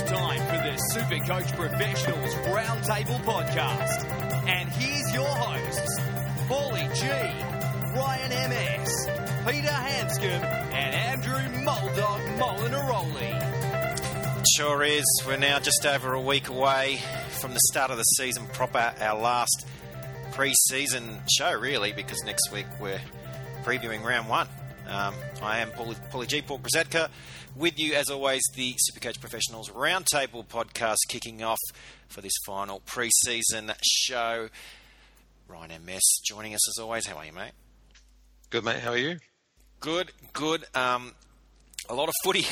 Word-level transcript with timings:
It's 0.00 0.10
time 0.10 0.40
for 0.46 0.56
the 0.56 0.76
Supercoach 0.94 1.54
Professionals 1.56 2.34
Roundtable 2.46 3.20
Podcast. 3.20 4.04
And 4.48 4.66
here's 4.70 5.12
your 5.12 5.26
hosts, 5.26 6.00
Paulie 6.48 6.88
G, 6.94 7.06
Ryan 7.94 8.30
MS, 8.48 8.90
Peter 9.46 9.68
Hanscom, 9.68 10.42
and 10.72 10.94
Andrew 10.94 11.42
Muldog 11.66 12.22
Molinaroli. 12.38 13.34
Sure 14.56 14.82
is. 14.84 15.04
We're 15.26 15.36
now 15.36 15.58
just 15.58 15.84
over 15.84 16.14
a 16.14 16.20
week 16.20 16.48
away 16.48 17.02
from 17.32 17.52
the 17.52 17.60
start 17.70 17.90
of 17.90 17.98
the 17.98 18.04
season 18.04 18.46
proper, 18.46 18.94
our 19.00 19.18
last 19.20 19.66
pre 20.32 20.54
season 20.70 21.20
show, 21.30 21.52
really, 21.52 21.92
because 21.92 22.22
next 22.24 22.50
week 22.50 22.64
we're 22.80 23.02
previewing 23.64 24.02
round 24.02 24.30
one. 24.30 24.48
Um, 24.88 25.14
I 25.42 25.58
am 25.58 25.72
Paulie, 25.72 25.98
Paulie 26.10 26.26
G. 26.26 26.40
Paul 26.40 26.60
Krasatka. 26.60 27.10
With 27.56 27.78
you, 27.78 27.94
as 27.94 28.08
always, 28.08 28.42
the 28.54 28.74
Supercoach 28.74 29.20
Professionals 29.20 29.70
Roundtable 29.70 30.46
podcast 30.46 30.98
kicking 31.08 31.42
off 31.42 31.58
for 32.08 32.20
this 32.20 32.32
final 32.46 32.80
pre-season 32.86 33.72
show. 33.82 34.48
Ryan 35.48 35.84
MS 35.84 36.00
joining 36.24 36.54
us 36.54 36.68
as 36.68 36.80
always. 36.80 37.06
How 37.06 37.16
are 37.16 37.24
you, 37.26 37.32
mate? 37.32 37.52
Good, 38.50 38.64
mate. 38.64 38.80
How 38.80 38.92
are 38.92 38.96
you? 38.96 39.18
Good, 39.80 40.12
good. 40.32 40.64
Um, 40.74 41.12
a 41.88 41.94
lot 41.94 42.08
of 42.08 42.14
footy 42.22 42.46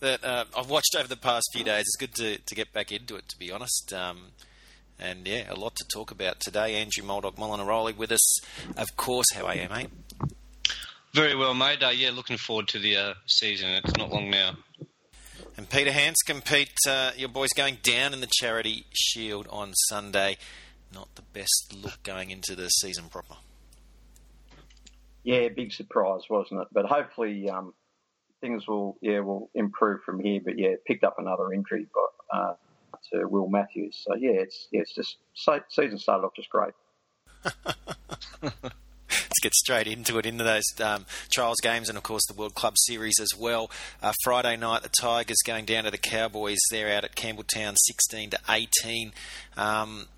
that 0.00 0.24
uh, 0.24 0.44
I've 0.56 0.70
watched 0.70 0.94
over 0.96 1.08
the 1.08 1.16
past 1.16 1.48
few 1.52 1.64
days. 1.64 1.82
It's 1.82 1.96
good 1.96 2.14
to, 2.14 2.38
to 2.38 2.54
get 2.54 2.72
back 2.72 2.92
into 2.92 3.16
it, 3.16 3.28
to 3.30 3.38
be 3.38 3.50
honest. 3.50 3.92
Um, 3.92 4.28
and 4.98 5.26
yeah, 5.26 5.52
a 5.52 5.56
lot 5.56 5.74
to 5.76 5.84
talk 5.92 6.10
about 6.12 6.40
today. 6.40 6.76
Andrew 6.76 7.04
Moldog 7.04 7.34
Molinaroli 7.36 7.96
with 7.96 8.12
us, 8.12 8.40
of 8.76 8.96
course. 8.96 9.26
How 9.34 9.46
are 9.46 9.56
you, 9.56 9.68
mate? 9.68 9.90
Very 11.14 11.36
well, 11.36 11.54
mate. 11.54 11.80
Uh, 11.80 11.90
yeah, 11.90 12.10
looking 12.10 12.36
forward 12.36 12.66
to 12.66 12.80
the 12.80 12.96
uh, 12.96 13.14
season. 13.26 13.70
It's 13.70 13.96
not 13.96 14.10
long 14.10 14.30
now. 14.30 14.56
And 15.56 15.70
Peter 15.70 15.92
Hanscom, 15.92 16.44
Pete, 16.44 16.74
uh, 16.88 17.12
your 17.16 17.28
boys 17.28 17.50
going 17.56 17.78
down 17.84 18.12
in 18.12 18.20
the 18.20 18.26
Charity 18.26 18.86
Shield 18.92 19.46
on 19.48 19.74
Sunday. 19.88 20.38
Not 20.92 21.14
the 21.14 21.22
best 21.22 21.72
look 21.80 22.02
going 22.02 22.32
into 22.32 22.56
the 22.56 22.68
season 22.68 23.04
proper. 23.10 23.36
Yeah, 25.22 25.46
big 25.50 25.72
surprise, 25.72 26.22
wasn't 26.28 26.62
it? 26.62 26.68
But 26.72 26.86
hopefully 26.86 27.48
um, 27.48 27.74
things 28.40 28.66
will 28.66 28.98
yeah 29.00 29.20
will 29.20 29.50
improve 29.54 30.02
from 30.02 30.18
here. 30.18 30.40
But 30.44 30.58
yeah, 30.58 30.74
picked 30.84 31.04
up 31.04 31.20
another 31.20 31.52
injury, 31.52 31.86
but 31.94 32.36
uh, 32.36 32.54
to 33.12 33.28
Will 33.28 33.48
Matthews. 33.48 34.02
So 34.04 34.16
yeah, 34.16 34.32
it's 34.32 34.66
yeah, 34.72 34.80
it's 34.80 34.96
just 34.96 35.18
season 35.68 35.96
started 35.96 36.26
off 36.26 36.34
just 36.34 36.50
great. 36.50 36.74
Let's 39.22 39.40
get 39.42 39.54
straight 39.54 39.86
into 39.86 40.18
it, 40.18 40.26
into 40.26 40.44
those 40.44 40.64
um, 40.82 41.06
trials 41.32 41.58
games, 41.62 41.88
and 41.88 41.96
of 41.96 42.04
course 42.04 42.26
the 42.26 42.34
World 42.34 42.54
Club 42.54 42.74
Series 42.76 43.18
as 43.20 43.30
well. 43.38 43.70
Uh, 44.02 44.12
Friday 44.22 44.56
night, 44.56 44.82
the 44.82 44.90
Tigers 45.00 45.38
going 45.44 45.64
down 45.64 45.84
to 45.84 45.90
the 45.90 45.98
Cowboys. 45.98 46.58
They're 46.70 46.96
out 46.96 47.04
at 47.04 47.14
Campbelltown, 47.14 47.74
sixteen 47.76 48.30
to 48.30 48.38
eighteen. 48.48 49.12
Um, 49.56 50.08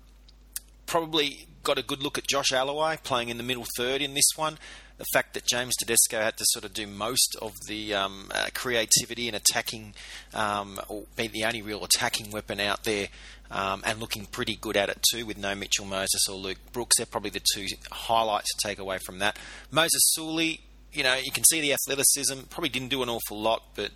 probably 0.85 1.47
got 1.67 1.77
a 1.77 1.83
good 1.83 2.01
look 2.01 2.17
at 2.17 2.25
Josh 2.25 2.51
Aloiai 2.51 3.03
playing 3.03 3.27
in 3.27 3.35
the 3.35 3.43
middle 3.43 3.65
third 3.75 4.01
in 4.01 4.13
this 4.13 4.29
one. 4.37 4.57
The 4.97 5.05
fact 5.11 5.33
that 5.33 5.45
James 5.45 5.75
Tedesco 5.75 6.17
had 6.19 6.37
to 6.37 6.45
sort 6.47 6.63
of 6.63 6.73
do 6.73 6.87
most 6.87 7.35
of 7.41 7.51
the 7.67 7.93
um, 7.93 8.31
uh, 8.33 8.47
creativity 8.53 9.27
and 9.27 9.35
attacking, 9.35 9.93
um, 10.33 10.79
or 10.87 11.03
be 11.17 11.27
the 11.27 11.43
only 11.43 11.61
real 11.61 11.83
attacking 11.83 12.31
weapon 12.31 12.61
out 12.61 12.85
there, 12.85 13.09
um, 13.51 13.83
and 13.85 13.99
looking 13.99 14.25
pretty 14.25 14.55
good 14.55 14.77
at 14.77 14.87
it 14.87 15.03
too, 15.11 15.25
with 15.25 15.37
no 15.37 15.53
Mitchell 15.55 15.85
Moses 15.85 16.27
or 16.29 16.37
Luke 16.37 16.57
Brooks. 16.71 16.97
They're 16.97 17.05
probably 17.05 17.31
the 17.31 17.43
two 17.53 17.67
highlights 17.91 18.47
to 18.55 18.67
take 18.67 18.79
away 18.79 18.97
from 19.05 19.19
that. 19.19 19.37
Moses 19.69 20.01
Suli, 20.13 20.61
you 20.93 21.03
know, 21.03 21.15
you 21.15 21.31
can 21.33 21.43
see 21.43 21.59
the 21.59 21.73
athleticism. 21.73 22.47
Probably 22.49 22.69
didn't 22.69 22.89
do 22.89 23.03
an 23.03 23.09
awful 23.09 23.39
lot, 23.39 23.63
but 23.75 23.91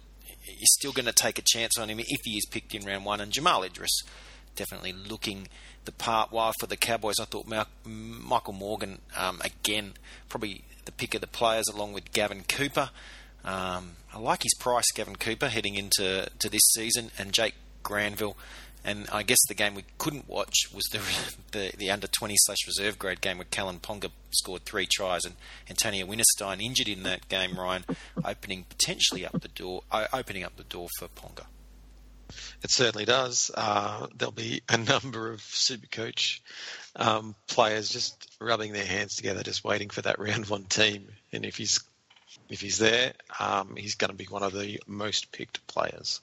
you're 0.45 0.77
still 0.77 0.91
going 0.91 1.05
to 1.05 1.13
take 1.13 1.39
a 1.39 1.43
chance 1.43 1.77
on 1.79 1.89
him 1.89 1.99
if 1.99 2.19
he 2.25 2.31
is 2.31 2.45
picked 2.51 2.75
in 2.75 2.83
round 2.83 3.05
one. 3.05 3.21
And 3.21 3.31
Jamal 3.31 3.63
Idris, 3.63 4.01
definitely 4.55 4.91
looking 4.91 5.47
the 5.85 5.91
part. 5.91 6.31
While 6.31 6.53
for 6.59 6.67
the 6.67 6.77
Cowboys, 6.77 7.19
I 7.19 7.25
thought 7.25 7.47
Michael 7.85 8.53
Morgan 8.53 8.99
um, 9.17 9.41
again 9.43 9.93
probably 10.29 10.63
the 10.85 10.91
pick 10.91 11.13
of 11.13 11.21
the 11.21 11.27
players 11.27 11.65
along 11.67 11.93
with 11.93 12.11
Gavin 12.11 12.43
Cooper. 12.47 12.89
Um, 13.43 13.93
I 14.13 14.19
like 14.19 14.43
his 14.43 14.53
price, 14.59 14.85
Gavin 14.93 15.15
Cooper, 15.15 15.49
heading 15.49 15.75
into 15.75 16.29
to 16.39 16.49
this 16.49 16.61
season, 16.73 17.11
and 17.17 17.33
Jake 17.33 17.55
Granville. 17.83 18.37
And 18.83 19.07
I 19.11 19.21
guess 19.21 19.37
the 19.47 19.53
game 19.53 19.75
we 19.75 19.85
couldn't 19.99 20.27
watch 20.27 20.55
was 20.73 20.83
the 20.91 21.01
the, 21.51 21.71
the 21.77 21.91
under 21.91 22.07
20 22.07 22.35
slash 22.37 22.57
reserve 22.65 22.97
grade 22.97 23.21
game 23.21 23.37
where 23.37 23.45
Kalyn 23.45 23.79
Ponga 23.79 24.09
scored 24.31 24.65
three 24.65 24.87
tries 24.87 25.23
and 25.25 25.35
Antonio 25.69 26.05
Winterstein 26.05 26.61
injured 26.61 26.87
in 26.87 27.03
that 27.03 27.29
game. 27.29 27.57
Ryan 27.57 27.85
opening 28.23 28.65
potentially 28.69 29.25
up 29.25 29.39
the 29.39 29.49
door, 29.49 29.83
opening 30.13 30.43
up 30.43 30.57
the 30.57 30.63
door 30.63 30.87
for 30.97 31.07
Ponga. 31.07 31.45
It 32.63 32.71
certainly 32.71 33.05
does. 33.05 33.51
Uh, 33.53 34.07
there'll 34.15 34.31
be 34.31 34.61
a 34.69 34.77
number 34.77 35.31
of 35.31 35.39
Supercoach 35.41 36.39
um, 36.95 37.35
players 37.47 37.89
just 37.89 38.35
rubbing 38.39 38.73
their 38.73 38.85
hands 38.85 39.15
together, 39.15 39.43
just 39.43 39.63
waiting 39.63 39.89
for 39.89 40.01
that 40.01 40.19
round 40.19 40.47
one 40.47 40.65
team. 40.65 41.07
And 41.31 41.45
if 41.45 41.57
he's 41.57 41.79
if 42.49 42.61
he's 42.61 42.77
there, 42.77 43.13
um, 43.39 43.75
he's 43.75 43.95
going 43.95 44.11
to 44.11 44.15
be 44.15 44.25
one 44.25 44.43
of 44.43 44.53
the 44.53 44.81
most 44.87 45.31
picked 45.31 45.65
players. 45.67 46.19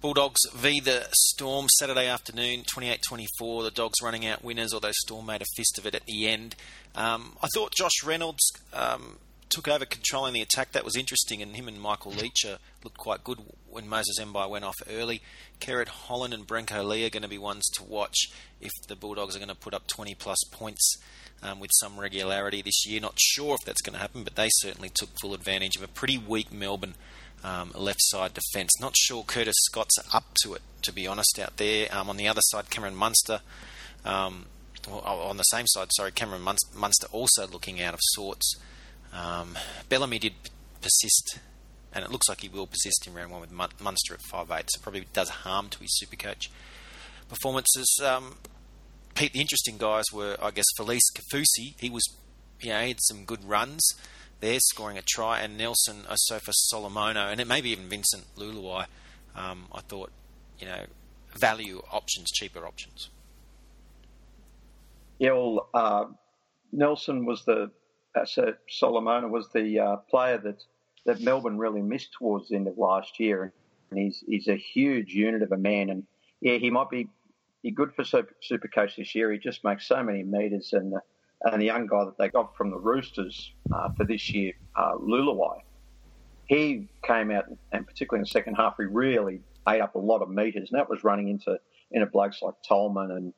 Bulldogs 0.00 0.40
v 0.54 0.80
the 0.80 1.06
Storm 1.12 1.66
Saturday 1.78 2.06
afternoon, 2.06 2.62
28-24. 2.62 3.64
The 3.64 3.70
Dogs 3.70 4.00
running 4.02 4.26
out 4.26 4.42
winners, 4.42 4.72
although 4.72 4.92
Storm 4.92 5.26
made 5.26 5.42
a 5.42 5.46
fist 5.56 5.78
of 5.78 5.86
it 5.86 5.94
at 5.94 6.06
the 6.06 6.26
end. 6.26 6.56
Um, 6.94 7.36
I 7.42 7.48
thought 7.54 7.74
Josh 7.74 8.02
Reynolds 8.02 8.50
um, 8.72 9.18
took 9.50 9.68
over 9.68 9.84
controlling 9.84 10.32
the 10.32 10.40
attack. 10.40 10.72
That 10.72 10.84
was 10.84 10.96
interesting, 10.96 11.42
and 11.42 11.54
him 11.54 11.68
and 11.68 11.80
Michael 11.80 12.12
Lichaa 12.12 12.58
looked 12.82 12.96
quite 12.96 13.24
good 13.24 13.40
when 13.68 13.88
Moses 13.88 14.18
Mbye 14.18 14.48
went 14.48 14.64
off 14.64 14.76
early. 14.88 15.20
Kerrod 15.60 15.88
Holland 15.88 16.32
and 16.32 16.46
Brenko 16.46 16.86
Lee 16.86 17.04
are 17.04 17.10
going 17.10 17.22
to 17.22 17.28
be 17.28 17.38
ones 17.38 17.68
to 17.74 17.84
watch 17.84 18.30
if 18.60 18.72
the 18.88 18.96
Bulldogs 18.96 19.36
are 19.36 19.40
going 19.40 19.48
to 19.48 19.54
put 19.54 19.74
up 19.74 19.86
20 19.86 20.14
plus 20.14 20.38
points 20.50 20.96
um, 21.42 21.60
with 21.60 21.70
some 21.74 21.98
regularity 21.98 22.62
this 22.62 22.86
year. 22.86 23.00
Not 23.00 23.18
sure 23.18 23.54
if 23.54 23.66
that's 23.66 23.82
going 23.82 23.94
to 23.94 24.00
happen, 24.00 24.24
but 24.24 24.36
they 24.36 24.48
certainly 24.52 24.90
took 24.92 25.10
full 25.20 25.34
advantage 25.34 25.76
of 25.76 25.82
a 25.82 25.88
pretty 25.88 26.18
weak 26.18 26.52
Melbourne 26.52 26.94
um, 27.44 27.72
left 27.74 28.00
side 28.02 28.34
defence. 28.34 28.80
Not 28.80 28.94
sure 28.96 29.24
Curtis 29.24 29.56
Scott's 29.62 29.96
up 30.12 30.24
to 30.42 30.54
it, 30.54 30.62
to 30.82 30.92
be 30.92 31.06
honest, 31.06 31.38
out 31.38 31.56
there. 31.56 31.88
Um, 31.90 32.08
on 32.08 32.16
the 32.16 32.28
other 32.28 32.42
side, 32.44 32.70
Cameron 32.70 32.96
Munster. 32.96 33.40
Um, 34.04 34.46
well, 34.88 35.00
on 35.00 35.36
the 35.36 35.42
same 35.44 35.66
side, 35.66 35.88
sorry, 35.92 36.12
Cameron 36.12 36.42
Munster 36.42 37.06
also 37.12 37.46
looking 37.46 37.82
out 37.82 37.94
of 37.94 38.00
sorts. 38.02 38.56
Um, 39.12 39.56
Bellamy 39.88 40.18
did 40.18 40.34
persist, 40.80 41.38
and 41.92 42.04
it 42.04 42.10
looks 42.10 42.28
like 42.28 42.40
he 42.40 42.48
will 42.48 42.66
persist 42.66 43.06
in 43.06 43.14
round 43.14 43.32
one 43.32 43.40
with 43.40 43.52
Munster 43.52 44.14
at 44.14 44.22
five 44.22 44.50
eight. 44.50 44.66
so 44.68 44.80
probably 44.80 45.06
does 45.12 45.28
harm 45.28 45.68
to 45.70 45.78
his 45.80 46.00
Supercoach 46.02 46.48
performances. 47.28 48.00
Um, 48.04 48.36
Pete, 49.14 49.32
the 49.32 49.40
interesting 49.40 49.76
guys 49.78 50.04
were, 50.12 50.36
I 50.40 50.50
guess, 50.50 50.66
Felise 50.78 51.00
Kaufusi. 51.14 51.74
He 51.78 51.90
was, 51.90 52.02
you 52.60 52.70
know, 52.70 52.80
he 52.80 52.88
had 52.88 52.98
some 53.02 53.24
good 53.24 53.44
runs 53.44 53.82
there, 54.40 54.58
scoring 54.60 54.96
a 54.98 55.02
try, 55.02 55.40
and 55.40 55.58
Nelson 55.58 56.04
Asofa 56.08 56.52
Solomona, 56.52 57.28
and 57.30 57.40
it 57.40 57.46
maybe 57.46 57.70
even 57.70 57.88
Vincent 57.88 58.24
Leuluai. 58.36 58.86
Um, 59.36 59.66
I 59.72 59.80
thought, 59.80 60.10
you 60.58 60.66
know, 60.66 60.84
value 61.38 61.82
options, 61.92 62.30
cheaper 62.30 62.66
options. 62.66 63.10
Yeah, 65.18 65.32
well, 65.32 65.68
uh, 65.74 66.04
Nelson 66.72 67.26
was 67.26 67.44
the 67.44 67.70
uh, 68.14 68.24
so 68.24 68.54
Solomona 68.68 69.28
was 69.28 69.48
the 69.52 69.78
uh, 69.78 69.96
player 69.96 70.38
that 70.38 70.62
that 71.06 71.20
Melbourne 71.20 71.58
really 71.58 71.80
missed 71.80 72.12
towards 72.12 72.48
the 72.48 72.56
end 72.56 72.68
of 72.68 72.76
last 72.76 73.18
year, 73.18 73.52
and 73.90 73.98
he's 73.98 74.22
he's 74.26 74.48
a 74.48 74.56
huge 74.56 75.14
unit 75.14 75.42
of 75.42 75.52
a 75.52 75.56
man, 75.56 75.90
and 75.90 76.04
yeah, 76.40 76.56
he 76.56 76.70
might 76.70 76.90
be, 76.90 77.08
be 77.62 77.70
good 77.70 77.94
for 77.94 78.04
Super, 78.04 78.34
Supercoach 78.48 78.96
this 78.96 79.14
year. 79.14 79.32
He 79.32 79.38
just 79.38 79.64
makes 79.64 79.86
so 79.86 80.02
many 80.02 80.22
meters, 80.22 80.72
and 80.72 80.92
the, 80.92 81.00
and 81.42 81.60
the 81.60 81.66
young 81.66 81.86
guy 81.86 82.04
that 82.04 82.18
they 82.18 82.28
got 82.28 82.56
from 82.56 82.70
the 82.70 82.78
Roosters 82.78 83.52
uh, 83.72 83.90
for 83.96 84.04
this 84.04 84.30
year, 84.30 84.52
uh, 84.76 84.94
Leuluai, 84.94 85.60
he 86.46 86.88
came 87.04 87.30
out 87.30 87.46
and 87.72 87.86
particularly 87.86 88.20
in 88.20 88.24
the 88.24 88.30
second 88.30 88.54
half, 88.54 88.74
he 88.76 88.84
really 88.84 89.40
ate 89.68 89.80
up 89.80 89.94
a 89.94 89.98
lot 89.98 90.22
of 90.22 90.28
meters, 90.28 90.70
and 90.70 90.78
that 90.78 90.90
was 90.90 91.04
running 91.04 91.28
into 91.28 91.58
into 91.92 92.06
blokes 92.06 92.42
like 92.42 92.54
Tolman 92.66 93.10
and 93.10 93.32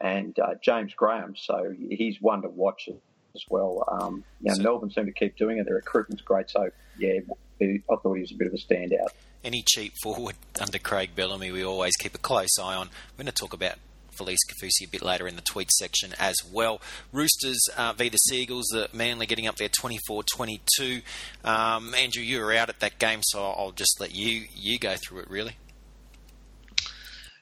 and 0.00 0.38
uh, 0.38 0.54
James 0.62 0.92
Graham. 0.94 1.34
So 1.36 1.72
he's 1.90 2.20
one 2.20 2.42
to 2.42 2.48
watch 2.48 2.88
as 3.34 3.42
well. 3.48 3.84
Um, 3.88 4.24
you 4.40 4.50
know, 4.50 4.54
so, 4.54 4.62
Melbourne 4.62 4.90
seem 4.90 5.06
to 5.06 5.12
keep 5.12 5.36
doing 5.36 5.58
it. 5.58 5.64
Their 5.66 5.76
recruitment's 5.76 6.22
great. 6.22 6.50
So 6.50 6.70
yeah, 6.98 7.20
I 7.60 7.80
thought 7.88 8.14
he 8.14 8.20
was 8.20 8.32
a 8.32 8.36
bit 8.36 8.48
of 8.48 8.54
a 8.54 8.56
standout. 8.56 9.08
Any 9.44 9.64
cheap 9.66 9.92
forward 10.02 10.36
under 10.60 10.78
Craig 10.78 11.10
Bellamy, 11.16 11.50
we 11.50 11.64
always 11.64 11.96
keep 11.96 12.14
a 12.14 12.18
close 12.18 12.58
eye 12.60 12.74
on. 12.74 12.90
We're 13.16 13.24
going 13.24 13.32
to 13.32 13.40
talk 13.40 13.52
about 13.52 13.74
Felise 14.16 14.36
Kaufusi 14.48 14.86
a 14.86 14.90
bit 14.90 15.02
later 15.02 15.26
in 15.26 15.36
the 15.36 15.42
tweet 15.42 15.70
section 15.72 16.14
as 16.18 16.36
well. 16.52 16.80
Roosters 17.12 17.60
uh, 17.76 17.92
v 17.92 18.08
the 18.08 18.18
Sea 18.18 18.42
Eagles, 18.42 18.66
the 18.70 18.88
Manly 18.92 19.26
getting 19.26 19.46
up 19.46 19.56
there 19.56 19.68
24-22. 19.68 21.02
Um, 21.44 21.94
Andrew, 21.94 22.22
you 22.22 22.40
were 22.40 22.52
out 22.52 22.68
at 22.68 22.80
that 22.80 22.98
game, 22.98 23.20
so 23.22 23.42
I'll 23.42 23.72
just 23.72 24.00
let 24.00 24.14
you 24.14 24.44
you 24.54 24.78
go 24.78 24.94
through 24.96 25.20
it. 25.20 25.30
Really. 25.30 25.56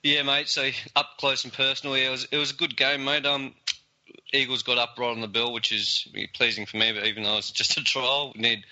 Yeah, 0.02 0.22
mate. 0.22 0.48
So 0.48 0.70
up 0.96 1.19
close 1.19 1.44
and 1.44 1.52
personal, 1.52 1.96
yeah, 1.96 2.08
it 2.08 2.10
was 2.10 2.28
it 2.31 2.36
was 2.38 2.50
a 2.52 2.54
good 2.54 2.76
game, 2.76 3.04
mate. 3.04 3.26
Um, 3.26 3.54
Eagles 4.32 4.62
got 4.62 4.79
up 4.79 4.97
right 4.99 5.11
on 5.11 5.21
the 5.21 5.29
bill, 5.29 5.53
which 5.53 5.73
is 5.73 6.06
pleasing 6.35 6.67
for 6.67 6.77
me. 6.77 6.93
But 6.93 7.06
even 7.06 7.23
though 7.23 7.38
it's 7.38 7.50
just 7.50 7.77
a 7.77 7.82
trial, 7.82 8.32
we 8.35 8.43
need 8.43 8.65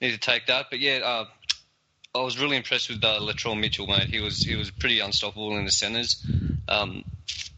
need 0.00 0.12
to 0.12 0.18
take 0.18 0.46
that. 0.46 0.66
But 0.70 0.80
yeah, 0.80 1.00
uh, 1.04 1.24
I 2.14 2.22
was 2.22 2.38
really 2.38 2.56
impressed 2.56 2.88
with 2.88 3.04
uh, 3.04 3.20
Latrell 3.20 3.58
Mitchell, 3.58 3.86
mate. 3.86 4.08
He 4.08 4.20
was 4.20 4.42
he 4.42 4.56
was 4.56 4.70
pretty 4.70 5.00
unstoppable 5.00 5.56
in 5.56 5.64
the 5.64 5.70
centres. 5.70 6.24
Um, 6.68 7.04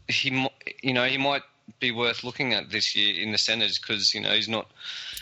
he, 0.07 0.47
you 0.81 0.93
know, 0.93 1.05
he 1.05 1.17
might 1.17 1.43
be 1.79 1.91
worth 1.91 2.23
looking 2.23 2.53
at 2.53 2.69
this 2.69 2.95
year 2.95 3.21
in 3.21 3.31
the 3.31 3.37
centres 3.37 3.79
because 3.79 4.13
you 4.13 4.21
know 4.21 4.31
he's 4.31 4.49
not 4.49 4.67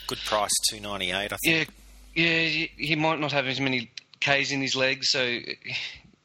good 0.06 0.18
price, 0.26 0.52
two 0.68 0.80
ninety 0.80 1.10
eight. 1.10 1.32
I 1.32 1.36
think. 1.44 1.70
Yeah, 2.14 2.24
yeah, 2.24 2.66
he, 2.76 2.96
might 2.96 3.20
not 3.20 3.32
have 3.32 3.46
as 3.46 3.60
many 3.60 3.90
K's 4.20 4.50
in 4.50 4.60
his 4.60 4.74
legs, 4.74 5.10
so 5.10 5.38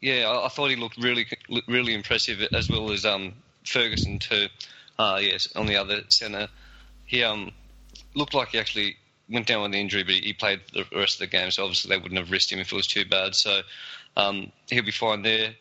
yeah, 0.01 0.27
I, 0.27 0.45
I, 0.45 0.49
thought 0.49 0.69
he 0.69 0.75
looked 0.75 0.97
really 0.97 1.27
really 1.67 1.93
impressive 1.93 2.41
as 2.53 2.69
well 2.69 2.91
as 2.91 3.05
um, 3.05 3.33
Ferguson 3.65 4.19
too. 4.19 4.47
Uh, 4.97 5.19
yes, 5.21 5.47
on 5.55 5.65
the 5.65 5.75
other 5.75 6.01
centre, 6.09 6.47
he 7.05 7.23
um, 7.23 7.51
looked 8.15 8.33
like 8.33 8.49
he 8.49 8.59
actually 8.59 8.97
went 9.29 9.47
down 9.47 9.63
with 9.63 9.71
the 9.71 9.79
injury, 9.79 10.03
but 10.03 10.13
he 10.13 10.33
played 10.33 10.61
the 10.73 10.85
rest 10.95 11.15
of 11.15 11.19
the 11.19 11.27
game, 11.27 11.51
so 11.51 11.63
obviously 11.63 11.89
they 11.89 12.01
wouldn't 12.01 12.19
have 12.19 12.31
risked 12.31 12.51
him 12.51 12.59
if 12.59 12.71
it 12.71 12.75
was 12.75 12.87
too 12.87 13.05
bad. 13.05 13.35
So 13.35 13.61
um, 14.15 14.51
he'll 14.69 14.83
be 14.83 14.91
fine 14.91 15.21
there. 15.21 15.55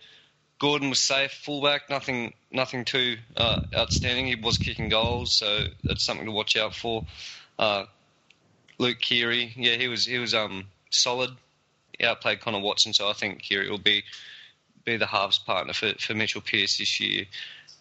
Gordon 0.58 0.90
was 0.90 1.00
safe, 1.00 1.32
fullback, 1.32 1.90
nothing, 1.90 2.34
nothing 2.52 2.84
too 2.84 3.16
uh, 3.36 3.62
outstanding. 3.74 4.26
He 4.26 4.36
was 4.36 4.58
kicking 4.58 4.88
goals, 4.88 5.32
so 5.32 5.64
that's 5.82 6.04
something 6.04 6.26
to 6.26 6.32
watch 6.32 6.56
out 6.56 6.74
for. 6.74 7.04
Uh, 7.58 7.84
Luke 8.78 9.00
Keary, 9.00 9.52
yeah, 9.56 9.74
he 9.76 9.88
was 9.88 10.06
he 10.06 10.18
was 10.18 10.34
um, 10.34 10.66
solid. 10.90 11.30
He 11.98 12.04
outplayed 12.04 12.40
Connor 12.40 12.60
Watson, 12.60 12.92
so 12.92 13.08
I 13.08 13.12
think 13.12 13.42
Keary 13.42 13.70
will 13.70 13.78
be 13.78 14.04
be 14.84 14.96
the 14.96 15.06
halves 15.06 15.38
partner 15.38 15.72
for, 15.72 15.92
for 15.98 16.14
Mitchell 16.14 16.40
Pearce 16.40 16.78
this 16.78 17.00
year. 17.00 17.24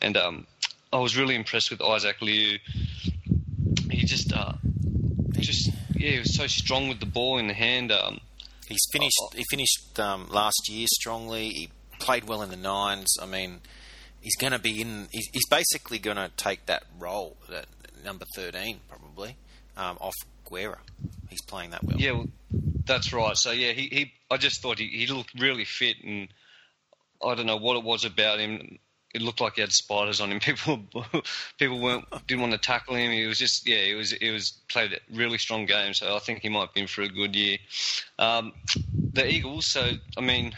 And 0.01 0.17
um, 0.17 0.47
I 0.93 0.99
was 0.99 1.17
really 1.17 1.35
impressed 1.35 1.71
with 1.71 1.81
Isaac 1.81 2.21
Liu. 2.21 2.57
He 3.89 4.05
just 4.05 4.33
uh, 4.33 4.53
just 5.39 5.71
yeah, 5.95 6.11
he 6.11 6.19
was 6.19 6.35
so 6.35 6.47
strong 6.47 6.89
with 6.89 6.99
the 6.99 7.05
ball 7.05 7.37
in 7.37 7.47
the 7.47 7.53
hand. 7.53 7.91
Um, 7.91 8.19
He's 8.71 8.87
finished. 8.93 9.17
Uh, 9.21 9.35
he 9.35 9.43
finished 9.49 9.99
um, 9.99 10.29
last 10.29 10.69
year 10.69 10.87
strongly. 10.93 11.49
He 11.49 11.69
played 11.99 12.23
well 12.23 12.41
in 12.41 12.49
the 12.49 12.55
nines. 12.55 13.17
I 13.21 13.25
mean, 13.25 13.59
he's 14.21 14.35
going 14.37 14.53
to 14.53 14.59
be 14.59 14.81
in. 14.81 15.09
He's, 15.11 15.27
he's 15.33 15.47
basically 15.49 15.99
going 15.99 16.17
to 16.17 16.31
take 16.37 16.67
that 16.67 16.83
role, 16.97 17.35
that 17.49 17.65
number 18.05 18.25
thirteen, 18.33 18.79
probably 18.87 19.35
um, 19.75 19.97
off 19.99 20.13
Guerra. 20.49 20.79
He's 21.29 21.41
playing 21.41 21.71
that 21.71 21.83
well. 21.83 21.97
Yeah, 21.99 22.11
well, 22.11 22.27
that's 22.85 23.11
right. 23.11 23.35
So 23.35 23.51
yeah, 23.51 23.73
he, 23.73 23.89
he 23.91 24.13
I 24.29 24.37
just 24.37 24.61
thought 24.61 24.79
he, 24.79 24.87
he 24.87 25.07
looked 25.07 25.37
really 25.37 25.65
fit, 25.65 25.97
and 26.05 26.29
I 27.21 27.35
don't 27.35 27.45
know 27.45 27.57
what 27.57 27.75
it 27.75 27.83
was 27.83 28.05
about 28.05 28.39
him 28.39 28.79
it 29.13 29.21
looked 29.21 29.41
like 29.41 29.55
he 29.55 29.61
had 29.61 29.71
spiders 29.71 30.21
on 30.21 30.31
him. 30.31 30.39
People 30.51 30.83
people 31.57 31.79
weren't 31.79 32.05
didn't 32.27 32.41
want 32.41 32.53
to 32.53 32.59
tackle 32.59 32.95
him. 32.95 33.11
He 33.11 33.25
was 33.25 33.37
just 33.37 33.67
yeah, 33.67 33.83
he 33.83 33.93
was 33.93 34.11
he 34.11 34.29
was 34.29 34.51
played 34.69 34.93
a 34.93 34.99
really 35.13 35.37
strong 35.37 35.65
game. 35.65 35.93
So 35.93 36.15
I 36.15 36.19
think 36.19 36.39
he 36.39 36.49
might 36.49 36.73
be 36.73 36.81
in 36.81 36.87
for 36.87 37.01
a 37.01 37.09
good 37.09 37.35
year. 37.35 37.57
Um, 38.19 38.53
the 39.13 39.27
Eagles. 39.27 39.65
So 39.65 39.91
I 40.17 40.21
mean, 40.21 40.53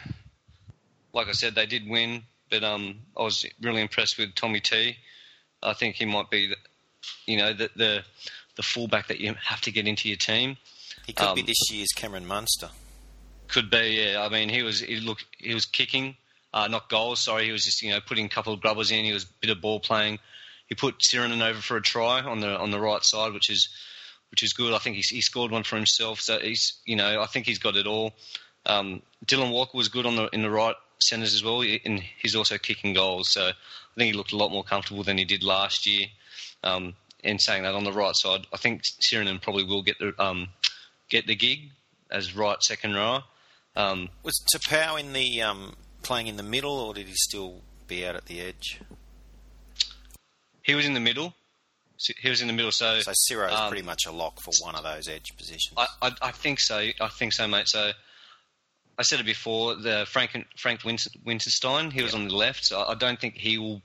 like 1.13 1.27
I 1.27 1.31
said, 1.31 1.55
they 1.55 1.65
did 1.65 1.87
win, 1.87 2.23
but 2.49 2.63
um, 2.63 2.99
I 3.17 3.23
was 3.23 3.45
really 3.61 3.81
impressed 3.81 4.17
with 4.17 4.35
Tommy 4.35 4.59
T. 4.59 4.97
I 5.61 5.73
think 5.73 5.95
he 5.95 6.05
might 6.05 6.29
be, 6.29 6.47
the, 6.47 6.57
you 7.25 7.37
know, 7.37 7.53
the, 7.53 7.69
the 7.75 8.03
the 8.55 8.63
fullback 8.63 9.07
that 9.07 9.19
you 9.19 9.33
have 9.43 9.61
to 9.61 9.71
get 9.71 9.87
into 9.87 10.07
your 10.07 10.17
team. 10.17 10.57
He 11.05 11.13
could 11.13 11.27
um, 11.27 11.35
be 11.35 11.41
this 11.41 11.71
year's 11.71 11.91
Cameron 11.95 12.27
Munster. 12.27 12.69
Could 13.47 13.69
be, 13.69 14.01
yeah. 14.01 14.23
I 14.23 14.29
mean, 14.29 14.49
he 14.49 14.63
was 14.63 14.79
he 14.79 14.99
looked 14.99 15.25
he 15.37 15.53
was 15.53 15.65
kicking 15.65 16.15
uh, 16.53 16.67
not 16.67 16.89
goals. 16.89 17.19
Sorry, 17.19 17.45
he 17.45 17.51
was 17.51 17.65
just 17.65 17.81
you 17.81 17.91
know 17.91 17.99
putting 17.99 18.25
a 18.25 18.29
couple 18.29 18.53
of 18.53 18.61
grubbers 18.61 18.91
in. 18.91 19.05
He 19.05 19.13
was 19.13 19.23
a 19.23 19.33
bit 19.41 19.49
of 19.49 19.61
ball 19.61 19.79
playing. 19.79 20.19
He 20.67 20.75
put 20.75 20.99
Sironen 20.99 21.41
over 21.41 21.59
for 21.59 21.77
a 21.77 21.81
try 21.81 22.21
on 22.21 22.39
the 22.39 22.57
on 22.57 22.71
the 22.71 22.79
right 22.79 23.03
side, 23.03 23.33
which 23.33 23.49
is 23.49 23.69
which 24.31 24.43
is 24.43 24.53
good. 24.53 24.73
I 24.73 24.77
think 24.77 24.95
he's, 24.95 25.09
he 25.09 25.21
scored 25.21 25.51
one 25.51 25.63
for 25.63 25.75
himself. 25.75 26.19
So 26.21 26.39
he's 26.39 26.79
you 26.85 26.95
know 26.95 27.21
I 27.21 27.25
think 27.25 27.45
he's 27.45 27.59
got 27.59 27.75
it 27.75 27.87
all. 27.87 28.13
Um, 28.65 29.01
Dylan 29.25 29.51
Walker 29.51 29.77
was 29.77 29.89
good 29.89 30.05
on 30.05 30.15
the 30.15 30.27
in 30.27 30.41
the 30.41 30.49
right 30.49 30.75
centres 30.99 31.33
as 31.33 31.43
well, 31.43 31.61
and 31.61 32.01
he's 32.21 32.35
also 32.35 32.57
kicking 32.57 32.93
goals. 32.93 33.29
So 33.29 33.47
I 33.47 33.95
think 33.97 34.11
he 34.11 34.17
looked 34.17 34.31
a 34.31 34.37
lot 34.37 34.51
more 34.51 34.63
comfortable 34.63 35.03
than 35.03 35.17
he 35.17 35.25
did 35.25 35.43
last 35.43 35.85
year. 35.85 36.07
Um, 36.63 36.95
and 37.23 37.39
saying 37.39 37.63
that 37.63 37.73
on 37.73 37.83
the 37.83 37.91
right 37.93 38.15
side, 38.15 38.45
I 38.53 38.57
think 38.57 38.83
Sironen 38.83 39.41
probably 39.41 39.63
will 39.63 39.81
get 39.81 39.97
the 39.99 40.13
um, 40.21 40.49
get 41.09 41.27
the 41.27 41.35
gig 41.35 41.71
as 42.11 42.35
right 42.35 42.61
second 42.61 42.95
row. 42.95 43.21
Um, 43.75 44.09
was 44.23 44.39
Taupau 44.53 44.99
in 44.99 45.13
the 45.13 45.41
um, 45.41 45.73
playing 46.03 46.27
in 46.27 46.37
the 46.37 46.43
middle, 46.43 46.77
or 46.79 46.93
did 46.93 47.07
he 47.07 47.15
still 47.15 47.61
be 47.87 48.05
out 48.05 48.15
at 48.15 48.25
the 48.25 48.41
edge? 48.41 48.79
He 50.61 50.75
was 50.75 50.85
in 50.85 50.93
the 50.93 50.99
middle. 50.99 51.33
He 52.19 52.29
was 52.29 52.41
in 52.41 52.47
the 52.47 52.53
middle, 52.53 52.71
so 52.71 52.99
so 52.99 53.13
Ciro 53.15 53.47
is 53.47 53.53
um, 53.53 53.69
pretty 53.69 53.85
much 53.85 54.05
a 54.05 54.11
lock 54.11 54.41
for 54.41 54.51
one 54.61 54.75
of 54.75 54.83
those 54.83 55.07
edge 55.07 55.35
positions. 55.37 55.73
I, 55.77 55.87
I, 56.01 56.11
I, 56.21 56.31
think 56.31 56.59
so. 56.59 56.77
I 56.77 57.07
think 57.07 57.31
so, 57.31 57.47
mate. 57.47 57.69
So 57.69 57.91
I 58.97 59.03
said 59.03 59.21
it 59.21 59.25
before. 59.25 59.75
The 59.75 60.05
Frank 60.09 60.31
Frank 60.57 60.81
Winterstein, 60.81 61.93
he 61.93 62.03
was 62.03 62.13
on 62.13 62.27
the 62.27 62.35
left. 62.35 62.65
So 62.65 62.83
I 62.83 62.95
don't 62.95 63.19
think 63.19 63.35
he 63.35 63.57
will 63.57 63.81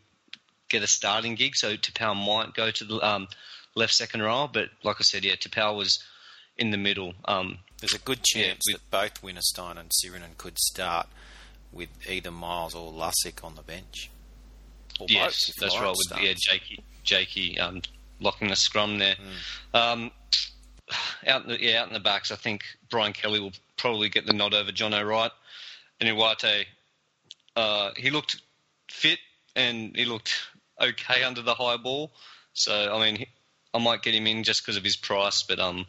get 0.68 0.82
a 0.82 0.86
starting 0.86 1.34
gig. 1.34 1.54
So 1.54 1.76
Taupau 1.76 2.14
might 2.14 2.54
go 2.54 2.70
to 2.70 2.84
the 2.84 2.96
um, 3.06 3.28
left 3.74 3.94
second 3.94 4.22
row, 4.22 4.48
but 4.52 4.68
like 4.82 4.96
I 4.98 5.02
said, 5.02 5.24
yeah, 5.24 5.34
Taupau 5.34 5.76
was 5.76 6.02
in 6.56 6.70
the 6.70 6.76
middle. 6.76 7.14
Um, 7.24 7.58
There's 7.80 7.94
a 7.94 7.98
good 7.98 8.22
chance 8.24 8.64
yeah, 8.66 8.74
with, 8.74 8.90
that 8.90 8.90
both 8.90 9.22
Winterstein 9.22 9.78
and 9.78 9.90
Sironen 9.90 10.36
could 10.36 10.58
start 10.58 11.06
with 11.72 11.88
either 12.08 12.30
Miles 12.30 12.74
or 12.74 12.92
Lussick 12.92 13.44
on 13.44 13.54
the 13.54 13.62
bench. 13.62 14.10
Or 15.00 15.06
yes, 15.08 15.46
both, 15.46 15.54
that's 15.60 15.80
right. 15.80 15.94
With 15.96 16.22
yeah, 16.22 16.32
Jakey, 16.36 16.82
Jakey 17.04 17.58
um, 17.58 17.82
locking 18.20 18.48
the 18.48 18.56
scrum 18.56 18.98
there. 18.98 19.16
Mm. 19.74 19.78
Um, 19.78 20.10
out 21.26 21.44
in 21.44 21.48
the, 21.50 21.62
yeah, 21.62 21.82
out 21.82 21.88
in 21.88 21.92
the 21.92 22.00
backs, 22.00 22.32
I 22.32 22.36
think 22.36 22.62
Brian 22.90 23.12
Kelly 23.12 23.40
will 23.40 23.52
probably 23.76 24.08
get 24.08 24.26
the 24.26 24.32
nod 24.32 24.54
over 24.54 24.72
Jonathan 24.72 25.06
Wright. 25.06 25.30
And 26.00 26.08
Uate, 26.08 26.66
uh, 27.56 27.90
he 27.96 28.10
looked 28.10 28.40
fit 28.90 29.18
and 29.54 29.94
he 29.96 30.04
looked 30.04 30.34
okay 30.80 31.22
under 31.22 31.42
the 31.42 31.54
high 31.54 31.76
ball. 31.76 32.12
So 32.54 32.94
I 32.94 32.98
mean, 32.98 33.26
I 33.74 33.78
might 33.78 34.02
get 34.02 34.14
him 34.14 34.26
in 34.26 34.44
just 34.44 34.62
because 34.62 34.76
of 34.76 34.84
his 34.84 34.96
price, 34.96 35.42
but 35.42 35.58
um, 35.58 35.86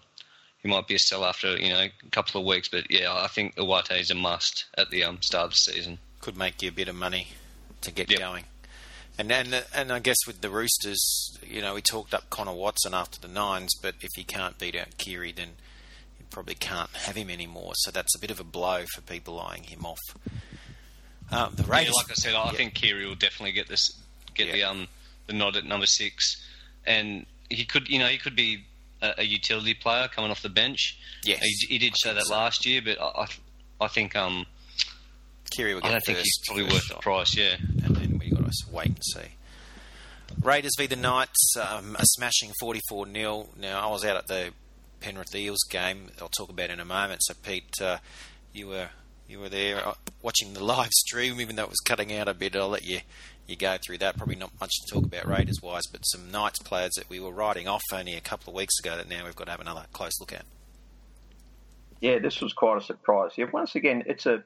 he 0.61 0.69
might 0.69 0.88
be 0.88 0.95
a 0.95 1.00
sell 1.00 1.25
after 1.25 1.57
you 1.57 1.69
know 1.69 1.79
a 1.79 1.91
couple 2.11 2.39
of 2.39 2.47
weeks. 2.47 2.67
But 2.67 2.89
yeah, 2.89 3.13
I 3.13 3.27
think 3.27 3.56
Uate 3.56 4.00
is 4.00 4.11
a 4.11 4.15
must 4.15 4.65
at 4.77 4.89
the 4.89 5.03
um, 5.03 5.21
start 5.21 5.45
of 5.45 5.51
the 5.51 5.57
season. 5.57 6.00
Could 6.19 6.38
make 6.38 6.61
you 6.61 6.69
a 6.69 6.73
bit 6.73 6.88
of 6.88 6.95
money 6.95 7.29
to 7.81 7.91
get 7.91 8.09
yep. 8.11 8.19
going. 8.19 8.44
And, 9.17 9.31
and 9.31 9.65
and 9.75 9.91
I 9.91 10.00
guess 10.00 10.17
with 10.25 10.41
the 10.41 10.50
Roosters, 10.50 11.38
you 11.45 11.61
know, 11.61 11.73
we 11.73 11.81
talked 11.81 12.13
up 12.13 12.29
Connor 12.29 12.53
Watson 12.53 12.94
after 12.94 13.19
the 13.19 13.27
Nines, 13.27 13.73
but 13.81 13.95
if 14.01 14.11
he 14.15 14.23
can't 14.23 14.57
beat 14.57 14.75
out 14.75 14.97
Keary, 14.97 15.33
then 15.33 15.50
you 16.17 16.25
probably 16.29 16.56
can't 16.56 16.89
have 16.92 17.16
him 17.16 17.30
anymore. 17.30 17.73
So 17.75 17.92
that's 17.92 18.16
a 18.16 18.19
bit 18.19 18.31
of 18.31 18.39
a 18.39 18.45
blow 18.45 18.85
for 18.94 19.01
people 19.01 19.39
eyeing 19.39 19.63
him 19.63 19.85
off. 19.85 19.99
Um, 21.31 21.54
the 21.56 21.63
Raiders, 21.63 21.94
yeah, 21.95 22.01
like 22.01 22.11
I 22.11 22.13
said, 22.13 22.35
I 22.35 22.51
think 22.51 22.73
Keary 22.73 23.06
will 23.06 23.16
definitely 23.16 23.51
get 23.51 23.68
this, 23.68 23.92
get 24.35 24.51
the 24.51 24.63
um 24.63 24.87
the 25.28 25.33
nod 25.33 25.57
at 25.57 25.66
number 25.66 25.85
six, 25.85 26.42
and 26.85 27.25
he 27.49 27.66
could, 27.66 27.89
you 27.89 27.99
know, 27.99 28.07
he 28.07 28.18
could 28.18 28.35
be 28.35 28.63
a, 29.01 29.15
a 29.19 29.23
utility 29.23 29.73
player 29.73 30.07
coming 30.07 30.31
off 30.31 30.41
the 30.41 30.49
bench. 30.49 30.97
Yes, 31.23 31.39
he, 31.41 31.68
he 31.68 31.77
did 31.77 31.97
show 31.97 32.13
that 32.13 32.25
so. 32.25 32.33
last 32.33 32.65
year, 32.65 32.81
but 32.83 32.99
I, 33.01 33.27
I 33.81 33.87
think 33.87 34.15
um, 34.15 34.45
Keary 35.51 35.73
will 35.73 35.81
get 35.81 35.89
I 35.89 35.91
don't 35.94 36.06
think 36.06 36.19
he's 36.19 36.39
probably 36.45 36.63
worth 36.63 36.87
the 36.87 36.95
price. 37.01 37.35
Yeah, 37.35 37.56
and 37.83 37.95
then 37.95 38.19
we 38.19 38.29
got 38.29 38.44
to 38.44 38.53
wait 38.71 38.87
and 38.87 39.03
see. 39.03 39.35
Raiders 40.41 40.71
v 40.77 40.85
the 40.85 40.95
Knights, 40.95 41.56
um, 41.57 41.95
a 41.99 42.06
smashing 42.06 42.51
44 42.59 43.07
0. 43.11 43.49
Now, 43.59 43.87
I 43.87 43.91
was 43.91 44.06
out 44.06 44.15
at 44.15 44.27
the 44.27 44.51
Penrith 44.99 45.35
Eels 45.35 45.63
game. 45.69 46.09
I'll 46.21 46.29
talk 46.29 46.49
about 46.49 46.69
in 46.69 46.79
a 46.79 46.85
moment. 46.85 47.21
So, 47.23 47.33
Pete, 47.41 47.81
uh, 47.81 47.97
you 48.53 48.68
were 48.68 48.89
you 49.27 49.39
were 49.39 49.49
there 49.49 49.85
uh, 49.85 49.94
watching 50.21 50.53
the 50.53 50.63
live 50.63 50.91
stream, 50.91 51.41
even 51.41 51.56
though 51.56 51.63
it 51.63 51.69
was 51.69 51.79
cutting 51.79 52.13
out 52.13 52.27
a 52.27 52.33
bit. 52.33 52.56
I'll 52.56 52.69
let 52.69 52.85
you 52.85 52.99
you 53.49 53.56
go 53.56 53.77
through 53.77 53.97
that. 53.99 54.18
Probably 54.18 54.35
not 54.35 54.51
much 54.59 54.71
to 54.81 54.94
talk 54.94 55.06
about 55.06 55.27
Raiders 55.27 55.61
wise, 55.61 55.87
but 55.87 56.01
some 56.03 56.31
Knights 56.31 56.59
players 56.59 56.91
that 56.95 57.09
we 57.09 57.19
were 57.19 57.31
writing 57.31 57.68
off 57.68 57.83
only 57.91 58.15
a 58.15 58.21
couple 58.21 58.51
of 58.51 58.56
weeks 58.56 58.79
ago 58.79 58.95
that 58.97 59.09
now 59.09 59.25
we've 59.25 59.35
got 59.35 59.45
to 59.45 59.51
have 59.51 59.61
another 59.61 59.85
close 59.91 60.19
look 60.19 60.33
at. 60.33 60.45
Yeah, 62.01 62.19
this 62.19 62.41
was 62.41 62.53
quite 62.53 62.77
a 62.77 62.85
surprise. 62.85 63.31
Yeah, 63.37 63.45
once 63.51 63.75
again, 63.75 64.03
it's 64.06 64.25
a 64.25 64.44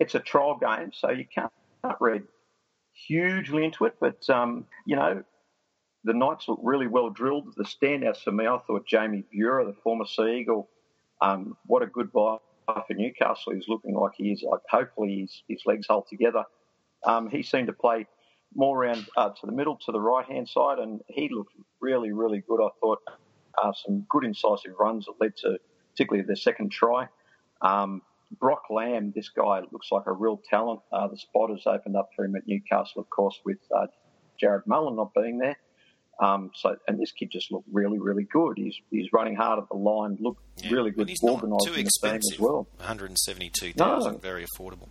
it's 0.00 0.14
a 0.14 0.20
trial 0.20 0.58
game, 0.60 0.90
so 0.92 1.10
you 1.10 1.24
can't, 1.32 1.52
can't 1.82 1.96
read 2.00 2.24
hugely 2.92 3.64
into 3.64 3.84
it. 3.84 3.96
But 4.00 4.28
um, 4.28 4.66
you 4.84 4.96
know, 4.96 5.22
the 6.04 6.14
Knights 6.14 6.48
look 6.48 6.60
really 6.62 6.86
well 6.86 7.10
drilled. 7.10 7.54
The 7.56 7.64
standouts 7.64 8.22
for 8.22 8.32
me, 8.32 8.46
I 8.46 8.58
thought 8.66 8.86
Jamie 8.86 9.24
Buhrer, 9.32 9.66
the 9.66 9.76
former 9.82 10.06
Sea 10.06 10.38
Eagle, 10.40 10.68
um, 11.20 11.56
what 11.66 11.82
a 11.82 11.86
good 11.86 12.12
buy 12.12 12.38
for 12.66 12.94
Newcastle. 12.94 13.52
He's 13.54 13.68
looking 13.68 13.94
like 13.94 14.12
he 14.16 14.32
is. 14.32 14.42
Like 14.42 14.60
hopefully 14.68 15.20
his 15.20 15.42
his 15.48 15.62
legs 15.66 15.86
hold 15.88 16.06
together. 16.08 16.44
Um, 17.04 17.30
he 17.30 17.42
seemed 17.42 17.68
to 17.68 17.72
play 17.72 18.06
more 18.56 18.82
around 18.84 19.06
uh, 19.16 19.28
to 19.28 19.46
the 19.46 19.52
middle, 19.52 19.76
to 19.86 19.92
the 19.92 20.00
right 20.00 20.24
hand 20.26 20.48
side, 20.48 20.78
and 20.78 21.00
he 21.08 21.28
looked 21.30 21.52
really, 21.80 22.12
really 22.12 22.42
good. 22.48 22.60
I 22.64 22.68
thought 22.80 23.00
uh, 23.62 23.72
some 23.84 24.06
good 24.08 24.24
incisive 24.24 24.72
runs 24.80 25.04
that 25.06 25.14
led 25.20 25.36
to 25.38 25.58
particularly 25.92 26.26
the 26.26 26.36
second 26.36 26.72
try. 26.72 27.08
Um, 27.62 28.02
Brock 28.40 28.62
Lamb, 28.70 29.12
this 29.14 29.28
guy 29.28 29.60
looks 29.70 29.88
like 29.92 30.06
a 30.06 30.12
real 30.12 30.40
talent. 30.50 30.80
Uh, 30.92 31.06
the 31.08 31.16
spot 31.16 31.50
has 31.50 31.62
opened 31.66 31.96
up 31.96 32.10
for 32.16 32.24
him 32.24 32.34
at 32.34 32.42
Newcastle, 32.46 33.00
of 33.00 33.08
course, 33.10 33.38
with 33.44 33.58
uh, 33.74 33.86
Jarrod 34.42 34.62
Mullen 34.66 34.96
not 34.96 35.12
being 35.14 35.38
there. 35.38 35.56
Um, 36.20 36.50
so, 36.54 36.76
and 36.88 36.98
this 36.98 37.12
kid 37.12 37.30
just 37.30 37.52
looked 37.52 37.68
really, 37.70 37.98
really 37.98 38.24
good. 38.24 38.54
He's 38.56 38.74
he's 38.90 39.12
running 39.12 39.36
hard 39.36 39.58
at 39.62 39.68
the 39.68 39.76
line, 39.76 40.16
looked 40.18 40.40
Yeah. 40.64 40.72
really 40.72 40.90
good, 40.90 41.10
organised 41.22 41.68
in 41.68 41.84
the 41.84 41.90
team 42.00 42.16
as 42.32 42.40
well. 42.40 42.66
172,000, 42.78 44.12
No. 44.12 44.18
very 44.18 44.44
affordable. 44.44 44.88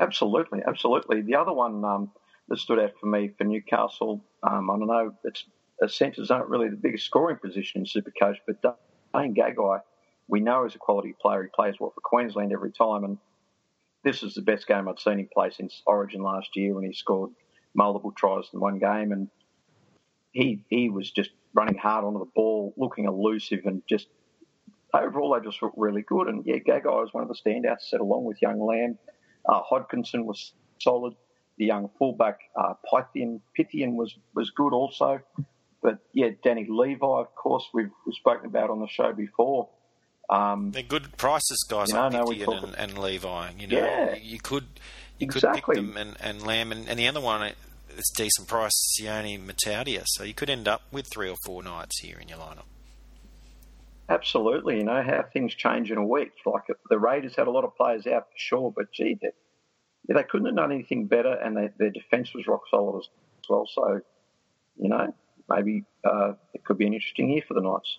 Absolutely, 0.00 0.60
absolutely. 0.66 1.22
The 1.22 1.36
other 1.36 1.52
one 1.52 1.84
um, 1.84 2.10
that 2.48 2.58
stood 2.58 2.78
out 2.78 2.92
for 3.00 3.06
me 3.06 3.28
for 3.36 3.44
Newcastle, 3.44 4.24
um, 4.42 4.70
I 4.70 4.78
don't 4.78 4.86
know, 4.88 5.14
it's 5.24 5.44
the 5.80 5.88
centres 5.88 6.30
aren't 6.30 6.48
really 6.48 6.68
the 6.68 6.76
biggest 6.76 7.06
scoring 7.06 7.36
position 7.36 7.80
in 7.82 7.86
Supercoach, 7.86 8.36
but 8.46 8.62
Dane 8.62 9.34
Gagai, 9.34 9.80
we 10.28 10.40
know 10.40 10.64
is 10.64 10.74
a 10.74 10.78
quality 10.78 11.14
player. 11.20 11.42
He 11.42 11.48
plays 11.54 11.74
well 11.80 11.90
for 11.90 12.00
Queensland 12.00 12.52
every 12.52 12.72
time, 12.72 13.04
and 13.04 13.18
this 14.04 14.22
is 14.22 14.34
the 14.34 14.42
best 14.42 14.66
game 14.66 14.88
I've 14.88 15.00
seen 15.00 15.18
him 15.20 15.28
play 15.32 15.50
since 15.50 15.82
Origin 15.86 16.22
last 16.22 16.56
year 16.56 16.74
when 16.74 16.84
he 16.84 16.92
scored 16.92 17.30
multiple 17.74 18.12
tries 18.12 18.44
in 18.52 18.60
one 18.60 18.78
game, 18.78 19.12
and 19.12 19.28
he 20.32 20.64
he 20.68 20.90
was 20.90 21.10
just 21.10 21.30
running 21.54 21.76
hard 21.78 22.04
onto 22.04 22.18
the 22.20 22.30
ball, 22.34 22.74
looking 22.76 23.06
elusive, 23.06 23.60
and 23.64 23.82
just 23.88 24.08
overall 24.94 25.34
they 25.34 25.44
just 25.44 25.62
looked 25.62 25.78
really 25.78 26.02
good. 26.02 26.28
And 26.28 26.44
yeah, 26.46 26.56
Gagai 26.58 26.84
was 26.84 27.12
one 27.12 27.22
of 27.22 27.28
the 27.28 27.34
standouts, 27.36 27.82
set 27.90 28.00
along 28.00 28.24
with 28.24 28.42
young 28.42 28.60
Lamb. 28.64 28.98
Uh, 29.46 29.60
Hodkinson 29.70 30.24
was 30.24 30.52
solid. 30.80 31.14
The 31.58 31.66
young 31.66 31.90
fullback 31.98 32.38
uh, 32.56 32.74
Pythian 32.90 33.40
Pythian 33.56 33.94
was 33.96 34.14
was 34.34 34.50
good 34.50 34.72
also. 34.72 35.20
But 35.82 35.98
yeah, 36.12 36.30
Danny 36.42 36.66
Levi, 36.68 37.04
of 37.06 37.34
course, 37.34 37.64
we've, 37.74 37.90
we've 38.06 38.14
spoken 38.14 38.46
about 38.46 38.70
on 38.70 38.80
the 38.80 38.88
show 38.88 39.12
before. 39.12 39.68
Um, 40.30 40.70
They're 40.70 40.82
good 40.82 41.16
prices, 41.18 41.62
guys 41.68 41.88
You 41.88 41.94
know, 41.96 42.08
like 42.08 42.38
Pythian 42.38 42.64
and, 42.64 42.74
and 42.78 42.98
Levi. 42.98 43.50
You 43.58 43.66
know, 43.66 43.78
Yeah. 43.78 44.14
you 44.16 44.38
could 44.40 44.64
you 45.18 45.26
Exactly. 45.26 45.60
could 45.60 45.84
pick 45.84 45.94
them 45.94 45.96
and, 45.96 46.16
and 46.20 46.42
Lamb 46.46 46.72
and, 46.72 46.88
and 46.88 46.98
the 46.98 47.06
other 47.06 47.20
one 47.20 47.52
it's 47.96 48.10
decent 48.16 48.48
price, 48.48 48.72
Sione 48.98 49.38
Mata'utia. 49.38 50.02
So 50.06 50.24
you 50.24 50.34
could 50.34 50.50
end 50.50 50.66
up 50.66 50.82
with 50.90 51.06
three 51.12 51.28
or 51.30 51.36
four 51.44 51.62
Knights 51.62 52.00
here 52.00 52.18
in 52.18 52.28
your 52.28 52.38
lineup. 52.38 52.64
Absolutely, 54.08 54.78
you 54.78 54.84
know 54.84 55.02
how 55.02 55.24
things 55.32 55.54
change 55.54 55.90
in 55.90 55.96
a 55.96 56.06
week. 56.06 56.32
Like 56.44 56.64
the 56.90 56.98
Raiders 56.98 57.36
had 57.36 57.46
a 57.46 57.50
lot 57.50 57.64
of 57.64 57.74
players 57.74 58.06
out 58.06 58.24
for 58.24 58.36
sure, 58.36 58.72
but 58.74 58.92
gee, 58.92 59.18
they, 59.20 59.30
yeah, 60.08 60.16
they 60.16 60.22
couldn't 60.24 60.46
have 60.46 60.56
done 60.56 60.72
anything 60.72 61.06
better, 61.06 61.32
and 61.32 61.56
they, 61.56 61.70
their 61.78 61.90
defence 61.90 62.34
was 62.34 62.46
rock 62.46 62.62
solid 62.70 62.98
as 62.98 63.08
well. 63.48 63.66
So, 63.74 64.00
you 64.76 64.88
know, 64.90 65.14
maybe 65.48 65.84
uh, 66.04 66.32
it 66.52 66.64
could 66.64 66.76
be 66.76 66.86
an 66.86 66.92
interesting 66.92 67.30
year 67.30 67.42
for 67.46 67.54
the 67.54 67.62
Knights. 67.62 67.98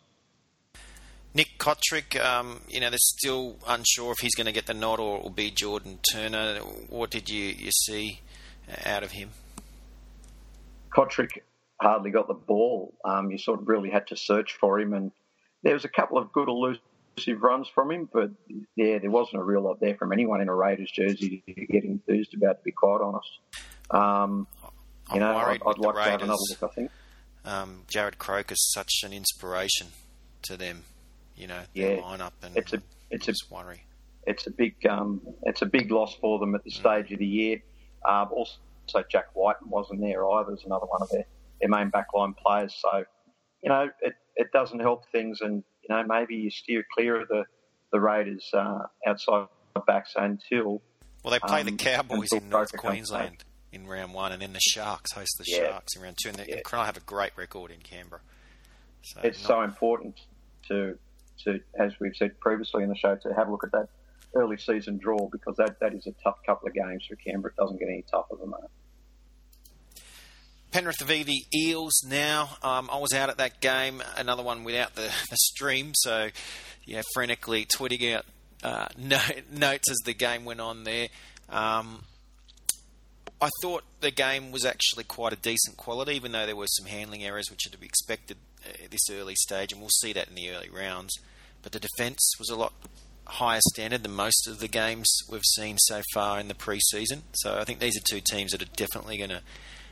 Nick 1.34 1.58
Cotric, 1.58 2.24
um, 2.24 2.62
you 2.70 2.80
know, 2.80 2.90
they're 2.90 2.98
still 2.98 3.58
unsure 3.68 4.14
if 4.14 4.20
he's 4.20 4.36
going 4.36 4.46
to 4.46 4.54
get 4.54 4.68
the 4.68 4.74
nod 4.74 5.02
or 5.02 5.18
it 5.18 5.24
will 5.24 5.30
be 5.32 5.52
Jordan 5.52 6.00
Turner. 6.14 6.60
What 6.90 7.12
did 7.12 7.30
you, 7.30 7.44
you 7.44 7.72
see 7.72 8.22
out 8.86 9.04
of 9.04 9.12
him? 9.12 9.32
Cotric 10.96 11.42
hardly 11.82 12.12
got 12.12 12.28
the 12.28 12.36
ball. 12.36 12.94
Um, 13.04 13.32
you 13.32 13.38
sort 13.38 13.60
of 13.60 13.68
really 13.68 13.90
had 13.90 14.08
to 14.08 14.16
search 14.16 14.54
for 14.54 14.80
him, 14.80 14.94
and 14.94 15.12
there 15.66 15.74
was 15.74 15.84
a 15.84 15.90
couple 15.90 16.18
of 16.18 16.32
good 16.32 16.48
elusive 16.48 16.80
runs 17.42 17.68
from 17.68 17.92
him, 17.92 18.08
but 18.14 18.30
yeah, 18.76 19.00
there 19.00 19.12
wasn't 19.12 19.42
a 19.42 19.44
real 19.44 19.62
lot 19.62 19.80
there 19.82 19.96
from 19.96 20.14
anyone 20.14 20.40
in 20.40 20.48
a 20.48 20.56
Raiders 20.56 20.92
jersey 20.92 21.44
to 21.48 21.54
get 21.66 21.84
enthused 21.84 22.34
about. 22.36 22.60
To 22.60 22.64
be 22.64 22.72
quite 22.72 23.02
honest, 23.02 23.30
um, 23.92 24.48
I'm 25.10 25.16
you 25.16 25.20
know, 25.20 25.36
worried 25.36 25.62
I'd, 25.66 25.70
I'd 25.72 25.78
like 25.80 25.96
to 25.96 26.12
have 26.12 26.22
another 26.22 26.38
look. 26.50 26.64
I 26.64 26.68
think. 26.74 26.92
Um, 27.44 27.82
Jared 27.90 28.18
Croak 28.18 28.52
is 28.52 28.72
such 28.74 29.02
an 29.04 29.12
inspiration 29.14 29.88
to 30.44 30.56
them. 30.58 30.84
You 31.36 31.48
know, 31.48 31.62
their 31.76 31.96
Yeah. 31.98 32.02
lineup 32.02 32.32
and 32.44 32.56
It's 32.56 32.72
a 32.74 32.82
it's 33.12 33.28
a 33.28 33.34
worry. 33.54 33.82
it's 34.26 34.48
a 34.48 34.52
big 34.52 34.76
um, 34.88 35.22
it's 35.44 35.62
a 35.62 35.66
big 35.66 35.92
loss 35.92 36.16
for 36.22 36.40
them 36.40 36.56
at 36.56 36.64
this 36.64 36.76
stage 36.76 37.12
of 37.12 37.20
the 37.20 37.26
year. 37.26 37.62
Um, 38.08 38.30
also, 38.32 38.58
Jack 39.12 39.26
White 39.34 39.58
wasn't 39.66 40.00
there 40.02 40.26
either. 40.30 40.54
As 40.54 40.64
another 40.66 40.86
one 40.86 41.02
of 41.02 41.10
their, 41.10 41.26
their 41.60 41.70
main 41.70 41.92
backline 41.92 42.36
players. 42.38 42.74
So, 42.82 43.04
you 43.66 43.70
know, 43.70 43.90
it, 44.02 44.14
it 44.36 44.52
doesn't 44.54 44.80
help 44.80 45.10
things, 45.12 45.42
and 45.42 45.64
you 45.82 45.96
know 45.96 46.04
maybe 46.08 46.36
you 46.36 46.52
steer 46.52 46.86
clear 46.94 47.20
of 47.22 47.28
the 47.28 47.44
the 47.92 48.00
Raiders 48.00 48.48
uh, 48.54 48.80
outside 49.08 49.48
backs 49.88 50.14
until 50.16 50.82
Well, 51.24 51.32
they 51.32 51.40
play 51.40 51.64
the 51.64 51.72
Um, 51.72 51.78
Cowboys 51.78 52.32
in 52.32 52.48
North 52.50 52.76
Queensland 52.78 53.44
in 53.72 53.88
round 53.88 54.14
one, 54.14 54.32
and 54.32 54.42
then 54.42 54.54
the 54.54 54.60
Sharks 54.62 55.12
host 55.14 55.32
the 55.40 55.46
Yeah. 55.48 55.70
Sharks 55.72 55.96
in 55.96 56.04
round 56.04 56.18
two, 56.22 56.30
and 56.30 56.38
they 56.38 56.46
Yeah. 56.48 56.62
Cronulla 56.62 56.86
have 56.86 56.98
a 56.98 57.02
great 57.02 57.32
record 57.36 57.72
in 57.72 57.80
Canberra. 57.82 58.22
So 59.02 59.22
it's 59.24 59.42
not- 59.42 59.48
so 59.48 59.62
important 59.64 60.20
to 60.68 60.98
to 61.44 61.60
as 61.80 62.00
we've 62.00 62.16
said 62.16 62.40
previously 62.40 62.84
in 62.84 62.90
the 62.90 62.96
show 62.96 63.16
to 63.16 63.34
have 63.34 63.48
a 63.48 63.52
look 63.52 63.64
at 63.64 63.72
that 63.72 63.90
early 64.36 64.58
season 64.58 64.98
draw 64.98 65.28
because 65.32 65.56
that, 65.58 65.80
that 65.80 65.94
is 65.94 66.06
a 66.08 66.12
tough 66.24 66.38
couple 66.46 66.68
of 66.68 66.74
games 66.74 67.06
for 67.08 67.16
Canberra. 67.16 67.54
It 67.58 67.62
doesn't 67.62 67.78
get 67.80 67.88
any 67.88 68.04
tougher 68.12 68.36
than 68.40 68.52
that. 68.52 68.70
Penrith 70.76 71.02
v 71.06 71.24
the 71.24 71.46
Eels 71.58 72.04
now. 72.06 72.58
Um, 72.62 72.90
I 72.92 72.98
was 72.98 73.14
out 73.14 73.30
at 73.30 73.38
that 73.38 73.62
game, 73.62 74.04
another 74.18 74.44
one 74.44 74.66
without 74.66 74.94
the, 74.96 75.10
the 75.30 75.38
stream, 75.38 75.94
so 75.96 76.28
yeah, 76.84 77.02
frantically 77.14 77.66
tweeting 77.66 78.14
out 78.14 78.26
uh, 78.62 78.88
no, 78.98 79.22
notes 79.50 79.90
as 79.90 79.96
the 80.04 80.14
game 80.14 80.44
went 80.44 80.60
on 80.60 80.84
there. 80.84 81.08
Um, 81.48 82.04
I 83.40 83.48
thought 83.62 83.86
the 84.02 84.12
game 84.12 84.52
was 84.52 84.66
actually 84.66 85.06
quite 85.06 85.32
a 85.32 85.38
decent 85.38 85.78
quality, 85.78 86.14
even 86.16 86.34
though 86.34 86.46
there 86.46 86.58
were 86.58 86.68
some 86.68 86.88
handling 86.88 87.24
errors 87.24 87.50
which 87.50 87.66
are 87.66 87.72
to 87.72 87.78
be 87.78 87.86
expected 87.86 88.36
at 88.84 88.92
this 88.92 89.10
early 89.10 89.36
stage, 89.36 89.72
and 89.72 89.80
we'll 89.80 89.90
see 90.02 90.12
that 90.12 90.28
in 90.28 90.36
the 90.36 90.50
early 90.50 90.70
rounds. 90.70 91.14
But 91.64 91.72
the 91.72 91.80
defence 91.80 92.20
was 92.38 92.50
a 92.50 92.58
lot 92.58 92.74
higher 93.24 93.62
standard 93.72 94.04
than 94.04 94.14
most 94.14 94.46
of 94.46 94.60
the 94.60 94.68
games 94.68 95.10
we've 95.30 95.42
seen 95.56 95.78
so 95.78 96.02
far 96.14 96.38
in 96.38 96.50
the 96.50 96.54
pre-season. 96.54 97.24
So 97.32 97.60
I 97.60 97.64
think 97.64 97.80
these 97.80 97.96
are 97.96 98.04
two 98.04 98.20
teams 98.20 98.52
that 98.52 98.62
are 98.62 98.76
definitely 98.76 99.18
going 99.18 99.30
to 99.30 99.42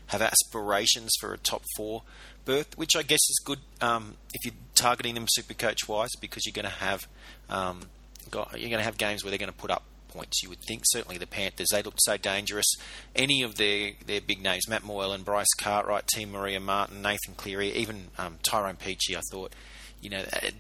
have 0.08 0.22
aspirations 0.22 1.12
for 1.20 1.34
a 1.34 1.38
top 1.38 1.64
four 1.76 2.04
berth, 2.46 2.78
which 2.78 2.96
I 2.96 3.04
guess 3.04 3.22
is 3.30 3.42
good 3.44 3.60
um, 3.82 4.16
if 4.34 4.46
you're 4.46 4.56
targeting 4.76 5.16
them 5.16 5.26
super 5.30 5.54
coach 5.54 5.88
wise 5.88 6.12
because 6.20 6.46
you're 6.46 6.54
going 6.54 6.66
to 6.66 6.80
have 6.80 7.08
um, 7.50 7.82
got, 8.30 8.52
you're 8.60 8.70
going 8.70 8.80
to 8.80 8.86
have 8.86 8.98
games 8.98 9.24
where 9.24 9.32
they're 9.32 9.40
going 9.40 9.52
to 9.52 9.58
put 9.58 9.72
up 9.72 9.84
points. 10.14 10.44
You 10.44 10.50
would 10.50 10.62
think 10.68 10.84
certainly 10.86 11.18
the 11.18 11.28
Panthers 11.28 11.68
they 11.72 11.82
looked 11.82 12.02
so 12.02 12.18
dangerous. 12.18 12.76
Any 13.16 13.42
of 13.44 13.56
their 13.56 13.92
their 14.06 14.22
big 14.22 14.42
names, 14.42 14.68
Matt 14.70 14.84
Moylan, 14.84 15.24
Bryce 15.24 15.54
Cartwright, 15.60 16.08
Te 16.08 16.26
Maire 16.26 16.60
Martin, 16.60 17.02
Nathan 17.02 17.34
Cleary, 17.36 17.72
even 17.72 18.08
um, 18.18 18.38
Tyrone 18.44 18.76
Peachey, 18.76 19.16
I 19.18 19.22
thought 19.32 19.54
you 20.02 20.10
know 20.10 20.24
uh, 20.32 20.52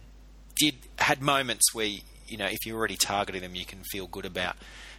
did 0.56 0.76
had 0.98 1.22
moments 1.22 1.74
where 1.74 1.90
you 2.28 2.38
know 2.38 2.48
if 2.48 2.66
you're 2.66 2.78
already 2.78 2.98
targeting 2.98 3.42
them, 3.42 3.56
you 3.56 3.66
can 3.66 3.84
feel 3.92 4.08
good 4.08 4.26
about 4.26 4.56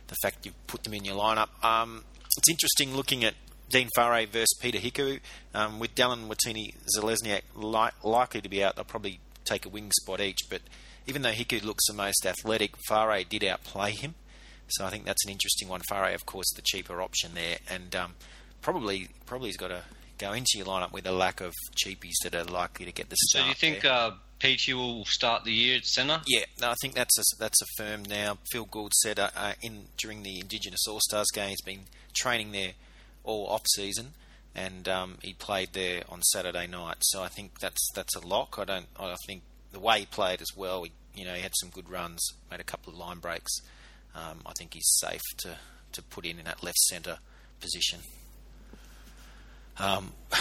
the 0.09 0.17
fact 0.23 0.45
you've 0.47 0.67
put 0.67 0.85
them 0.85 0.95
in 0.95 1.05
your 1.05 1.17
lineup. 1.17 1.49
Um, 1.65 2.05
it's 2.37 2.51
interesting 2.51 2.97
looking 2.97 3.25
at 3.25 3.35
Dean 3.75 3.89
Whare 3.97 4.25
versus 4.27 4.57
Peter 4.61 4.79
Hiku. 4.79 5.19
Um, 5.53 5.81
with 5.81 5.97
Dallin 5.97 6.29
Watene 6.29 6.75
Zelezniak 6.97 7.43
li- 7.57 7.91
likely 8.05 8.41
to 8.41 8.49
be 8.49 8.63
out, 8.63 8.77
they'll 8.77 8.85
probably 8.85 9.19
take 9.45 9.67
a 9.67 9.69
wing 9.69 9.91
spot 10.01 10.21
each. 10.21 10.39
But 10.49 10.61
even 11.09 11.23
though 11.23 11.33
Hiku 11.33 11.65
looks 11.65 11.89
the 11.89 11.93
most 11.93 12.25
athletic, 12.25 12.77
Whare 12.89 13.25
did 13.25 13.43
outplay 13.43 13.91
him. 13.91 14.15
So 14.69 14.85
I 14.85 14.91
think 14.91 15.05
that's 15.05 15.25
an 15.27 15.33
interesting 15.33 15.69
one. 15.69 15.81
Whare, 15.91 16.15
of 16.15 16.25
course, 16.25 16.53
the 16.55 16.63
cheaper 16.63 17.03
option 17.03 17.33
there, 17.35 17.59
and 17.69 17.97
um, 17.97 18.15
probably 18.63 19.09
probably 19.27 19.49
has 19.49 19.57
got 19.57 19.69
to 19.69 19.83
go 20.19 20.33
into 20.33 20.53
your 20.55 20.67
lineup 20.67 20.93
with 20.93 21.05
a 21.09 21.13
lack 21.13 21.41
of 21.41 21.53
cheapies 21.75 22.15
that 22.23 22.37
are 22.37 22.45
likely 22.45 22.87
to 22.87 22.93
get 22.93 23.11
the 23.11 23.17
start. 23.29 23.43
So 23.43 23.45
do 23.45 23.49
you 23.49 23.73
think 23.73 23.85
uh, 23.85 24.13
Peachey 24.39 24.75
will 24.75 25.05
start 25.05 25.43
the 25.43 25.53
year 25.53 25.79
at 25.79 25.85
centre? 25.85 26.21
Yeah, 26.29 26.45
no, 26.61 26.71
I 26.71 26.75
think 26.81 26.95
that's 26.95 27.19
a, 27.19 27.23
that's 27.41 27.61
affirmed 27.61 28.09
now. 28.09 28.39
Phil 28.53 28.67
Gould 28.67 28.95
said 28.95 29.19
uh, 29.19 29.31
uh, 29.37 29.55
in 29.63 29.87
during 29.99 30.23
the 30.23 30.39
Indigenous 30.39 30.87
All 30.87 31.01
Stars 31.01 31.27
game, 31.35 31.49
he's 31.49 31.61
been 31.63 31.87
training 32.15 32.53
there 32.53 32.75
all 33.25 33.49
off 33.49 33.63
season, 33.75 34.13
and 34.55 34.89
um, 34.89 35.19
he 35.23 35.33
played 35.33 35.71
there 35.73 36.03
on 36.09 36.23
Saturday 36.23 36.67
night. 36.67 36.99
So 37.01 37.23
I 37.23 37.29
think 37.29 37.59
that's 37.61 37.91
that's 37.95 38.15
a 38.15 38.27
lock. 38.27 38.57
I 38.59 38.65
don't. 38.65 38.87
I 38.99 39.15
think 39.27 39.43
the 39.73 39.81
way 39.81 40.01
he 40.01 40.07
played 40.07 40.41
as 40.41 40.57
well. 40.57 40.85
He, 40.85 40.93
you 41.15 41.25
know, 41.25 41.35
he 41.35 41.43
had 41.43 41.53
some 41.61 41.71
good 41.71 41.89
runs, 41.89 42.27
made 42.51 42.61
a 42.61 42.65
couple 42.65 42.93
of 42.93 42.99
line 42.99 43.19
breaks. 43.19 43.61
Um, 44.15 44.41
I 44.47 44.53
think 44.53 44.75
he's 44.75 44.89
safe 45.01 45.23
to 45.39 45.57
to 45.93 46.03
put 46.03 46.25
in 46.25 46.39
in 46.39 46.45
that 46.45 46.63
left 46.63 46.79
centre 46.79 47.19
position. 47.61 48.01
Um, 49.79 50.13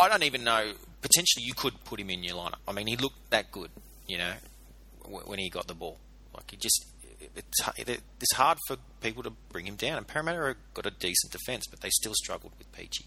I 0.00 0.08
don't 0.08 0.24
even 0.24 0.44
know. 0.44 0.72
Potentially, 1.02 1.44
you 1.44 1.54
could 1.54 1.84
put 1.84 2.00
him 2.00 2.10
in 2.10 2.24
your 2.24 2.36
lineup. 2.36 2.56
I 2.66 2.72
mean, 2.72 2.86
he 2.86 2.96
looked 2.96 3.30
that 3.30 3.52
good, 3.52 3.70
you 4.06 4.18
know, 4.18 4.32
when 5.04 5.38
he 5.38 5.48
got 5.48 5.66
the 5.66 5.74
ball. 5.74 5.98
Like 6.34 6.50
he 6.50 6.56
just, 6.56 6.84
it's, 7.36 7.98
it's 8.20 8.34
hard 8.34 8.58
for 8.66 8.76
people 9.00 9.22
to 9.22 9.30
bring 9.50 9.66
him 9.66 9.76
down. 9.76 9.98
And 9.98 10.06
Parramatta 10.06 10.38
have 10.46 10.56
got 10.74 10.86
a 10.86 10.90
decent 10.90 11.32
defence, 11.32 11.64
but 11.70 11.80
they 11.80 11.90
still 11.90 12.14
struggled 12.14 12.52
with 12.58 12.70
Peachey. 12.72 13.04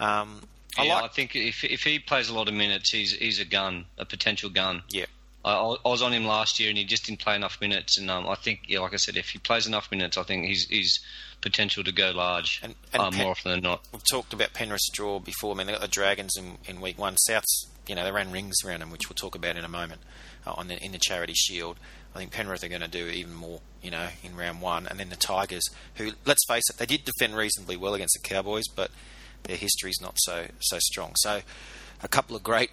Um, 0.00 0.42
I 0.76 0.84
yeah, 0.84 0.94
like, 0.96 1.04
I 1.04 1.08
think 1.08 1.36
if 1.36 1.62
if 1.62 1.82
he 1.82 1.98
plays 1.98 2.28
a 2.28 2.34
lot 2.34 2.48
of 2.48 2.54
minutes, 2.54 2.90
he's 2.90 3.12
he's 3.12 3.38
a 3.38 3.44
gun, 3.44 3.86
a 3.96 4.04
potential 4.04 4.50
gun. 4.50 4.82
yeah, 4.90 5.06
I, 5.44 5.52
I 5.52 5.88
was 5.88 6.02
on 6.02 6.12
him 6.12 6.24
last 6.24 6.58
year, 6.58 6.68
and 6.68 6.76
he 6.76 6.84
just 6.84 7.06
didn't 7.06 7.20
play 7.20 7.36
enough 7.36 7.60
minutes. 7.60 7.96
And 7.98 8.10
um, 8.10 8.26
I 8.28 8.34
think, 8.34 8.62
yeah, 8.66 8.80
like 8.80 8.92
I 8.92 8.96
said, 8.96 9.16
if 9.16 9.28
he 9.28 9.38
plays 9.38 9.66
enough 9.68 9.90
minutes, 9.92 10.16
I 10.18 10.24
think 10.24 10.46
he's 10.46 10.64
he's 10.66 10.98
potential 11.40 11.84
to 11.84 11.92
go 11.92 12.10
large 12.10 12.60
And- 12.62 12.74
and 12.94 13.02
uh, 13.02 13.10
Pe- 13.10 13.18
more 13.18 13.32
often 13.32 13.50
than 13.52 13.60
not. 13.60 13.82
we've 13.92 14.02
talked 14.10 14.32
about 14.32 14.54
Penrith's 14.54 14.88
draw 14.90 15.18
before. 15.20 15.54
I 15.54 15.58
mean, 15.58 15.66
they 15.66 15.74
got 15.74 15.82
the 15.82 15.88
Dragons 15.88 16.32
in, 16.38 16.56
in 16.66 16.80
week 16.80 16.98
one. 16.98 17.16
Souths, 17.28 17.66
you 17.86 17.94
know, 17.94 18.02
they 18.02 18.10
ran 18.10 18.32
rings 18.32 18.56
around 18.64 18.80
them, 18.80 18.90
which 18.90 19.08
we'll 19.10 19.14
talk 19.14 19.34
about 19.34 19.54
in 19.56 19.62
a 19.64 19.68
moment 19.68 20.00
uh, 20.46 20.54
on 20.56 20.68
the, 20.68 20.82
in 20.82 20.92
the 20.92 20.98
Charity 20.98 21.34
Shield. 21.34 21.76
I 22.14 22.18
think 22.18 22.30
Penrith 22.30 22.62
are 22.62 22.68
going 22.68 22.80
to 22.80 22.88
do 22.88 23.06
even 23.08 23.34
more, 23.34 23.60
you 23.82 23.90
know, 23.90 24.08
in 24.22 24.36
round 24.36 24.60
one. 24.60 24.86
And 24.86 25.00
then 25.00 25.08
the 25.08 25.16
Tigers, 25.16 25.64
who, 25.96 26.12
let's 26.24 26.46
face 26.46 26.62
it, 26.70 26.76
they 26.78 26.86
did 26.86 27.04
defend 27.04 27.36
reasonably 27.36 27.76
well 27.76 27.94
against 27.94 28.18
the 28.20 28.28
Cowboys, 28.28 28.68
but 28.68 28.90
their 29.44 29.56
history 29.56 29.90
is 29.90 30.00
not 30.00 30.14
so 30.18 30.46
so 30.60 30.78
strong. 30.80 31.12
So 31.16 31.40
a 32.02 32.08
couple 32.08 32.36
of 32.36 32.42
great 32.42 32.70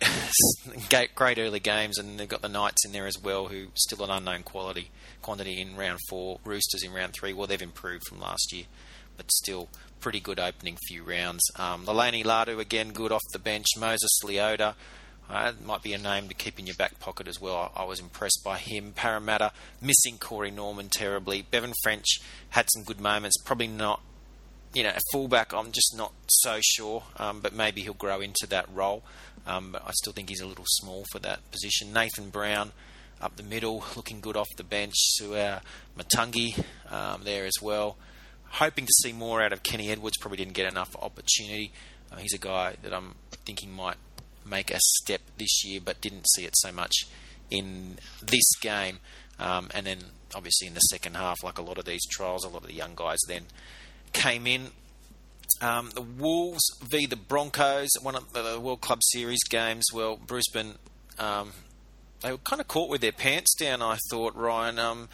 great 1.15 1.39
early 1.39 1.60
games, 1.60 1.98
and 1.98 2.19
they've 2.19 2.27
got 2.27 2.41
the 2.41 2.50
Knights 2.50 2.86
in 2.86 2.91
there 2.91 3.07
as 3.07 3.19
well, 3.21 3.48
who 3.48 3.67
still 3.75 4.03
an 4.03 4.10
unknown 4.10 4.43
quality 4.43 4.89
quantity 5.21 5.60
in 5.60 5.75
round 5.75 6.00
four. 6.10 6.39
Roosters 6.43 6.83
in 6.83 6.93
round 6.93 7.13
three. 7.13 7.33
Well, 7.33 7.48
they've 7.48 7.62
improved 7.62 8.07
from 8.07 8.19
last 8.19 8.53
year, 8.53 8.65
but 9.17 9.31
still 9.31 9.69
pretty 10.00 10.19
good 10.19 10.39
opening 10.39 10.77
few 10.88 11.03
rounds. 11.03 11.43
Um, 11.57 11.86
Leilani 11.86 12.24
Latu 12.24 12.60
again 12.60 12.91
good 12.91 13.12
off 13.12 13.21
the 13.33 13.39
bench. 13.39 13.67
Moses 13.77 14.12
Leota. 14.24 14.75
Uh, 15.31 15.53
might 15.65 15.81
be 15.81 15.93
a 15.93 15.97
name 15.97 16.27
to 16.27 16.33
keep 16.33 16.59
in 16.59 16.67
your 16.67 16.75
back 16.75 17.00
pocket 17.00 17.25
as 17.25 17.39
well. 17.39 17.71
I, 17.75 17.83
I 17.83 17.85
was 17.85 18.01
impressed 18.01 18.41
by 18.43 18.57
him. 18.57 18.91
Parramatta 18.93 19.53
missing 19.79 20.17
Corey 20.17 20.51
Norman 20.51 20.89
terribly. 20.89 21.41
Bevan 21.41 21.73
French 21.83 22.19
had 22.50 22.67
some 22.73 22.83
good 22.83 23.00
moments. 23.00 23.38
Probably 23.45 23.67
not, 23.67 24.01
you 24.73 24.83
know, 24.83 24.89
a 24.89 25.00
fullback. 25.13 25.53
I'm 25.53 25.71
just 25.71 25.95
not 25.95 26.11
so 26.27 26.59
sure, 26.61 27.03
um, 27.15 27.39
but 27.39 27.53
maybe 27.53 27.81
he'll 27.81 27.93
grow 27.93 28.19
into 28.19 28.45
that 28.50 28.67
role. 28.73 29.03
Um, 29.47 29.71
but 29.71 29.83
I 29.88 29.91
still 29.91 30.11
think 30.11 30.27
he's 30.27 30.41
a 30.41 30.45
little 30.45 30.65
small 30.67 31.05
for 31.11 31.19
that 31.19 31.50
position. 31.50 31.93
Nathan 31.93 32.29
Brown 32.29 32.73
up 33.21 33.38
the 33.38 33.43
middle, 33.43 33.85
looking 33.95 34.19
good 34.19 34.35
off 34.35 34.47
the 34.57 34.63
bench. 34.65 34.95
Suaia 35.17 35.61
Matagi 35.97 36.61
um, 36.91 37.21
there 37.23 37.45
as 37.45 37.61
well. 37.61 37.95
Hoping 38.55 38.85
to 38.85 38.93
see 39.01 39.13
more 39.13 39.41
out 39.41 39.53
of 39.53 39.63
Kenny 39.63 39.89
Edwards. 39.89 40.17
Probably 40.17 40.38
didn't 40.38 40.53
get 40.55 40.69
enough 40.69 40.93
opportunity. 41.01 41.71
Uh, 42.11 42.17
he's 42.17 42.33
a 42.33 42.38
guy 42.38 42.75
that 42.83 42.93
I'm 42.93 43.15
thinking 43.45 43.71
might 43.71 43.95
make 44.45 44.71
a 44.71 44.79
step 44.79 45.21
this 45.38 45.63
year, 45.63 45.79
but 45.83 46.01
didn't 46.01 46.27
see 46.36 46.45
it 46.45 46.55
so 46.57 46.71
much 46.71 47.07
in 47.50 47.98
this 48.21 48.50
game. 48.62 49.00
Um, 49.39 49.69
and 49.74 49.86
then 49.86 50.00
obviously 50.36 50.67
in 50.67 50.74
the 50.74 50.79
second 50.81 51.15
half, 51.15 51.43
like 51.43 51.57
a 51.57 51.62
lot 51.62 51.77
of 51.77 51.86
these 51.86 52.05
trials, 52.10 52.43
a 52.43 52.50
lot 52.50 52.62
of 52.62 52.67
the 52.67 52.74
young 52.74 52.93
guys 52.95 53.19
then 53.27 53.43
came 54.13 54.48
in. 54.48 54.67
Um, 55.62 55.91
the 55.93 56.01
Wolves 56.01 56.63
v 56.81 57.05
the 57.05 57.15
Broncos, 57.15 57.89
one 58.01 58.15
of 58.15 58.33
the 58.33 58.60
World 58.60 58.81
Club 58.81 59.00
Series 59.03 59.43
games. 59.50 59.86
Well, 59.93 60.17
Brisbane, 60.17 60.75
um, 61.19 61.51
they 62.21 62.31
were 62.31 62.38
kind 62.38 62.62
of 62.62 62.67
caught 62.67 62.89
with 62.89 63.01
their 63.01 63.12
pants 63.12 63.53
down. 63.55 63.81
I 63.81 63.98
thought 64.10 64.36
Ryan. 64.36 64.79
Um, 64.79 65.10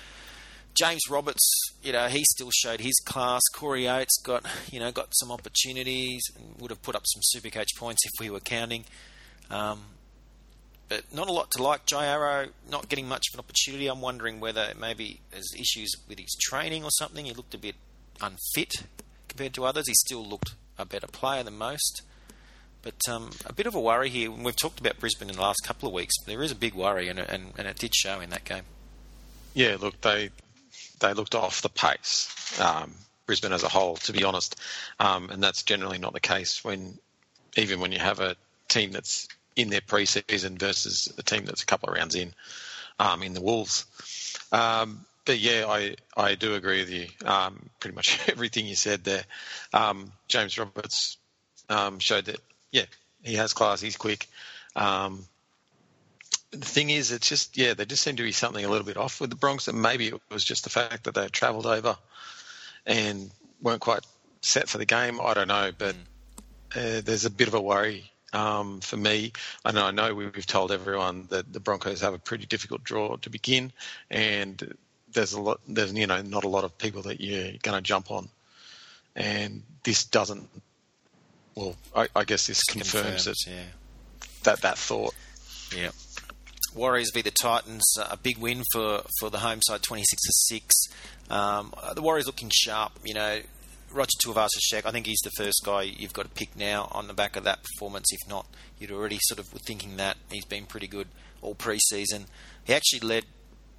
James 0.74 1.02
Roberts, 1.10 1.50
you 1.82 1.92
know, 1.92 2.08
he 2.08 2.24
still 2.24 2.52
showed 2.52 2.82
his 2.82 3.00
class. 3.04 3.42
Corey 3.56 3.90
Oates 3.90 4.22
got, 4.22 4.46
you 4.72 4.80
know, 4.80 4.92
got 4.92 5.08
some 5.14 5.32
opportunities 5.32 6.22
and 6.38 6.62
would 6.62 6.70
have 6.70 6.84
put 6.84 6.96
up 6.96 7.02
some 7.06 7.22
super 7.24 7.50
coach 7.50 7.70
points 7.76 8.06
if 8.06 8.12
we 8.20 8.30
were 8.30 8.40
counting. 8.40 8.86
Um, 9.50 9.82
but 10.90 11.04
not 11.14 11.28
a 11.28 11.32
lot 11.32 11.52
to 11.52 11.64
like. 11.64 11.86
Jai 11.86 12.06
Arrow 12.06 12.48
not 12.72 12.88
getting 12.90 13.08
much 13.08 13.30
of 13.30 13.36
an 13.36 13.40
opportunity. 13.40 13.88
I'm 13.88 14.02
wondering 14.02 14.40
whether 14.40 14.72
maybe 14.80 15.20
there's 15.32 15.54
issues 15.54 15.92
with 16.08 16.20
his 16.20 16.36
training 16.40 16.84
or 16.84 16.92
something. 16.92 17.26
He 17.26 17.34
looked 17.34 17.54
a 17.54 17.58
bit 17.58 17.76
unfit 18.22 18.74
compared 19.28 19.54
to 19.56 19.66
others. 19.66 19.88
He 19.88 19.94
still 19.94 20.26
looked 20.26 20.56
a 20.78 20.86
better 20.86 21.08
player 21.08 21.44
than 21.44 21.58
most. 21.58 22.04
But 22.82 22.96
um, 23.10 23.32
a 23.46 23.52
bit 23.52 23.68
of 23.68 23.76
a 23.76 23.82
worry 23.82 24.10
here. 24.10 24.32
We've 24.32 24.56
talked 24.56 24.80
about 24.80 25.00
Brisbane 25.00 25.30
in 25.30 25.36
the 25.36 25.42
last 25.42 25.60
couple 25.66 25.88
of 25.88 25.94
weeks. 25.94 26.16
There 26.26 26.42
is 26.42 26.52
a 26.52 26.56
big 26.56 26.74
worry, 26.74 27.10
and, 27.10 27.20
and, 27.20 27.52
and 27.58 27.68
it 27.68 27.78
did 27.78 27.94
show 27.94 28.22
in 28.22 28.30
that 28.30 28.46
game. 28.46 28.64
Yeah, 29.54 29.78
look, 29.80 30.00
they 30.02 30.30
they 31.00 31.14
looked 31.14 31.36
off 31.36 31.62
the 31.62 31.70
pace, 31.70 32.60
um, 32.62 32.94
Brisbane 33.26 33.52
as 33.52 33.64
a 33.64 33.68
whole, 33.68 33.98
to 33.98 34.14
be 34.14 34.24
honest. 34.24 34.56
Um, 35.00 35.30
and 35.30 35.44
that's 35.44 35.64
generally 35.64 35.98
not 35.98 36.14
the 36.14 36.20
case 36.20 36.64
when, 36.64 36.98
even 37.56 37.80
when 37.80 37.92
you 37.92 38.00
have 38.00 38.20
a 38.20 38.36
team 38.68 38.92
that's 38.92 39.28
in 39.58 39.70
their 39.70 39.82
pre-season 39.82 40.58
versus 40.58 41.12
a 41.18 41.24
team 41.24 41.44
that's 41.46 41.64
a 41.64 41.66
couple 41.66 41.90
of 41.90 41.96
rounds 41.96 42.16
in, 42.16 42.34
um, 43.00 43.24
in 43.24 43.34
the 43.34 43.42
Wolves. 43.42 43.86
Um, 44.52 45.06
but 45.26 45.40
yeah, 45.40 45.66
I, 45.68 45.96
I 46.16 46.36
do 46.36 46.54
agree 46.54 46.80
with 46.80 46.90
you. 46.90 47.08
Um, 47.26 47.70
pretty 47.80 47.96
much 47.96 48.20
everything 48.30 48.66
you 48.66 48.76
said 48.76 49.04
there. 49.04 49.24
Um, 49.74 50.14
James 50.28 50.58
Roberts 50.58 51.18
um, 51.70 52.00
showed 52.00 52.26
that, 52.26 52.40
yeah, 52.72 52.86
he 53.24 53.36
has 53.36 53.54
class. 53.54 53.82
He's 53.82 53.98
quick. 53.98 54.28
Um, 54.76 55.26
the 56.52 56.60
thing 56.60 56.92
is, 56.92 57.12
it's 57.12 57.28
just 57.28 57.58
yeah, 57.58 57.74
there 57.74 57.86
just 57.86 58.04
seemed 58.04 58.18
to 58.18 58.24
be 58.24 58.32
something 58.32 58.64
a 58.64 58.70
little 58.70 58.86
bit 58.86 58.96
off 58.96 59.20
with 59.20 59.30
the 59.30 59.36
Bronx, 59.36 59.68
and 59.68 59.82
maybe 59.82 60.08
it 60.08 60.22
was 60.30 60.46
just 60.46 60.64
the 60.64 60.70
fact 60.70 61.04
that 61.04 61.14
they 61.14 61.28
travelled 61.28 61.66
over 61.66 61.98
and 62.86 63.30
weren't 63.62 63.82
quite 63.82 64.06
set 64.42 64.70
for 64.70 64.78
the 64.78 64.86
game. 64.86 65.20
I 65.20 65.34
don't 65.34 65.50
know, 65.50 65.72
but 65.78 65.96
uh, 66.76 67.02
there's 67.04 67.26
a 67.26 67.30
bit 67.30 67.50
of 67.50 67.54
a 67.54 67.62
worry 67.62 68.12
um, 68.34 68.80
for 68.82 68.98
me. 68.98 69.34
I 69.64 69.72
know, 69.72 69.86
I 69.86 69.92
know 69.92 70.14
we've 70.14 70.46
told 70.46 70.72
everyone 70.72 71.28
that 71.30 71.52
the 71.52 71.60
Broncos 71.60 72.02
have 72.02 72.14
a 72.14 72.20
pretty 72.20 72.46
difficult 72.46 72.84
draw 72.84 73.18
to 73.18 73.30
begin, 73.30 73.72
and 74.10 74.76
there's 75.14 75.34
a 75.34 75.42
lot, 75.42 75.60
there's 75.68 75.94
you 75.94 76.08
know 76.08 76.22
not 76.22 76.44
a 76.44 76.50
lot 76.50 76.64
of 76.64 76.78
people 76.78 77.04
that 77.04 77.22
you're 77.22 77.54
going 77.62 77.78
to 77.78 77.82
jump 77.82 78.12
on, 78.12 78.30
and 79.16 79.64
this 79.84 80.04
doesn't. 80.04 80.50
Well, 81.56 81.76
I, 81.96 82.08
I 82.16 82.24
guess 82.24 82.48
this 82.48 82.64
confirms, 82.64 83.26
confirms 83.26 83.28
it, 83.28 83.38
yeah. 83.48 83.64
that 84.44 84.62
that 84.62 84.78
thought. 84.78 85.16
Yeah. 85.76 85.92
Warriors 86.76 87.10
v 87.12 87.22
the 87.22 87.32
Titans, 87.32 87.84
uh, 88.00 88.08
a 88.12 88.18
big 88.18 88.38
win 88.38 88.64
for, 88.72 89.02
for 89.20 89.32
the 89.32 89.40
home 89.40 89.62
side, 89.64 89.82
26 89.82 90.22
to 90.22 90.32
6. 90.32 90.76
Um, 91.30 91.74
the 91.96 92.02
Warriors 92.02 92.28
looking 92.28 92.52
sharp, 92.54 92.92
you 93.04 93.16
know. 93.16 93.40
Roger 93.92 94.18
Tuivasa-Sheck, 94.22 94.86
I 94.86 94.92
think 94.92 95.06
he's 95.06 95.22
the 95.24 95.32
first 95.38 95.62
guy 95.64 95.84
you've 95.84 96.14
got 96.14 96.24
to 96.24 96.32
pick 96.32 96.56
now 96.56 96.90
on 96.92 97.08
the 97.08 97.14
back 97.14 97.36
of 97.36 97.44
that 97.46 97.64
performance. 97.64 98.08
If 98.12 98.30
not, 98.30 98.46
you'd 98.80 98.92
already 98.92 99.18
sort 99.22 99.40
of 99.40 99.52
were 99.54 99.60
thinking 99.60 99.98
that 99.98 100.18
he's 100.30 100.46
been 100.46 100.66
pretty 100.66 100.88
good 100.88 101.08
all 101.42 101.56
pre-season. 101.56 102.26
He 102.66 102.74
actually 102.74 103.00
led, 103.00 103.26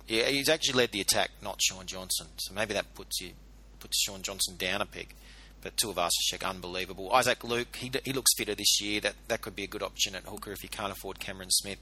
yeah, 0.06 0.24
he's 0.24 0.48
actually 0.48 0.78
led 0.78 0.92
the 0.92 1.00
attack, 1.00 1.30
not 1.42 1.60
Shaun 1.60 1.86
Johnson. 1.86 2.28
So 2.36 2.54
maybe 2.54 2.74
that 2.74 2.94
puts 2.94 3.20
you 3.20 3.32
puts 3.80 4.02
Shaun 4.02 4.22
Johnson 4.22 4.56
down 4.56 4.82
a 4.82 4.86
peg. 4.86 5.14
But 5.60 5.76
Tuivasa-Sheck, 5.76 6.48
unbelievable. 6.48 7.12
Isaac 7.12 7.42
Luke, 7.42 7.76
he, 7.76 7.90
he 8.04 8.12
looks 8.12 8.30
fitter 8.36 8.54
this 8.54 8.80
year. 8.80 9.00
That 9.00 9.14
that 9.26 9.42
could 9.42 9.56
be 9.56 9.64
a 9.64 9.68
good 9.68 9.82
option 9.82 10.14
at 10.14 10.24
hooker 10.24 10.52
if 10.52 10.62
you 10.62 10.68
can't 10.68 10.92
afford 10.92 11.18
Cameron 11.18 11.50
Smith. 11.50 11.78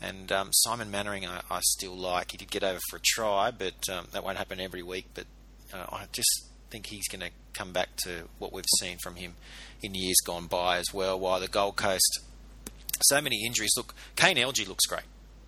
And 0.00 0.32
um, 0.32 0.50
Simon 0.52 0.90
Mannering, 0.90 1.26
I, 1.26 1.42
I, 1.50 1.60
still 1.60 1.94
like. 1.94 2.30
He 2.30 2.38
did 2.38 2.50
get 2.50 2.64
over 2.64 2.78
for 2.88 2.96
a 2.96 3.00
try, 3.00 3.50
but 3.50 3.86
um, 3.92 4.06
that 4.12 4.24
won't 4.24 4.38
happen 4.38 4.58
every 4.58 4.82
week. 4.82 5.06
But 5.12 5.26
uh, 5.74 5.84
I 5.90 6.06
just 6.10 6.49
think 6.70 6.86
he's 6.86 7.08
going 7.08 7.20
to 7.20 7.30
come 7.52 7.72
back 7.72 7.96
to 8.04 8.24
what 8.38 8.52
we've 8.52 8.64
seen 8.78 8.98
from 9.02 9.16
him 9.16 9.34
in 9.82 9.94
years 9.94 10.16
gone 10.24 10.46
by 10.46 10.78
as 10.78 10.92
well. 10.92 11.18
While 11.18 11.40
the 11.40 11.48
Gold 11.48 11.76
Coast, 11.76 12.20
so 13.02 13.20
many 13.20 13.44
injuries. 13.44 13.72
Look, 13.76 13.94
Kane 14.16 14.36
Elgey 14.36 14.66
looks 14.66 14.86
great, 14.86 15.04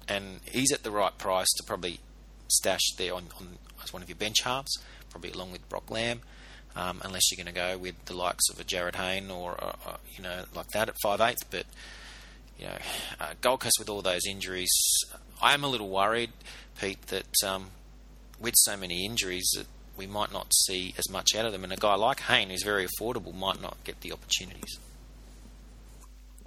and 0.08 0.40
he's 0.50 0.72
at 0.72 0.82
the 0.82 0.90
right 0.90 1.16
price 1.18 1.48
to 1.56 1.64
probably 1.64 2.00
stash 2.48 2.92
there 2.96 3.14
on, 3.14 3.28
on 3.38 3.58
as 3.82 3.92
one 3.92 4.02
of 4.02 4.08
your 4.08 4.16
bench 4.16 4.42
halves, 4.42 4.78
probably 5.11 5.30
along 5.30 5.52
with 5.52 5.68
Brock 5.68 5.90
Lamb. 5.90 6.20
Um, 6.74 7.02
unless 7.04 7.30
you're 7.30 7.44
going 7.44 7.54
to 7.54 7.61
go 7.61 7.76
with 7.76 8.02
the 8.06 8.16
likes 8.16 8.48
of 8.48 8.58
a 8.58 8.64
Jarryd 8.64 8.94
Hayne 8.94 9.30
or, 9.30 9.62
uh, 9.62 9.72
uh, 9.87 9.96
you 10.16 10.22
know 10.22 10.44
like 10.54 10.68
that 10.68 10.88
at 10.88 10.94
five 11.02 11.20
eighth, 11.20 11.50
but 11.50 11.66
you 12.58 12.64
know, 12.66 12.78
uh, 13.20 13.35
Gold 13.42 13.61
Coast 13.61 13.76
with 13.78 13.90
all 13.90 14.00
those 14.00 14.22
injuries, 14.26 14.70
I 15.40 15.52
am 15.52 15.64
a 15.64 15.68
little 15.68 15.90
worried, 15.90 16.30
Pete, 16.80 17.02
that 17.08 17.26
um, 17.44 17.68
with 18.40 18.54
so 18.56 18.76
many 18.76 19.04
injuries, 19.04 19.50
that 19.56 19.66
we 20.02 20.12
might 20.12 20.32
not 20.32 20.52
see 20.52 20.94
as 20.98 21.08
much 21.10 21.34
out 21.36 21.46
of 21.46 21.52
them. 21.52 21.62
And 21.62 21.72
a 21.72 21.76
guy 21.76 21.94
like 21.94 22.20
Hayne, 22.20 22.50
who's 22.50 22.64
very 22.64 22.86
affordable, 22.86 23.32
might 23.34 23.62
not 23.62 23.76
get 23.84 24.00
the 24.00 24.12
opportunities. 24.12 24.78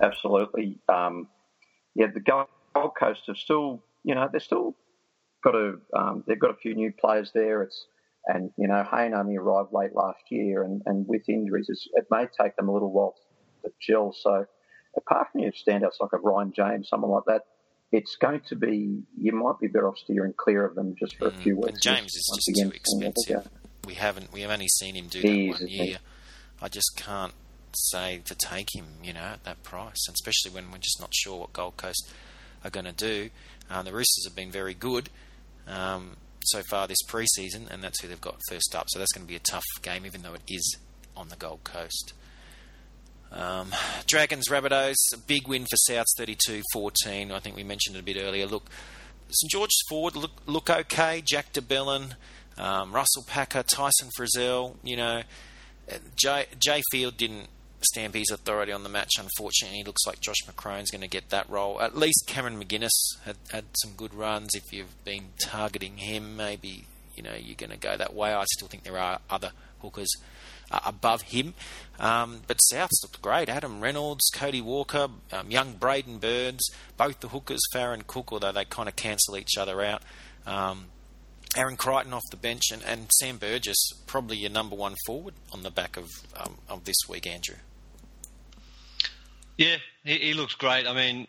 Absolutely. 0.01 0.77
Um, 0.89 1.29
yeah, 1.95 2.07
the 2.13 2.19
Gold 2.19 2.47
Coast 2.99 3.21
have 3.27 3.37
still, 3.37 3.81
you 4.03 4.13
know, 4.13 4.27
they're 4.29 4.41
still 4.41 4.75
got 5.41 5.55
a, 5.55 5.75
um, 5.95 6.23
they've 6.27 6.39
got 6.39 6.51
a 6.51 6.55
few 6.55 6.75
new 6.75 6.91
players 6.91 7.31
there. 7.33 7.63
It's 7.63 7.85
and 8.27 8.51
you 8.57 8.67
know, 8.67 8.83
Hayne 8.91 9.13
only 9.13 9.37
arrived 9.37 9.69
late 9.71 9.95
last 9.95 10.19
year, 10.29 10.63
and, 10.63 10.81
and 10.87 11.07
with 11.07 11.29
injuries, 11.29 11.69
it 11.93 12.05
may 12.09 12.25
take 12.41 12.55
them 12.55 12.67
a 12.67 12.73
little 12.73 12.91
while 12.91 13.13
to 13.63 13.71
gel. 13.79 14.13
So 14.19 14.45
apart 14.97 15.27
from 15.31 15.41
your 15.41 15.51
standouts 15.51 16.01
like 16.01 16.11
a 16.11 16.17
Ryan 16.17 16.51
James, 16.53 16.89
someone 16.89 17.11
like 17.11 17.23
that, 17.27 17.43
it's 17.91 18.15
going 18.17 18.41
to 18.47 18.55
be 18.55 19.03
you 19.19 19.31
might 19.31 19.59
be 19.59 19.67
better 19.67 19.87
off 19.87 19.97
steering 19.97 20.33
clear 20.35 20.65
of 20.65 20.75
them 20.75 20.95
just 20.97 21.17
for 21.17 21.27
a 21.27 21.31
mm, 21.31 21.41
few 21.41 21.55
weeks. 21.55 21.69
And 21.69 21.81
James 21.81 22.15
is 22.15 22.31
just 22.35 22.49
again, 22.49 22.69
too 22.69 22.75
expensive. 22.75 23.49
We 23.85 23.93
haven't 23.93 24.31
we 24.33 24.41
have 24.41 24.51
only 24.51 24.67
seen 24.67 24.95
him 24.95 25.07
do 25.07 25.19
he 25.19 25.51
that 25.51 25.59
one 25.61 25.69
year. 25.69 25.97
I 26.61 26.67
just 26.67 26.91
can't 26.97 27.33
say 27.73 28.21
to 28.25 28.35
take 28.35 28.73
him, 28.73 28.85
you 29.03 29.13
know, 29.13 29.19
at 29.19 29.43
that 29.43 29.63
price, 29.63 30.07
and 30.07 30.15
especially 30.15 30.51
when 30.51 30.71
we're 30.71 30.77
just 30.77 30.99
not 30.99 31.13
sure 31.13 31.39
what 31.39 31.53
Gold 31.53 31.77
Coast 31.77 32.09
are 32.63 32.69
going 32.69 32.85
to 32.85 32.93
do. 32.93 33.29
Uh, 33.69 33.83
the 33.83 33.91
Roosters 33.91 34.25
have 34.25 34.35
been 34.35 34.51
very 34.51 34.73
good 34.73 35.09
um, 35.67 36.15
so 36.43 36.61
far 36.69 36.87
this 36.87 37.03
preseason, 37.07 37.69
and 37.69 37.83
that's 37.83 38.01
who 38.01 38.07
they've 38.07 38.21
got 38.21 38.39
first 38.49 38.75
up. 38.75 38.85
So 38.89 38.99
that's 38.99 39.11
going 39.11 39.25
to 39.25 39.27
be 39.27 39.35
a 39.35 39.51
tough 39.51 39.65
game, 39.81 40.05
even 40.05 40.21
though 40.21 40.33
it 40.33 40.41
is 40.47 40.77
on 41.15 41.29
the 41.29 41.35
Gold 41.35 41.63
Coast. 41.63 42.13
Um, 43.31 43.71
Dragons, 44.07 44.47
Rabbitohs, 44.49 44.95
a 45.13 45.17
big 45.17 45.47
win 45.47 45.65
for 45.65 45.77
Souths 45.89 46.15
32 46.17 46.61
14. 46.73 47.31
I 47.31 47.39
think 47.39 47.55
we 47.55 47.63
mentioned 47.63 47.95
it 47.95 47.99
a 47.99 48.03
bit 48.03 48.17
earlier. 48.17 48.45
Look, 48.45 48.69
St 49.29 49.51
George's 49.51 49.81
forward 49.89 50.15
look, 50.15 50.31
look 50.45 50.69
okay. 50.69 51.21
Jack 51.25 51.53
de 51.53 51.61
Belin, 51.61 52.15
um, 52.57 52.93
Russell 52.93 53.23
Packer, 53.27 53.63
Tyson 53.63 54.09
Frizell. 54.17 54.75
You 54.83 54.97
know, 54.97 55.21
Jay, 56.15 56.45
Jay 56.59 56.81
Field 56.91 57.17
didn't 57.17 57.47
stamp 57.81 58.15
his 58.15 58.29
authority 58.31 58.71
on 58.71 58.83
the 58.83 58.89
match. 58.89 59.13
Unfortunately, 59.19 59.81
it 59.81 59.87
looks 59.87 60.05
like 60.07 60.19
Josh 60.19 60.43
McCrone's 60.47 60.91
going 60.91 61.01
to 61.01 61.07
get 61.07 61.29
that 61.29 61.49
role. 61.49 61.81
At 61.81 61.97
least 61.97 62.25
Cameron 62.27 62.61
McGuinness 62.61 62.89
had, 63.23 63.37
had 63.51 63.65
some 63.83 63.93
good 63.95 64.13
runs. 64.13 64.49
If 64.53 64.71
you've 64.71 65.03
been 65.03 65.29
targeting 65.39 65.97
him, 65.97 66.35
maybe 66.35 66.85
you 67.15 67.23
know 67.23 67.33
you're 67.37 67.55
going 67.55 67.71
to 67.71 67.77
go 67.77 67.97
that 67.97 68.13
way. 68.13 68.33
I 68.33 68.45
still 68.55 68.67
think 68.67 68.83
there 68.83 68.97
are 68.97 69.19
other 69.29 69.51
hookers 69.81 70.09
uh, 70.71 70.79
above 70.85 71.23
him. 71.23 71.53
Um, 71.99 72.41
but 72.47 72.57
South's 72.57 73.01
looked 73.03 73.21
great. 73.21 73.49
Adam 73.49 73.81
Reynolds, 73.81 74.29
Cody 74.33 74.61
Walker, 74.61 75.07
um, 75.31 75.51
young 75.51 75.73
Braidon 75.75 76.19
Burns, 76.19 76.69
both 76.97 77.19
the 77.19 77.29
hookers, 77.29 77.61
Farron 77.71 78.03
Cook, 78.05 78.31
although 78.31 78.51
they 78.51 78.65
kind 78.65 78.89
of 78.89 78.95
cancel 78.95 79.37
each 79.37 79.57
other 79.57 79.81
out. 79.81 80.01
Um, 80.45 80.87
Aaron 81.55 81.77
Crichton 81.77 82.13
off 82.13 82.23
the 82.31 82.37
bench, 82.37 82.63
and, 82.71 82.83
and, 82.83 83.09
Sam 83.13 83.37
Burgess, 83.37 83.77
probably 84.07 84.37
your 84.37 84.49
number 84.49 84.75
one 84.75 84.95
forward 85.05 85.35
on 85.53 85.63
the 85.63 85.71
back 85.71 85.95
of 85.95 86.09
um, 86.35 86.57
of 86.67 86.83
this 86.83 86.97
week, 87.07 87.25
Andrew. 87.25 87.55
Yeah, 89.57 89.77
he, 90.03 90.17
he 90.17 90.33
looks 90.33 90.53
great. 90.55 90.85
I 90.85 90.93
mean, 90.93 91.27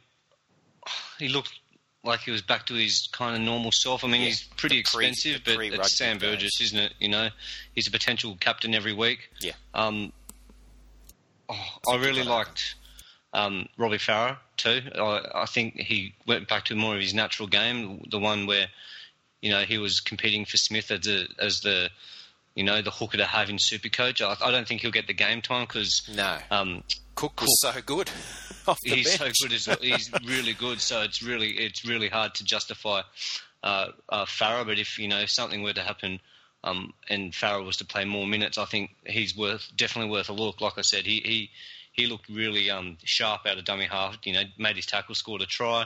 he 1.18 1.29
looked 1.29 1.61
like 2.07 2.21
he 2.21 2.31
was 2.31 2.42
back 2.42 2.66
to 2.66 2.75
his 2.75 3.09
kind 3.12 3.37
of 3.37 3.42
normal 3.42 3.73
self. 3.73 4.05
I 4.05 4.09
mean, 4.09 4.23
yeah, 4.23 4.29
he's 4.29 4.42
pretty 4.57 4.79
expensive, 4.79 5.42
but 5.45 5.59
it's 5.61 5.97
Sam 5.97 6.19
Burgess, 6.19 6.61
isn't 6.61 6.79
it? 6.79 6.95
You 7.01 7.09
know, 7.09 7.29
he's 7.75 7.88
a 7.88 7.90
potential 7.90 8.37
captain 8.40 8.75
every 8.75 8.92
week. 8.92 9.31
Yeah. 9.40 9.53
Um, 9.75 10.12
oh, 11.49 11.66
I 11.90 11.97
really 11.97 12.23
liked 12.23 12.77
um, 13.33 13.69
Robbie 13.77 13.99
Farah 13.99 14.38
too. 14.57 14.81
I, 14.95 15.21
I, 15.35 15.47
think 15.47 15.77
he 15.77 16.14
went 16.27 16.49
back 16.49 16.64
to 16.66 16.75
more 16.75 16.95
of 16.95 17.01
his 17.01 17.14
natural 17.14 17.49
game, 17.49 18.03
the 18.11 18.19
one 18.19 18.47
where 18.47 18.69
you 19.42 19.51
know 19.51 19.62
he 19.62 19.79
was 19.79 20.01
competing 20.01 20.45
for 20.45 20.57
Smith 20.57 20.90
as, 20.90 21.07
a, 21.07 21.27
as 21.38 21.61
the 21.61 21.90
you 22.57 22.64
know 22.64 22.83
the 22.83 22.90
hooker 22.90 23.19
to 23.19 23.25
have 23.25 23.49
in 23.49 23.57
Supercoach. 23.59 24.21
I, 24.21 24.45
I 24.45 24.51
don't 24.51 24.66
think 24.66 24.81
he'll 24.81 24.90
get 24.90 25.07
the 25.07 25.14
game 25.14 25.42
time 25.42 25.66
because 25.66 26.03
no. 26.12 26.38
Um, 26.51 26.83
Cook 27.14 27.40
was 27.40 27.57
Cook, 27.62 27.75
so 27.75 27.83
good. 27.83 28.11
he's 28.83 29.19
bench. 29.19 29.37
so 29.38 29.47
good 29.47 29.55
as 29.55 29.69
well. 29.69 29.79
He's 29.81 30.11
really 30.25 30.55
good. 30.55 30.81
So 30.81 31.03
it's 31.03 31.23
really 31.23 31.51
it's 31.51 31.85
really 31.85 32.09
hard 32.09 32.35
to 32.37 32.45
justify 32.45 33.03
uh, 33.62 33.88
uh, 34.09 34.25
Farah. 34.25 34.66
But 34.66 34.79
if 34.79 34.99
you 34.99 35.07
know 35.07 35.27
something 35.27 35.62
were 35.62 35.75
to 35.75 35.83
happen 35.83 36.19
um, 36.64 36.95
and 37.09 37.33
Farah 37.33 37.64
was 37.64 37.77
to 37.77 37.85
play 37.85 38.07
more 38.07 38.27
minutes, 38.27 38.59
I 38.59 38.64
think 38.64 38.90
he's 39.05 39.37
worth 39.37 39.71
definitely 39.77 40.11
worth 40.11 40.31
a 40.31 40.33
look. 40.33 40.61
Like 40.61 40.79
I 40.79 40.83
said, 40.83 41.05
he 41.05 41.21
he, 41.21 41.51
he 41.92 42.07
looked 42.07 42.29
really 42.31 42.71
um, 42.71 42.97
sharp 43.05 43.47
out 43.47 43.59
of 43.59 43.66
dummy 43.66 43.85
half. 43.85 44.16
You 44.25 44.33
know, 44.33 44.42
made 44.59 44.77
his 44.77 44.87
tackle, 44.87 45.14
scored 45.14 45.42
a 45.42 45.47
try. 45.47 45.85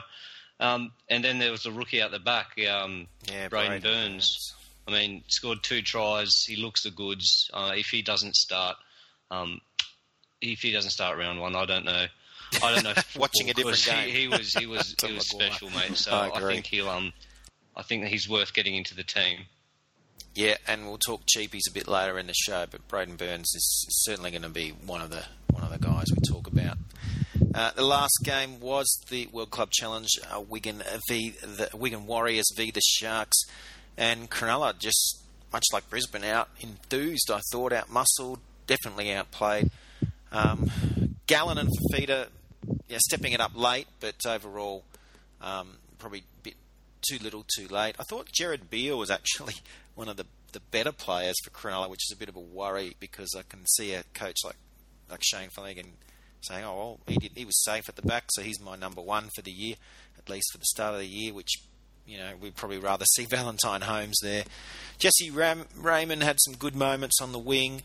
Um, 0.61 0.91
and 1.09 1.23
then 1.23 1.39
there 1.39 1.51
was 1.51 1.63
the 1.63 1.71
rookie 1.71 2.03
out 2.03 2.11
the 2.11 2.19
back, 2.19 2.51
um, 2.69 3.07
yeah, 3.27 3.49
Braidon 3.49 3.81
Burns. 3.81 3.83
Burns. 3.83 4.53
I 4.87 4.91
mean, 4.91 5.23
scored 5.27 5.63
two 5.63 5.81
tries. 5.81 6.43
He 6.43 6.55
looks 6.55 6.83
the 6.83 6.91
goods. 6.91 7.49
Uh, 7.53 7.73
if 7.75 7.87
he 7.87 8.01
doesn't 8.01 8.35
start, 8.35 8.77
um, 9.29 9.61
if 10.41 10.59
he 10.59 10.71
doesn't 10.71 10.91
start 10.91 11.17
round 11.17 11.39
one, 11.39 11.55
I 11.55 11.65
don't 11.65 11.85
know. 11.85 12.05
I 12.63 12.73
don't 12.73 12.83
know. 12.83 12.93
Watching 13.17 13.49
a 13.49 13.53
different 13.53 13.85
game, 13.85 14.09
he, 14.09 14.21
he 14.21 14.27
was 14.27 14.53
he 14.53 14.65
was 14.65 14.95
he 15.05 15.13
was 15.13 15.27
special, 15.27 15.69
mate. 15.69 15.95
So 15.95 16.11
I, 16.11 16.31
I, 16.35 16.41
think 16.41 16.65
he'll 16.65 16.89
um, 16.89 17.13
I 17.75 17.83
think 17.83 18.05
he's 18.05 18.27
worth 18.27 18.53
getting 18.53 18.75
into 18.75 18.95
the 18.95 19.03
team. 19.03 19.45
Yeah, 20.33 20.55
and 20.67 20.87
we'll 20.87 20.97
talk 20.97 21.23
cheapies 21.25 21.69
a 21.69 21.73
bit 21.73 21.87
later 21.87 22.17
in 22.17 22.27
the 22.27 22.33
show, 22.33 22.65
but 22.69 22.87
Braidon 22.87 23.17
Burns 23.17 23.53
is 23.53 23.85
certainly 24.03 24.31
going 24.31 24.43
to 24.43 24.49
be 24.49 24.69
one 24.69 25.01
of 25.01 25.09
the 25.09 25.25
one 25.51 25.63
of 25.63 25.71
the 25.71 25.79
guys 25.79 26.05
we 26.09 26.21
talk 26.21 26.47
about. 26.47 26.77
Uh, 27.53 27.71
the 27.75 27.83
last 27.83 28.19
game 28.23 28.61
was 28.61 28.87
the 29.09 29.27
World 29.27 29.51
Club 29.51 29.71
Challenge, 29.71 30.09
uh, 30.33 30.39
Wigan 30.39 30.81
v 31.09 31.31
the 31.31 31.69
Wigan 31.73 32.05
Warriors 32.05 32.45
v 32.55 32.71
the 32.71 32.81
Sharks, 32.81 33.43
and 34.01 34.31
Cronulla 34.31 34.77
just 34.79 35.21
much 35.53 35.65
like 35.71 35.87
Brisbane 35.89 36.23
out 36.23 36.49
enthused. 36.59 37.29
I 37.31 37.39
thought 37.51 37.71
out 37.71 37.91
muscled, 37.91 38.39
definitely 38.65 39.13
outplayed. 39.13 39.69
Um, 40.31 40.71
Gallen 41.27 41.59
and 41.59 41.69
Fifita, 41.69 42.27
yeah, 42.87 42.97
stepping 42.99 43.33
it 43.33 43.39
up 43.39 43.51
late, 43.55 43.87
but 43.99 44.15
overall, 44.25 44.83
um, 45.39 45.77
probably 45.99 46.19
a 46.19 46.41
bit 46.41 46.55
too 47.07 47.19
little, 47.21 47.45
too 47.55 47.67
late. 47.67 47.95
I 47.99 48.03
thought 48.03 48.31
Jared 48.31 48.71
Beale 48.71 48.97
was 48.97 49.11
actually 49.11 49.55
one 49.95 50.09
of 50.09 50.17
the 50.17 50.25
the 50.51 50.59
better 50.59 50.91
players 50.91 51.35
for 51.43 51.51
Cronulla, 51.51 51.89
which 51.89 52.09
is 52.09 52.13
a 52.13 52.19
bit 52.19 52.27
of 52.27 52.35
a 52.35 52.41
worry 52.41 52.97
because 52.99 53.29
I 53.37 53.43
can 53.43 53.65
see 53.67 53.93
a 53.93 54.03
coach 54.13 54.37
like 54.43 54.57
like 55.11 55.21
Shane 55.23 55.49
Flanagan 55.49 55.93
saying, 56.41 56.65
"Oh, 56.65 56.75
well, 56.75 56.99
he 57.07 57.17
did, 57.17 57.33
he 57.35 57.45
was 57.45 57.63
safe 57.63 57.87
at 57.87 57.95
the 57.95 58.01
back, 58.01 58.25
so 58.31 58.41
he's 58.41 58.59
my 58.59 58.75
number 58.75 59.01
one 59.01 59.29
for 59.35 59.43
the 59.43 59.51
year, 59.51 59.75
at 60.17 60.27
least 60.27 60.51
for 60.51 60.57
the 60.57 60.65
start 60.65 60.95
of 60.95 60.99
the 60.99 61.07
year." 61.07 61.33
Which 61.33 61.53
you 62.05 62.17
know 62.17 62.31
we'd 62.41 62.55
probably 62.55 62.77
rather 62.77 63.05
see 63.15 63.25
Valentine 63.29 63.81
Holmes 63.81 64.17
there. 64.21 64.43
Jesse 64.99 65.31
Ram- 65.31 65.65
Ramien 65.77 66.21
had 66.21 66.37
some 66.41 66.55
good 66.55 66.75
moments 66.75 67.19
on 67.21 67.31
the 67.31 67.39
wing. 67.39 67.81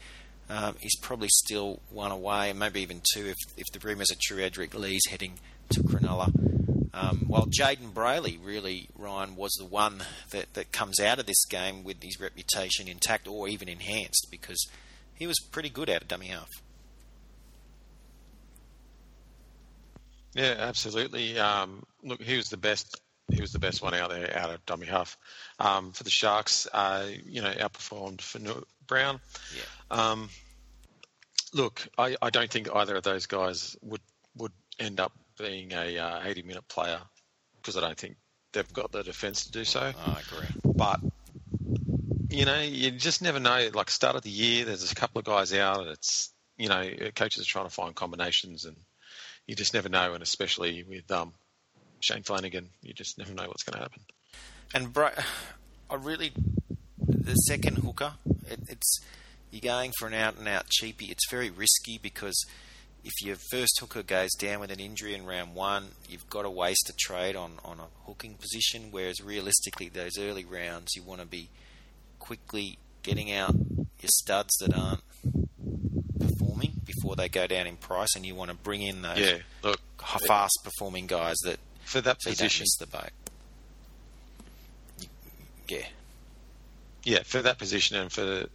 Um, 0.49 0.77
he's 0.79 0.97
probably 0.97 1.29
still 1.29 1.81
one 1.91 2.13
away, 2.13 2.53
maybe 2.53 2.81
even 2.81 3.01
two 3.15 3.27
if, 3.27 3.37
if 3.57 3.67
the 3.73 3.85
rumours 3.87 4.13
are 4.13 4.17
true. 4.21 4.39
Edrick 4.39 4.75
Lee's 4.75 5.07
heading 5.09 5.41
to 5.71 5.81
Cronulla. 5.81 6.31
Um, 6.95 7.25
while 7.27 7.47
Jayden 7.47 7.93
Brailey 7.93 8.39
really, 8.43 8.89
Ryan, 8.97 9.37
was 9.37 9.53
the 9.59 9.67
one 9.67 10.03
that, 10.31 10.55
that 10.55 10.73
comes 10.73 11.01
out 11.01 11.19
of 11.19 11.27
this 11.27 11.45
game 11.45 11.85
with 11.85 12.03
his 12.03 12.19
reputation 12.19 12.89
intact 12.89 13.29
or 13.29 13.49
even 13.49 13.69
enhanced 13.69 14.29
because 14.31 14.67
he 15.15 15.27
was 15.27 15.37
pretty 15.51 15.69
good 15.69 15.91
at 15.91 16.03
of 16.03 16.09
dummy 16.09 16.29
half. 16.29 16.49
Yeah, 20.35 20.55
absolutely. 20.59 21.39
Um, 21.39 21.83
look, 22.03 22.23
he 22.23 22.37
was 22.37 22.49
the 22.49 22.57
best. 22.57 23.01
He 23.33 23.41
was 23.41 23.53
the 23.53 23.59
best 23.59 23.83
one 23.83 23.95
out 23.95 24.11
there 24.11 24.37
out 24.37 24.51
of 24.51 24.65
dummy 24.67 24.87
half. 24.87 25.19
Um, 25.59 25.93
for 25.93 26.05
the 26.05 26.11
Sharks, 26.11 26.69
uh, 26.73 27.09
you 27.25 27.43
know, 27.43 27.51
outperformed 27.53 28.21
for 28.21 28.39
Brown. 28.87 29.21
Yeah. 29.57 30.11
Um, 30.11 30.29
look, 31.53 31.87
I, 31.99 32.17
I, 32.23 32.31
don't 32.31 32.51
think 32.51 32.69
either 32.73 32.95
of 32.97 33.03
those 33.03 33.27
guys 33.27 33.77
would 33.83 34.01
would 34.37 34.53
end 34.79 35.01
up 35.01 35.13
being 35.39 35.73
a 35.73 35.99
uh, 35.99 36.21
80 36.25 36.43
minute 36.43 36.69
player 36.69 37.01
because 37.57 37.77
I 37.77 37.81
don't 37.81 37.99
think 37.99 38.17
they've 38.53 38.73
got 38.73 38.93
the 38.93 39.03
defence 39.03 39.47
to 39.47 39.53
do 39.53 39.65
so. 39.65 39.81
I 39.81 40.21
agree. 40.21 40.49
But 40.65 41.01
you 42.31 42.45
know, 42.45 42.61
you 42.61 42.91
just 42.93 43.23
never 43.23 43.41
know. 43.41 43.71
Like 43.73 43.91
start 43.91 44.17
of 44.17 44.23
the 44.23 44.31
year, 44.31 44.65
there's 44.65 44.91
a 44.91 44.95
couple 44.95 45.19
of 45.19 45.25
guys 45.25 45.53
out. 45.53 45.81
And 45.81 45.91
it's 45.91 46.33
you 46.57 46.69
know, 46.69 46.89
coaches 47.15 47.43
are 47.43 47.47
trying 47.47 47.67
to 47.67 47.71
find 47.71 47.95
combinations, 47.95 48.65
and 48.65 48.77
you 49.47 49.55
just 49.55 49.75
never 49.75 49.89
know. 49.89 50.15
And 50.15 50.23
especially 50.23 50.85
with 50.85 51.11
um, 51.11 51.33
Shane 52.01 52.23
Flanagan, 52.23 52.69
you 52.83 52.93
just 52.93 53.19
never 53.19 53.35
know 53.35 53.47
what's 53.47 53.63
going 53.63 53.75
to 53.77 53.83
happen. 53.83 54.03
And 54.75 54.93
bro, 54.93 55.11
I 55.91 55.95
really 55.95 56.33
the 56.99 57.35
second 57.35 57.79
hooker, 57.79 58.15
it, 58.49 58.61
it's 58.69 59.01
you're 59.51 59.61
going 59.61 59.93
for 59.99 60.09
an 60.09 60.15
out 60.15 60.37
and 60.39 60.49
out 60.49 60.67
cheapie. 60.69 61.11
It's 61.11 61.31
very 61.31 61.51
risky 61.51 61.99
because 62.03 62.45
if 63.05 63.13
your 63.23 63.37
first 63.51 63.79
hooker 63.81 64.03
goes 64.03 64.35
down 64.35 64.61
with 64.61 64.71
an 64.71 64.81
injury 64.81 65.15
in 65.15 65.25
round 65.25 65.55
one, 65.55 65.89
you've 66.09 66.29
got 66.29 66.43
to 66.43 66.51
waste 66.51 66.91
a 66.91 66.93
trade 66.99 67.37
on, 67.37 67.53
on 67.65 67.79
a 67.79 68.07
hooking 68.07 68.35
position. 68.35 68.89
Whereas 68.91 69.23
realistically, 69.23 69.89
those 69.89 70.19
early 70.19 70.45
rounds, 70.45 70.93
you 70.97 71.03
want 71.03 71.21
to 71.21 71.27
be 71.27 71.49
quickly 72.19 72.79
getting 73.03 73.33
out 73.33 73.55
your 73.55 74.11
studs 74.11 74.55
that 74.57 74.77
aren't 74.77 75.03
performing 76.19 76.73
before 76.85 77.15
they 77.15 77.29
go 77.29 77.47
down 77.47 77.67
in 77.67 77.77
price, 77.77 78.17
and 78.17 78.27
you 78.27 78.35
want 78.35 78.51
to 78.51 78.57
bring 78.57 78.83
in 78.83 79.03
those 79.03 79.19
yeah, 79.19 79.39
look, 79.63 79.81
fast 80.27 80.59
performing 80.65 81.07
guys 81.07 81.37
that 81.45 81.59
for 81.87 82.01
that 82.01 82.21
position 82.21 82.65
miss 82.65 82.77
the 82.77 82.87
boat. 82.87 83.11
Yeah, 85.69 85.87
yeah, 87.05 87.23
for 87.25 87.41
that 87.41 87.59
position 87.59 87.97
and 87.97 88.13
for 88.13 88.47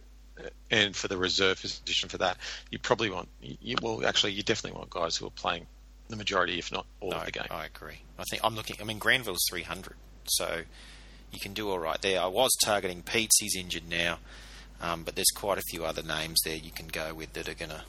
and 0.70 0.94
for 0.94 1.08
the 1.08 1.16
reserve 1.16 1.60
position 1.60 2.08
for 2.08 2.18
that, 2.18 2.36
you 2.70 2.78
probably 2.78 3.10
want 3.10 3.28
you 3.40 3.76
well 3.82 4.06
actually 4.06 4.32
you 4.32 4.42
definitely 4.42 4.78
want 4.78 4.90
guys 4.90 5.16
who 5.16 5.26
are 5.26 5.30
playing 5.30 5.66
the 6.08 6.16
majority, 6.16 6.58
if 6.58 6.70
not 6.70 6.86
all 7.00 7.10
no, 7.10 7.16
of 7.16 7.24
the 7.24 7.32
game. 7.32 7.46
I 7.50 7.64
agree. 7.64 8.02
I 8.18 8.24
think 8.24 8.44
I'm 8.44 8.54
looking. 8.54 8.76
I 8.80 8.84
mean, 8.84 8.98
Granville's 8.98 9.44
300, 9.48 9.94
so 10.26 10.62
you 11.32 11.40
can 11.40 11.54
do 11.54 11.70
all 11.70 11.78
right 11.78 12.00
there. 12.02 12.20
I 12.20 12.26
was 12.26 12.50
targeting 12.62 13.02
Pete's. 13.02 13.40
He's 13.40 13.56
injured 13.56 13.88
now, 13.88 14.18
um, 14.80 15.04
but 15.04 15.14
there's 15.14 15.30
quite 15.34 15.58
a 15.58 15.62
few 15.70 15.84
other 15.84 16.02
names 16.02 16.40
there 16.44 16.56
you 16.56 16.70
can 16.70 16.88
go 16.88 17.14
with 17.14 17.32
that 17.32 17.48
are 17.48 17.54
going 17.54 17.70
to, 17.70 17.82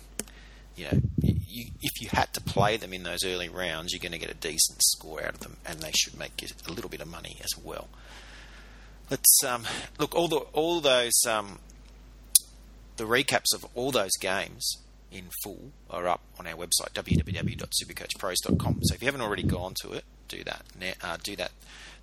you 0.75 0.85
know, 0.85 1.01
you, 1.21 1.65
if 1.81 2.01
you 2.01 2.09
had 2.11 2.33
to 2.33 2.41
play 2.41 2.77
them 2.77 2.93
in 2.93 3.03
those 3.03 3.23
early 3.23 3.49
rounds, 3.49 3.93
you're 3.93 3.99
going 3.99 4.11
to 4.11 4.17
get 4.17 4.31
a 4.31 4.35
decent 4.35 4.81
score 4.81 5.23
out 5.23 5.35
of 5.35 5.39
them, 5.41 5.57
and 5.65 5.79
they 5.79 5.91
should 5.91 6.17
make 6.17 6.41
you 6.41 6.47
a 6.67 6.71
little 6.71 6.89
bit 6.89 7.01
of 7.01 7.07
money 7.07 7.37
as 7.43 7.51
well. 7.61 7.87
Let's 9.09 9.43
um, 9.43 9.65
look 9.99 10.15
all 10.15 10.27
the 10.27 10.37
all 10.53 10.79
those 10.79 11.25
um, 11.27 11.59
the 12.97 13.03
recaps 13.03 13.53
of 13.53 13.65
all 13.75 13.91
those 13.91 14.15
games 14.19 14.77
in 15.11 15.25
full 15.43 15.71
are 15.89 16.07
up 16.07 16.21
on 16.39 16.47
our 16.47 16.55
website 16.55 16.91
www.supercoachpros.com. 16.93 18.79
So 18.83 18.95
if 18.95 19.01
you 19.01 19.05
haven't 19.05 19.21
already 19.21 19.43
gone 19.43 19.73
to 19.81 19.91
it, 19.91 20.05
do 20.27 20.43
that. 20.43 20.63
Uh, 21.03 21.17
do 21.21 21.35
that 21.35 21.51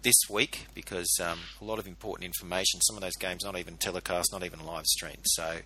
this 0.03 0.17
week 0.31 0.67
because 0.75 1.19
um, 1.23 1.41
a 1.61 1.65
lot 1.65 1.79
of 1.79 1.87
important 1.87 2.25
information. 2.25 2.81
Some 2.81 2.97
of 2.97 3.03
those 3.03 3.17
games 3.17 3.45
not 3.45 3.59
even 3.59 3.77
telecast, 3.77 4.33
not 4.33 4.45
even 4.45 4.65
live 4.65 4.87
streamed. 4.87 5.25
So 5.25 5.59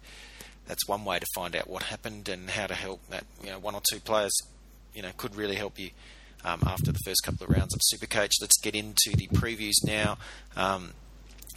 that's 0.67 0.87
one 0.89 1.05
way 1.05 1.19
to 1.19 1.27
find 1.35 1.55
out 1.55 1.69
what 1.69 1.85
happened 1.85 2.29
and 2.29 2.51
how 2.51 2.67
to 2.67 2.75
help. 2.75 3.01
That 3.11 3.25
you 3.43 3.51
know 3.51 3.59
one 3.59 3.75
or 3.75 3.83
two 3.91 4.01
players 4.01 4.33
you 4.95 5.03
know 5.03 5.11
could 5.17 5.37
really 5.37 5.57
help 5.57 5.79
you. 5.79 5.91
Um, 6.45 6.63
after 6.67 6.93
the 6.93 6.99
first 7.07 7.23
couple 7.25 7.45
of 7.45 7.57
rounds 7.57 7.75
of 7.75 7.81
Supercoach, 7.81 8.33
let's 8.43 8.59
get 8.61 8.75
into 8.75 9.17
the 9.17 9.29
previews 9.29 9.83
now. 9.83 10.19
Um, 10.57 10.93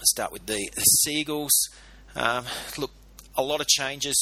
start 0.04 0.32
with 0.32 0.46
the, 0.46 0.70
Sea 0.78 1.20
Eagles. 1.20 1.52
Um, 2.16 2.46
look, 2.78 2.92
a 3.36 3.44
lot 3.44 3.60
of 3.60 3.68
changes 3.68 4.16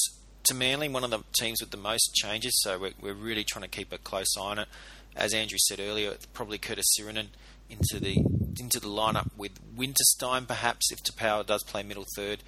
to 0.46 0.56
Manly, 0.56 0.90
one 0.90 1.04
of 1.04 1.12
the 1.12 1.20
teams 1.40 1.62
with 1.62 1.70
the 1.70 1.78
most 1.78 2.16
changes, 2.16 2.60
so 2.62 2.80
we're, 2.80 2.94
we're 3.00 3.14
really 3.14 3.44
trying 3.44 3.64
to 3.64 3.70
keep 3.70 3.92
a 3.92 4.00
close 4.00 4.36
eye 4.38 4.42
on 4.42 4.60
it. 4.60 4.68
As 5.16 5.34
Andrew 5.34 5.58
said 5.60 5.80
earlier, 5.80 6.16
probably 6.34 6.58
Curtis 6.58 6.96
Sironen 6.98 7.28
into 7.70 8.00
the 8.00 8.18
into 8.60 8.80
the 8.80 8.88
lineup 8.88 9.30
with 9.36 9.52
Winterstein, 9.76 10.48
perhaps 10.48 10.92
if 10.92 11.04
Taupau 11.04 11.46
does 11.46 11.64
play 11.64 11.84
middle 11.84 12.06
third, 12.16 12.40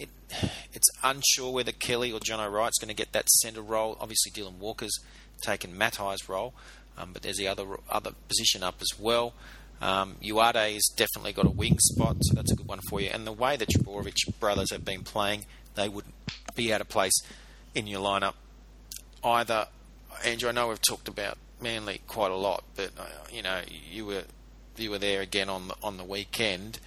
it, 0.00 0.08
it's 0.72 0.88
unsure 1.02 1.52
whether 1.52 1.72
Kelly 1.72 2.12
or 2.12 2.20
Jonathan 2.20 2.52
Wright's 2.52 2.78
going 2.78 2.88
to 2.88 2.94
get 2.94 3.12
that 3.12 3.28
centre 3.28 3.62
role. 3.62 3.96
Obviously, 4.00 4.32
Dylan 4.32 4.58
Walker's 4.58 4.98
taken 5.42 5.74
Matai's 5.74 6.28
role, 6.28 6.54
um, 6.98 7.10
but 7.12 7.22
there's 7.22 7.36
the 7.36 7.48
other 7.48 7.66
other 7.90 8.12
position 8.28 8.62
up 8.62 8.76
as 8.80 8.98
well. 8.98 9.34
Um, 9.82 10.16
has 10.20 10.90
definitely 10.94 11.32
got 11.32 11.46
a 11.46 11.50
wing 11.50 11.78
spot, 11.78 12.16
so 12.20 12.34
that's 12.34 12.52
a 12.52 12.56
good 12.56 12.68
one 12.68 12.80
for 12.88 13.00
you. 13.00 13.08
And 13.08 13.26
the 13.26 13.32
way 13.32 13.56
the 13.56 13.64
Trbojevic 13.64 14.38
brothers 14.38 14.70
have 14.72 14.84
been 14.84 15.04
playing, 15.04 15.46
they 15.74 15.88
would 15.88 16.04
be 16.54 16.72
out 16.72 16.82
of 16.82 16.88
place 16.90 17.18
in 17.74 17.86
your 17.86 18.00
lineup. 18.00 18.34
Either, 19.24 19.68
Andrew, 20.24 20.50
I 20.50 20.52
know 20.52 20.68
we've 20.68 20.82
talked 20.82 21.08
about 21.08 21.38
Manly 21.62 22.02
quite 22.06 22.30
a 22.30 22.36
lot, 22.36 22.64
but 22.76 22.90
uh, 22.98 23.04
you 23.32 23.42
know 23.42 23.60
you 23.90 24.06
were 24.06 24.24
you 24.76 24.90
were 24.90 24.98
there 24.98 25.20
again 25.20 25.48
on 25.48 25.68
the, 25.68 25.74
on 25.82 25.96
the 25.96 26.04
weekend. 26.04 26.78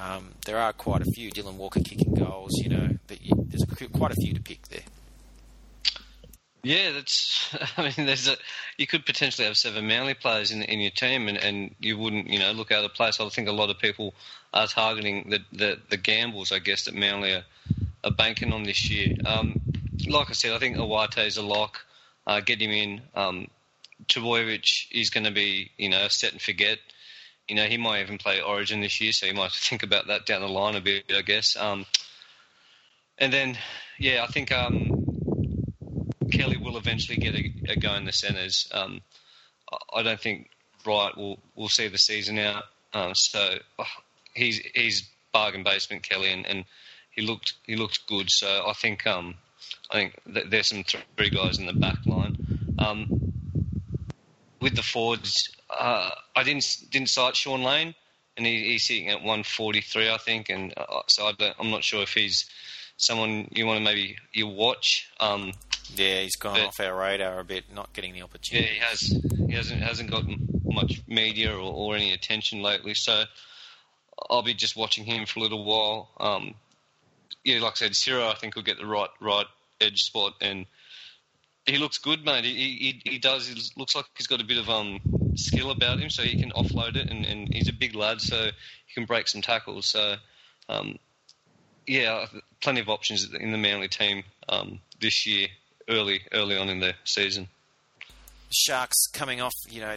Um, 0.00 0.30
there 0.44 0.58
are 0.58 0.72
quite 0.72 1.02
a 1.02 1.10
few 1.10 1.30
Dylan 1.30 1.54
Walker 1.54 1.80
kicking 1.80 2.14
goals. 2.14 2.52
You 2.58 2.68
know, 2.68 2.88
you, 3.20 3.46
there's 3.48 3.64
quite 3.92 4.10
a 4.10 4.16
few 4.16 4.34
to 4.34 4.40
pick 4.40 4.68
there. 4.68 4.82
Yeah, 6.64 6.92
that's. 6.92 7.54
I 7.76 7.82
mean, 7.82 8.06
there's 8.06 8.26
a. 8.26 8.36
You 8.78 8.86
could 8.86 9.06
potentially 9.06 9.46
have 9.46 9.56
seven 9.56 9.86
Manly 9.86 10.14
players 10.14 10.50
in 10.50 10.62
in 10.62 10.80
your 10.80 10.90
team, 10.90 11.28
and, 11.28 11.38
and 11.38 11.74
you 11.78 11.98
wouldn't, 11.98 12.28
you 12.28 12.38
know, 12.38 12.52
look 12.52 12.72
out 12.72 12.84
of 12.84 12.94
place. 12.94 13.20
I 13.20 13.28
think 13.28 13.48
a 13.48 13.52
lot 13.52 13.70
of 13.70 13.78
people 13.78 14.14
are 14.52 14.66
targeting 14.66 15.30
the 15.30 15.40
the, 15.52 15.78
the 15.90 15.96
gambles, 15.96 16.50
I 16.50 16.58
guess, 16.58 16.86
that 16.86 16.94
Manly 16.94 17.34
are, 17.34 17.44
are 18.02 18.10
banking 18.10 18.52
on 18.52 18.64
this 18.64 18.90
year. 18.90 19.14
Um, 19.26 19.60
like 20.08 20.30
I 20.30 20.32
said, 20.32 20.52
I 20.52 20.58
think 20.58 20.76
Uate 20.76 21.26
is 21.26 21.36
a 21.36 21.42
lock. 21.42 21.84
Uh, 22.26 22.40
get 22.40 22.60
him 22.60 22.70
in. 22.70 23.02
Um, 23.14 23.48
Trbojevic 24.08 24.86
is 24.90 25.10
going 25.10 25.24
to 25.24 25.30
be, 25.30 25.70
you 25.76 25.88
know, 25.88 26.08
set 26.08 26.32
and 26.32 26.40
forget. 26.40 26.78
You 27.48 27.56
know, 27.56 27.66
he 27.66 27.76
might 27.76 28.00
even 28.00 28.18
play 28.18 28.40
Origin 28.40 28.80
this 28.80 29.00
year, 29.00 29.12
so 29.12 29.26
you 29.26 29.34
might 29.34 29.52
think 29.52 29.82
about 29.82 30.06
that 30.08 30.26
down 30.26 30.40
the 30.40 30.48
line 30.48 30.74
a 30.76 30.80
bit, 30.80 31.04
I 31.14 31.22
guess. 31.22 31.56
Um, 31.56 31.86
and 33.18 33.32
then, 33.32 33.58
yeah, 33.98 34.24
I 34.24 34.26
think 34.26 34.50
um, 34.50 35.04
Kelly 36.32 36.56
will 36.56 36.76
eventually 36.76 37.16
get 37.16 37.34
a, 37.34 37.72
a 37.72 37.76
go 37.76 37.94
in 37.94 38.04
the 38.04 38.12
centres. 38.12 38.68
Um, 38.72 39.00
I 39.92 40.02
don't 40.02 40.20
think 40.20 40.50
Wright 40.86 41.16
will 41.16 41.38
will 41.54 41.68
see 41.68 41.88
the 41.88 41.98
season 41.98 42.38
out. 42.38 42.64
Um, 42.92 43.14
so 43.14 43.58
oh, 43.78 43.84
he's 44.34 44.58
he's 44.74 45.08
bargain 45.32 45.62
basement 45.62 46.02
Kelly, 46.02 46.32
and, 46.32 46.46
and 46.46 46.64
he 47.10 47.22
looked 47.22 47.54
he 47.66 47.76
looked 47.76 48.06
good. 48.06 48.30
So 48.30 48.64
I 48.66 48.72
think 48.72 49.06
um, 49.06 49.34
I 49.90 49.94
think 49.94 50.50
there's 50.50 50.68
some 50.68 50.84
three 51.16 51.30
guys 51.30 51.58
in 51.58 51.66
the 51.66 51.72
back 51.72 52.04
line. 52.06 52.36
Um, 52.78 53.32
with 54.60 54.76
the 54.76 54.82
forwards, 54.82 55.50
uh, 55.78 56.10
I 56.36 56.42
didn't 56.42 56.66
didn't 56.90 57.08
sight 57.08 57.36
Shaun 57.36 57.62
Lane, 57.62 57.94
and 58.36 58.46
he, 58.46 58.72
he's 58.72 58.86
sitting 58.86 59.08
at 59.08 59.18
143, 59.18 60.10
I 60.10 60.18
think, 60.18 60.48
and 60.50 60.74
uh, 60.76 61.02
so 61.08 61.26
I 61.26 61.54
am 61.58 61.70
not 61.70 61.84
sure 61.84 62.02
if 62.02 62.14
he's 62.14 62.46
someone 62.96 63.48
you 63.50 63.66
want 63.66 63.78
to 63.78 63.84
maybe 63.84 64.16
you 64.32 64.46
watch. 64.46 65.10
Um, 65.20 65.52
yeah, 65.94 66.20
he's 66.20 66.36
gone 66.36 66.54
but, 66.54 66.66
off 66.66 66.80
our 66.80 66.96
radar 66.96 67.40
a 67.40 67.44
bit, 67.44 67.64
not 67.72 67.92
getting 67.92 68.14
the 68.14 68.22
opportunity. 68.22 68.66
Yeah, 68.66 68.72
he 68.72 68.80
has. 68.80 69.00
He 69.48 69.52
hasn't 69.54 69.82
hasn't 69.82 70.10
gotten 70.10 70.62
much 70.64 71.02
media 71.06 71.52
or, 71.52 71.60
or 71.60 71.96
any 71.96 72.12
attention 72.12 72.62
lately, 72.62 72.94
so 72.94 73.24
I'll 74.30 74.42
be 74.42 74.54
just 74.54 74.76
watching 74.76 75.04
him 75.04 75.26
for 75.26 75.40
a 75.40 75.42
little 75.42 75.64
while. 75.64 76.10
Um, 76.18 76.54
yeah, 77.44 77.60
like 77.60 77.72
I 77.72 77.76
said, 77.76 77.96
Ciro, 77.96 78.28
I 78.28 78.34
think 78.34 78.56
will 78.56 78.62
get 78.62 78.78
the 78.78 78.86
right 78.86 79.10
right 79.20 79.46
edge 79.80 80.00
spot, 80.00 80.34
and 80.40 80.66
he 81.66 81.78
looks 81.78 81.98
good, 81.98 82.24
mate. 82.24 82.44
He 82.44 82.52
he, 83.04 83.10
he 83.12 83.18
does. 83.18 83.48
He 83.48 83.54
looks 83.76 83.94
like 83.94 84.06
he's 84.16 84.26
got 84.26 84.40
a 84.40 84.44
bit 84.44 84.58
of 84.58 84.68
um 84.68 85.00
skill 85.36 85.70
about 85.70 85.98
him, 85.98 86.10
so 86.10 86.22
he 86.22 86.40
can 86.40 86.50
offload 86.52 86.96
it, 86.96 87.10
and, 87.10 87.24
and 87.24 87.52
he's 87.52 87.68
a 87.68 87.72
big 87.72 87.94
lad, 87.94 88.20
so 88.20 88.46
he 88.86 88.94
can 88.94 89.04
break 89.04 89.28
some 89.28 89.42
tackles. 89.42 89.86
So, 89.90 90.16
um, 90.68 90.98
yeah, 91.86 92.26
plenty 92.62 92.80
of 92.80 92.88
options 92.88 93.32
in 93.32 93.52
the 93.52 93.58
Manly 93.58 93.88
team 93.88 94.24
um, 94.48 94.80
this 95.00 95.26
year, 95.26 95.48
early 95.88 96.22
early 96.32 96.56
on 96.56 96.68
in 96.68 96.80
the 96.80 96.94
season. 97.04 97.48
Sharks 98.50 99.06
coming 99.12 99.40
off, 99.40 99.54
you 99.68 99.80
know, 99.80 99.96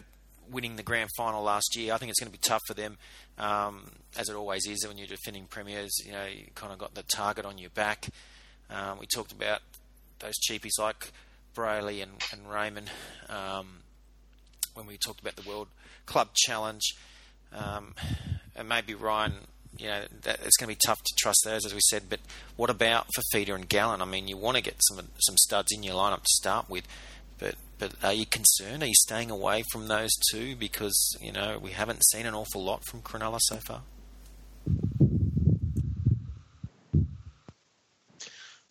winning 0.50 0.78
the 0.78 0.84
grand 0.84 1.10
final 1.18 1.44
last 1.44 1.76
year. 1.76 1.94
I 1.94 1.98
think 1.98 2.10
it's 2.10 2.20
going 2.20 2.32
to 2.32 2.38
be 2.38 2.42
tough 2.42 2.62
for 2.66 2.74
them, 2.74 2.98
um, 3.38 3.92
as 4.18 4.30
it 4.30 4.36
always 4.36 4.66
is 4.66 4.86
when 4.88 4.98
you're 4.98 5.08
defending 5.08 5.46
premiers. 5.46 5.92
You 6.06 6.14
know, 6.14 6.26
you 6.26 6.46
kind 6.56 6.72
of 6.72 6.80
got 6.80 6.96
the 6.96 7.04
target 7.04 7.46
on 7.46 7.58
your 7.58 7.70
back. 7.70 8.08
Um, 8.70 9.00
we 9.00 9.06
talked 9.06 9.32
about 9.32 9.60
those 10.20 10.34
cheapies 10.50 10.80
like 10.80 11.12
Brailey 11.58 12.04
and, 12.04 12.12
and 12.32 12.46
Ramien 12.48 12.88
um, 13.30 13.80
when 14.76 14.86
we 14.86 14.98
talked 14.98 15.20
about 15.20 15.36
the 15.36 15.50
World 15.50 15.68
Club 16.06 16.30
Challenge. 16.36 16.96
Um, 17.52 17.96
and 18.56 18.70
maybe 18.70 18.94
Ryan, 18.94 19.34
you 19.78 19.88
know, 19.88 20.04
that, 20.22 20.40
it's 20.44 20.58
going 20.58 20.70
to 20.70 20.76
be 20.76 20.80
tough 20.86 21.00
to 21.00 21.16
trust 21.18 21.42
those, 21.44 21.66
as 21.66 21.74
we 21.74 21.80
said. 21.82 22.04
But 22.10 22.20
what 22.56 22.70
about 22.70 23.08
Fifita 23.18 23.56
and 23.56 23.68
Gallen? 23.68 24.02
I 24.02 24.06
mean, 24.06 24.28
you 24.28 24.38
want 24.38 24.58
to 24.58 24.64
get 24.64 24.76
some 24.88 25.08
some 25.20 25.38
studs 25.38 25.72
in 25.72 25.84
your 25.84 25.96
lineup 25.96 26.22
to 26.22 26.30
start 26.30 26.70
with, 26.70 26.88
but 27.40 27.56
but 27.80 27.94
are 28.04 28.14
you 28.14 28.26
concerned? 28.26 28.84
Are 28.84 28.88
you 28.88 28.96
staying 28.96 29.32
away 29.32 29.64
from 29.72 29.88
those 29.88 30.12
two 30.32 30.56
because 30.56 31.18
you 31.22 31.32
know 31.32 31.60
we 31.62 31.72
haven't 31.72 32.06
seen 32.12 32.26
an 32.26 32.36
awful 32.36 32.64
lot 32.64 32.84
from 32.86 33.02
Cronulla 33.02 33.40
so 33.42 33.58
far? 33.58 33.82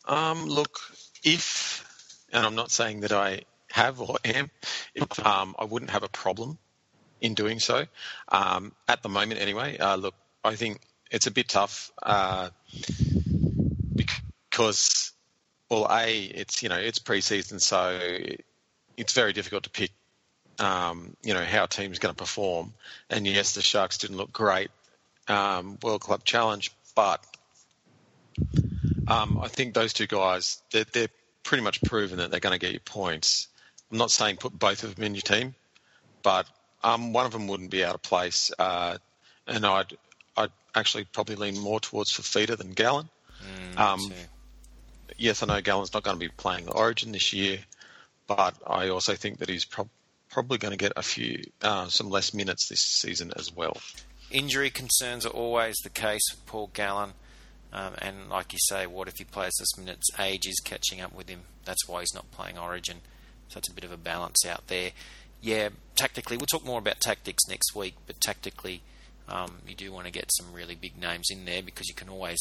Um, 0.08 0.46
look, 0.46 0.78
if 1.24 1.85
and 2.32 2.44
I'm 2.46 2.54
not 2.54 2.70
saying 2.70 3.00
that 3.00 3.12
I 3.12 3.42
have 3.70 4.00
or 4.00 4.16
am, 4.24 4.50
if, 4.94 5.26
um, 5.26 5.54
I 5.58 5.64
wouldn't 5.64 5.90
have 5.90 6.02
a 6.02 6.08
problem 6.08 6.58
in 7.20 7.34
doing 7.34 7.60
so. 7.60 7.86
Um, 8.28 8.72
at 8.88 9.02
the 9.02 9.08
moment, 9.08 9.40
anyway, 9.40 9.78
uh, 9.78 9.96
look, 9.96 10.14
I 10.44 10.54
think 10.54 10.80
it's 11.10 11.26
a 11.26 11.30
bit 11.30 11.48
tough 11.48 11.90
uh, 12.02 12.50
because, 13.94 15.12
well, 15.70 15.88
a 15.90 16.24
it's 16.24 16.62
you 16.62 16.68
know 16.68 16.76
it's 16.76 16.98
preseason, 16.98 17.60
so 17.60 17.98
it's 18.96 19.12
very 19.12 19.32
difficult 19.32 19.64
to 19.64 19.70
pick. 19.70 19.90
Um, 20.58 21.16
you 21.22 21.34
know 21.34 21.44
how 21.44 21.64
a 21.64 21.68
team's 21.68 21.98
going 21.98 22.14
to 22.14 22.18
perform, 22.18 22.72
and 23.10 23.26
yes, 23.26 23.54
the 23.54 23.62
Sharks 23.62 23.98
didn't 23.98 24.16
look 24.16 24.32
great 24.32 24.70
um, 25.28 25.78
World 25.82 26.00
Club 26.00 26.24
Challenge, 26.24 26.72
but 26.94 27.24
um, 29.06 29.38
I 29.40 29.48
think 29.48 29.74
those 29.74 29.92
two 29.92 30.06
guys 30.06 30.62
they're, 30.70 30.86
they're 30.92 31.08
pretty 31.46 31.62
much 31.62 31.80
proven 31.82 32.18
that 32.18 32.30
they're 32.30 32.40
going 32.40 32.52
to 32.52 32.58
get 32.58 32.72
you 32.72 32.80
points. 32.80 33.46
I'm 33.90 33.98
not 33.98 34.10
saying 34.10 34.36
put 34.36 34.58
both 34.58 34.82
of 34.82 34.96
them 34.96 35.04
in 35.04 35.14
your 35.14 35.22
team, 35.22 35.54
but 36.22 36.46
um, 36.82 37.12
one 37.12 37.24
of 37.24 37.32
them 37.32 37.46
wouldn't 37.46 37.70
be 37.70 37.84
out 37.84 37.94
of 37.94 38.02
place, 38.02 38.50
uh, 38.58 38.98
and 39.46 39.64
I'd 39.64 39.96
I'd 40.36 40.50
actually 40.74 41.04
probably 41.04 41.36
lean 41.36 41.58
more 41.58 41.80
towards 41.80 42.12
Fifita 42.12 42.58
than 42.58 42.72
Gallen. 42.72 43.08
Mm, 43.74 43.78
um, 43.78 44.12
yes, 45.16 45.42
I 45.42 45.46
know 45.46 45.60
Gallen's 45.60 45.94
not 45.94 46.02
going 46.02 46.16
to 46.16 46.20
be 46.20 46.28
playing 46.36 46.66
the 46.66 46.72
Origin 46.72 47.12
this 47.12 47.32
year, 47.32 47.60
but 48.26 48.54
I 48.66 48.88
also 48.88 49.14
think 49.14 49.38
that 49.38 49.48
he's 49.48 49.64
prob- 49.64 49.88
probably 50.28 50.58
going 50.58 50.72
to 50.72 50.76
get 50.76 50.92
a 50.96 51.02
few 51.02 51.44
uh, 51.62 51.86
some 51.86 52.10
less 52.10 52.34
minutes 52.34 52.68
this 52.68 52.80
season 52.80 53.32
as 53.36 53.54
well. 53.54 53.76
Injury 54.32 54.70
concerns 54.70 55.24
are 55.24 55.30
always 55.30 55.76
the 55.84 55.90
case 55.90 56.22
with 56.32 56.44
Paul 56.46 56.70
Gallen. 56.74 57.12
Um, 57.76 57.92
and 57.98 58.30
like 58.30 58.54
you 58.54 58.58
say, 58.70 58.86
what 58.86 59.06
if 59.06 59.16
he 59.18 59.24
plays 59.24 59.52
this 59.58 59.76
minutes? 59.76 60.08
Age 60.18 60.46
is 60.46 60.58
catching 60.64 61.02
up 61.02 61.14
with 61.14 61.28
him. 61.28 61.40
That's 61.66 61.86
why 61.86 62.00
he's 62.00 62.14
not 62.14 62.30
playing 62.30 62.56
Origin. 62.56 63.02
So 63.48 63.58
it's 63.58 63.68
a 63.68 63.74
bit 63.74 63.84
of 63.84 63.92
a 63.92 63.98
balance 63.98 64.46
out 64.48 64.66
there. 64.68 64.92
Yeah, 65.42 65.68
tactically, 65.94 66.38
we'll 66.38 66.46
talk 66.46 66.64
more 66.64 66.78
about 66.78 67.00
tactics 67.00 67.42
next 67.48 67.74
week, 67.76 67.94
but 68.06 68.18
tactically, 68.18 68.80
um, 69.28 69.58
you 69.68 69.74
do 69.74 69.92
want 69.92 70.06
to 70.06 70.10
get 70.12 70.30
some 70.32 70.54
really 70.54 70.74
big 70.74 70.98
names 70.98 71.26
in 71.30 71.44
there 71.44 71.62
because 71.62 71.86
you 71.86 71.94
can 71.94 72.08
always 72.08 72.38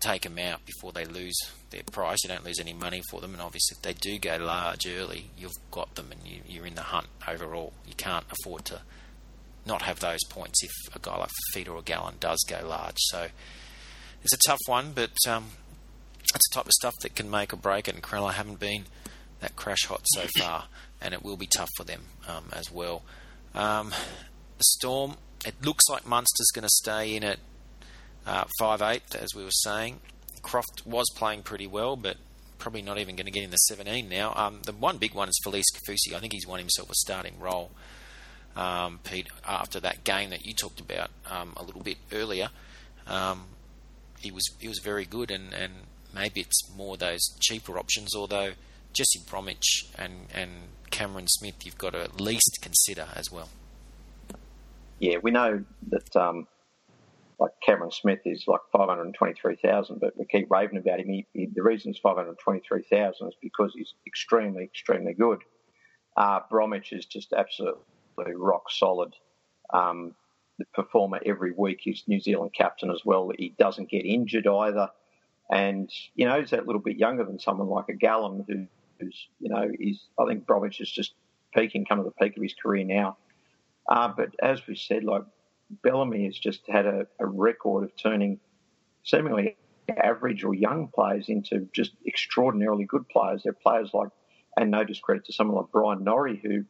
take 0.00 0.22
them 0.22 0.38
out 0.38 0.66
before 0.66 0.90
they 0.90 1.04
lose 1.04 1.38
their 1.70 1.84
price. 1.84 2.18
You 2.24 2.28
don't 2.28 2.44
lose 2.44 2.58
any 2.58 2.72
money 2.72 3.02
for 3.08 3.20
them, 3.20 3.32
and 3.34 3.40
obviously, 3.40 3.76
if 3.76 3.82
they 3.82 3.92
do 3.92 4.18
go 4.18 4.36
large 4.36 4.84
early, 4.84 5.30
you've 5.38 5.52
got 5.70 5.94
them 5.94 6.10
and 6.10 6.20
you, 6.26 6.60
are 6.60 6.66
in 6.66 6.74
the 6.74 6.82
hunt 6.82 7.06
overall. 7.28 7.72
You 7.86 7.94
can't 7.96 8.26
afford 8.32 8.64
to 8.66 8.80
not 9.64 9.82
have 9.82 10.00
those 10.00 10.24
points 10.28 10.64
if 10.64 10.96
a 10.96 10.98
guy 10.98 11.16
like 11.18 11.30
Feeder 11.52 11.72
or 11.72 11.82
Gallen 11.82 12.16
does 12.18 12.42
go 12.48 12.66
large. 12.66 12.96
So 12.98 13.28
it's 14.22 14.32
a 14.32 14.38
tough 14.46 14.60
one, 14.66 14.92
but 14.94 15.12
um, 15.28 15.46
it's 16.34 16.48
the 16.50 16.54
type 16.54 16.66
of 16.66 16.72
stuff 16.72 16.94
that 17.02 17.14
can 17.14 17.30
make 17.30 17.52
or 17.52 17.56
break 17.56 17.88
it. 17.88 17.94
And 17.94 18.02
Cronulla 18.02 18.32
haven't 18.32 18.60
been 18.60 18.84
that 19.40 19.56
crash 19.56 19.86
hot 19.86 20.02
so 20.04 20.26
far, 20.38 20.64
and 21.00 21.14
it 21.14 21.22
will 21.22 21.36
be 21.36 21.46
tough 21.46 21.70
for 21.76 21.84
them 21.84 22.02
um, 22.28 22.44
as 22.52 22.70
well. 22.70 23.02
Um, 23.54 23.90
the 24.58 24.64
Storm, 24.64 25.16
it 25.46 25.54
looks 25.64 25.88
like 25.88 26.06
Munster's 26.06 26.50
going 26.54 26.64
to 26.64 26.70
stay 26.70 27.16
in 27.16 27.24
at 27.24 27.38
uh, 28.26 28.44
five 28.58 28.82
uh, 28.82 28.98
as 29.18 29.34
we 29.34 29.44
were 29.44 29.50
saying. 29.50 30.00
Croft 30.42 30.82
was 30.86 31.06
playing 31.16 31.42
pretty 31.42 31.66
well, 31.66 31.96
but 31.96 32.16
probably 32.58 32.82
not 32.82 32.98
even 32.98 33.16
going 33.16 33.26
to 33.26 33.32
get 33.32 33.42
in 33.42 33.50
the 33.50 33.56
17 33.56 34.08
now. 34.08 34.32
Um, 34.36 34.60
the 34.64 34.72
one 34.72 34.98
big 34.98 35.14
one 35.14 35.28
is 35.28 35.40
Felise 35.44 35.64
Kaufusi. 35.74 36.14
I 36.14 36.20
think 36.20 36.32
he's 36.32 36.46
won 36.46 36.60
himself 36.60 36.90
a 36.90 36.94
starting 36.94 37.38
role, 37.40 37.70
um, 38.54 39.00
Pete, 39.02 39.28
after 39.46 39.80
that 39.80 40.04
game 40.04 40.30
that 40.30 40.46
you 40.46 40.54
talked 40.54 40.80
about 40.80 41.10
um, 41.30 41.54
a 41.56 41.62
little 41.62 41.82
bit 41.82 41.96
earlier. 42.12 42.50
Um, 43.06 43.44
he 44.20 44.30
was 44.30 44.48
he 44.58 44.68
was 44.68 44.78
very 44.78 45.04
good, 45.04 45.30
and, 45.30 45.52
and 45.52 45.72
maybe 46.14 46.40
it's 46.40 46.70
more 46.76 46.96
those 46.96 47.20
cheaper 47.40 47.78
options. 47.78 48.14
Although 48.14 48.52
Jesse 48.92 49.20
Bromwich 49.28 49.86
and 49.96 50.26
and 50.34 50.50
Cameron 50.90 51.26
Smith, 51.28 51.64
you've 51.64 51.78
got 51.78 51.92
to 51.92 52.02
at 52.02 52.20
least 52.20 52.58
consider 52.60 53.08
as 53.14 53.30
well. 53.30 53.48
Yeah, 54.98 55.16
we 55.22 55.30
know 55.30 55.64
that 55.88 56.14
um, 56.14 56.46
like 57.40 57.52
Cameron 57.64 57.90
Smith 57.90 58.20
is 58.26 58.44
like 58.46 58.60
523,000, 58.70 59.98
but 59.98 60.16
we 60.16 60.26
keep 60.26 60.50
raving 60.50 60.76
about 60.76 61.00
him. 61.00 61.08
He, 61.08 61.26
he, 61.32 61.46
the 61.46 61.62
reason 61.62 61.90
it's 61.90 62.00
523,000 62.00 63.28
is 63.28 63.34
because 63.40 63.72
he's 63.74 63.94
extremely, 64.06 64.64
extremely 64.64 65.14
good. 65.14 65.38
Uh, 66.18 66.40
Bromwich 66.50 66.92
is 66.92 67.06
just 67.06 67.32
absolutely 67.32 68.34
rock 68.36 68.70
solid. 68.70 69.14
Um, 69.72 70.14
performer 70.74 71.20
every 71.24 71.52
week. 71.52 71.80
He's 71.82 72.04
New 72.06 72.20
Zealand 72.20 72.52
captain 72.56 72.90
as 72.90 73.02
well. 73.04 73.30
He 73.36 73.54
doesn't 73.58 73.90
get 73.90 74.04
injured 74.04 74.46
either. 74.46 74.90
And, 75.50 75.90
you 76.14 76.26
know, 76.26 76.40
he's 76.40 76.50
that 76.50 76.66
little 76.66 76.82
bit 76.82 76.96
younger 76.96 77.24
than 77.24 77.38
someone 77.38 77.68
like 77.68 77.88
a 77.88 77.94
Gallen 77.94 78.44
who, 78.46 78.66
who's, 79.00 79.28
you 79.40 79.50
know, 79.50 79.68
he's, 79.78 80.00
I 80.18 80.26
think 80.26 80.46
Bromwich 80.46 80.80
is 80.80 80.90
just 80.90 81.14
peaking, 81.54 81.84
come 81.84 81.98
to 81.98 82.04
the 82.04 82.10
peak 82.12 82.36
of 82.36 82.42
his 82.42 82.54
career 82.54 82.84
now. 82.84 83.16
Uh, 83.88 84.08
but 84.16 84.34
as 84.40 84.64
we 84.66 84.76
said, 84.76 85.02
like 85.02 85.22
Bellamy 85.82 86.24
has 86.26 86.38
just 86.38 86.60
had 86.68 86.86
a, 86.86 87.06
a 87.18 87.26
record 87.26 87.84
of 87.84 87.96
turning 87.96 88.38
seemingly 89.02 89.56
average 89.96 90.44
or 90.44 90.54
young 90.54 90.88
players 90.94 91.28
into 91.28 91.68
just 91.72 91.92
extraordinarily 92.06 92.84
good 92.84 93.08
players. 93.08 93.42
They're 93.42 93.52
players 93.52 93.90
like, 93.92 94.10
and 94.56 94.70
no 94.70 94.84
discredit 94.84 95.24
to 95.26 95.32
someone 95.32 95.56
like 95.56 95.72
Brian 95.72 96.04
Norrie, 96.04 96.40
who 96.42 96.64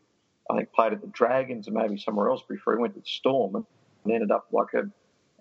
I 0.50 0.56
think 0.56 0.72
played 0.72 0.92
at 0.92 1.00
the 1.00 1.08
Dragons 1.08 1.66
and 1.66 1.76
maybe 1.76 1.98
somewhere 1.98 2.30
else 2.30 2.42
before 2.48 2.76
he 2.76 2.80
went 2.80 2.94
to 2.94 3.00
the 3.00 3.06
Storm 3.06 3.66
and 4.04 4.12
ended 4.12 4.30
up 4.30 4.46
like 4.52 4.74
a, 4.74 4.88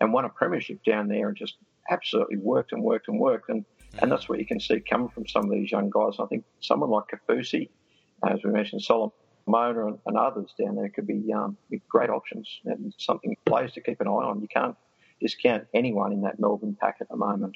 and 0.01 0.13
won 0.13 0.25
a 0.25 0.29
premiership 0.29 0.83
down 0.83 1.07
there 1.07 1.27
and 1.27 1.37
just 1.37 1.55
absolutely 1.89 2.37
worked 2.37 2.71
and 2.71 2.83
worked 2.83 3.07
and 3.07 3.19
worked. 3.19 3.49
And, 3.49 3.65
and 3.99 4.11
that's 4.11 4.29
what 4.29 4.39
you 4.39 4.45
can 4.45 4.59
see 4.59 4.79
coming 4.79 5.09
from 5.09 5.27
some 5.27 5.45
of 5.45 5.51
these 5.51 5.71
young 5.71 5.89
guys. 5.89 6.13
I 6.19 6.25
think 6.25 6.45
someone 6.61 6.89
like 6.89 7.05
Kaufusi, 7.07 7.69
as 8.27 8.39
we 8.43 8.51
mentioned, 8.51 8.81
Solomon 8.81 9.11
Mona 9.45 9.97
and, 10.05 10.17
others 10.17 10.53
down 10.59 10.75
there 10.75 10.89
could 10.89 11.07
be, 11.07 11.33
um, 11.33 11.57
be 11.69 11.81
great 11.89 12.09
options 12.09 12.47
and 12.65 12.93
something 12.99 13.35
players 13.45 13.73
to 13.73 13.81
keep 13.81 13.99
an 13.99 14.07
eye 14.07 14.11
on. 14.11 14.41
You 14.41 14.47
can't 14.47 14.75
discount 15.19 15.65
anyone 15.73 16.13
in 16.13 16.21
that 16.21 16.39
Melbourne 16.39 16.77
pack 16.79 16.97
at 17.01 17.09
the 17.09 17.17
moment. 17.17 17.55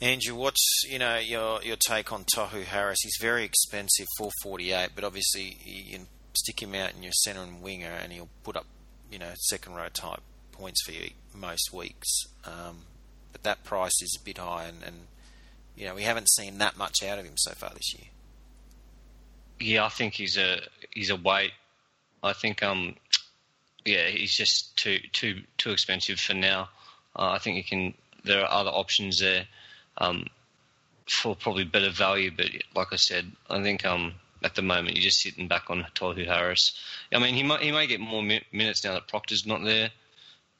Andrew, 0.00 0.34
what's 0.34 0.82
you 0.88 0.98
know 0.98 1.18
your 1.18 1.62
your 1.62 1.76
take 1.76 2.12
on 2.12 2.24
Tohu 2.24 2.64
Harris? 2.64 2.98
He's 3.02 3.18
very 3.20 3.44
expensive, 3.44 4.08
four 4.18 4.30
forty 4.42 4.72
eight, 4.72 4.90
but 4.96 5.04
obviously 5.04 5.56
you 5.64 5.96
can 5.96 6.06
stick 6.34 6.60
him 6.60 6.74
out 6.74 6.92
in 6.96 7.04
your 7.04 7.12
centre 7.12 7.42
and 7.42 7.62
winger, 7.62 7.92
and 8.02 8.12
he'll 8.12 8.28
put 8.42 8.56
up 8.56 8.66
you 9.12 9.18
know 9.18 9.30
second 9.36 9.74
row 9.74 9.88
type 9.92 10.20
points 10.52 10.82
for 10.82 10.92
you 10.92 11.10
most 11.34 11.72
weeks. 11.72 12.08
Um, 12.44 12.78
but 13.30 13.42
that 13.44 13.64
price 13.64 14.02
is 14.02 14.18
a 14.20 14.24
bit 14.24 14.38
high, 14.38 14.64
and, 14.64 14.82
and 14.84 14.96
you 15.76 15.86
know 15.86 15.94
we 15.94 16.02
haven't 16.02 16.30
seen 16.30 16.58
that 16.58 16.76
much 16.76 17.02
out 17.02 17.18
of 17.18 17.24
him 17.24 17.36
so 17.36 17.52
far 17.52 17.70
this 17.70 17.94
year. 17.94 18.08
Yeah, 19.60 19.84
I 19.84 19.90
think 19.90 20.14
he's 20.14 20.36
a 20.36 20.60
he's 20.90 21.10
a 21.10 21.16
weight. 21.16 21.52
I 22.22 22.32
think 22.32 22.62
um, 22.62 22.96
yeah, 23.84 24.06
he's 24.08 24.34
just 24.34 24.76
too 24.76 24.98
too 25.12 25.42
too 25.58 25.70
expensive 25.70 26.18
for 26.18 26.34
now. 26.34 26.70
Uh, 27.14 27.30
I 27.30 27.38
think 27.38 27.56
you 27.56 27.64
can. 27.64 27.94
There 28.24 28.42
are 28.42 28.50
other 28.50 28.70
options 28.70 29.18
there 29.18 29.46
um, 29.98 30.26
for 31.08 31.34
probably 31.34 31.64
better 31.64 31.90
value, 31.90 32.30
but 32.34 32.46
like 32.74 32.92
I 32.92 32.96
said, 32.96 33.30
I 33.50 33.62
think 33.62 33.84
um, 33.84 34.14
at 34.44 34.54
the 34.54 34.62
moment 34.62 34.96
you're 34.96 35.04
just 35.04 35.20
sitting 35.20 35.48
back 35.48 35.70
on 35.70 35.86
Tohu 35.94 36.26
Harris. 36.26 36.78
I 37.12 37.18
mean, 37.18 37.34
he 37.34 37.42
might 37.42 37.62
he 37.62 37.72
may 37.72 37.86
get 37.86 38.00
more 38.00 38.22
mi- 38.22 38.44
minutes 38.52 38.84
now 38.84 38.94
that 38.94 39.08
Proctor's 39.08 39.46
not 39.46 39.64
there, 39.64 39.90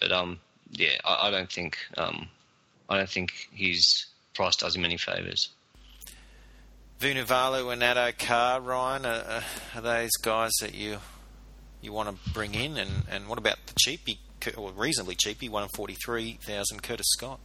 but 0.00 0.12
um, 0.12 0.40
yeah, 0.70 0.96
I, 1.04 1.28
I 1.28 1.30
don't 1.30 1.50
think 1.50 1.78
um, 1.96 2.28
I 2.88 2.96
don't 2.96 3.08
think 3.08 3.32
his 3.52 4.06
price 4.34 4.56
does 4.56 4.76
him 4.76 4.84
any 4.84 4.96
favours. 4.96 5.50
Vunivalu 7.00 7.72
and 7.72 7.82
Addo-Carr, 7.82 8.60
Ryan, 8.60 9.06
are, 9.06 9.42
are, 9.74 9.80
those 9.80 10.12
guys 10.22 10.52
that 10.60 10.72
you 10.74 10.98
you 11.80 11.92
want 11.92 12.08
to 12.08 12.30
bring 12.30 12.54
in? 12.54 12.76
And, 12.76 12.90
and 13.10 13.28
what 13.28 13.38
about 13.38 13.56
the 13.66 13.74
cheapie, 13.74 14.18
or 14.56 14.70
reasonably 14.70 15.16
cheapie, 15.16 15.50
one 15.50 15.68
forty 15.74 15.94
three 15.94 16.38
thousand, 16.42 16.82
Curtis 16.82 17.06
Scott? 17.08 17.40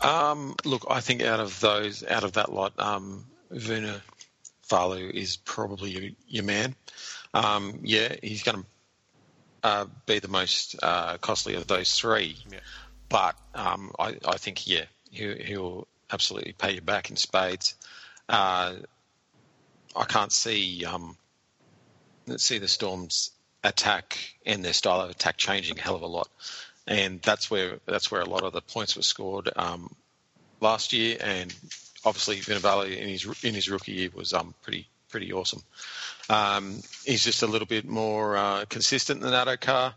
Um, 0.00 0.54
look, 0.64 0.84
I 0.88 1.00
think 1.00 1.22
out 1.22 1.40
of 1.40 1.60
those, 1.60 2.04
out 2.04 2.24
of 2.24 2.32
that 2.32 2.52
lot, 2.52 2.72
um, 2.78 3.24
Vuna 3.50 4.02
Falu 4.72 5.10
is 5.10 5.36
probably 5.36 5.90
your, 5.90 6.10
your 6.28 6.44
man. 6.44 6.74
Um, 7.34 7.80
yeah, 7.82 8.14
he's 8.22 8.42
going 8.42 8.62
to 8.62 8.64
uh, 9.62 9.84
be 10.06 10.18
the 10.18 10.28
most 10.28 10.76
uh, 10.82 11.18
costly 11.18 11.54
of 11.54 11.66
those 11.66 11.94
three. 11.94 12.36
Yeah. 12.50 12.60
But 13.10 13.36
um, 13.54 13.92
I, 13.98 14.16
I, 14.26 14.38
think, 14.38 14.66
yeah, 14.66 14.84
he, 15.10 15.34
he'll 15.34 15.86
absolutely 16.10 16.52
pay 16.52 16.72
you 16.72 16.80
back 16.80 17.10
in 17.10 17.16
spades. 17.16 17.74
Uh, 18.28 18.76
I 19.94 20.04
can't 20.04 20.32
see 20.32 20.86
um, 20.86 21.18
see 22.38 22.56
the 22.58 22.68
Storms 22.68 23.30
attack 23.62 24.18
and 24.46 24.64
their 24.64 24.72
style 24.72 25.02
of 25.02 25.10
attack 25.10 25.36
changing 25.36 25.78
a 25.78 25.82
hell 25.82 25.96
of 25.96 26.02
a 26.02 26.06
lot, 26.06 26.28
and 26.86 27.20
that's 27.20 27.50
where 27.50 27.78
that's 27.84 28.10
where 28.10 28.22
a 28.22 28.28
lot 28.28 28.42
of 28.42 28.54
the 28.54 28.62
points 28.62 28.96
were 28.96 29.02
scored 29.02 29.50
um, 29.54 29.94
last 30.60 30.94
year. 30.94 31.18
And 31.20 31.54
obviously, 32.04 32.38
Vunivalu 32.38 32.96
in 32.96 33.08
his 33.08 33.44
in 33.44 33.54
his 33.54 33.68
rookie 33.70 33.92
year 33.92 34.10
was 34.14 34.32
um, 34.32 34.54
pretty 34.62 34.88
pretty 35.08 35.32
awesome. 35.32 35.62
Um, 36.28 36.80
he's 37.04 37.24
just 37.24 37.42
a 37.42 37.46
little 37.46 37.66
bit 37.66 37.86
more 37.86 38.36
uh, 38.36 38.64
consistent 38.68 39.20
than 39.20 39.32
Addo-Carr, 39.32 39.94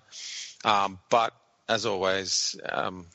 um, 0.65 0.99
but 1.09 1.33
as 1.69 1.85
always, 1.85 2.59
um, 2.69 3.05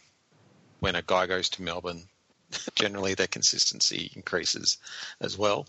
when 0.80 0.96
a 0.96 1.02
guy 1.02 1.26
goes 1.26 1.50
to 1.50 1.62
Melbourne, 1.62 2.02
generally 2.74 3.14
their 3.14 3.26
consistency 3.26 4.10
increases 4.16 4.78
as 5.20 5.36
well. 5.38 5.66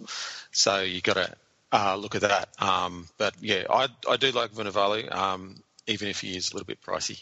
So 0.52 0.82
you 0.82 1.02
got 1.02 1.16
to 1.16 1.34
uh, 1.72 1.96
look 1.96 2.16
at 2.16 2.22
that. 2.22 2.50
Um, 2.60 3.08
but 3.18 3.34
yeah, 3.40 3.64
I, 3.70 3.88
I 4.10 4.18
do 4.18 4.32
like 4.32 4.52
Vunivalu, 4.52 5.14
um, 5.14 5.62
even 5.88 6.08
if 6.08 6.22
he 6.22 6.36
is 6.36 6.52
a 6.52 6.54
little 6.54 6.66
bit 6.66 6.82
pricey. 6.82 7.22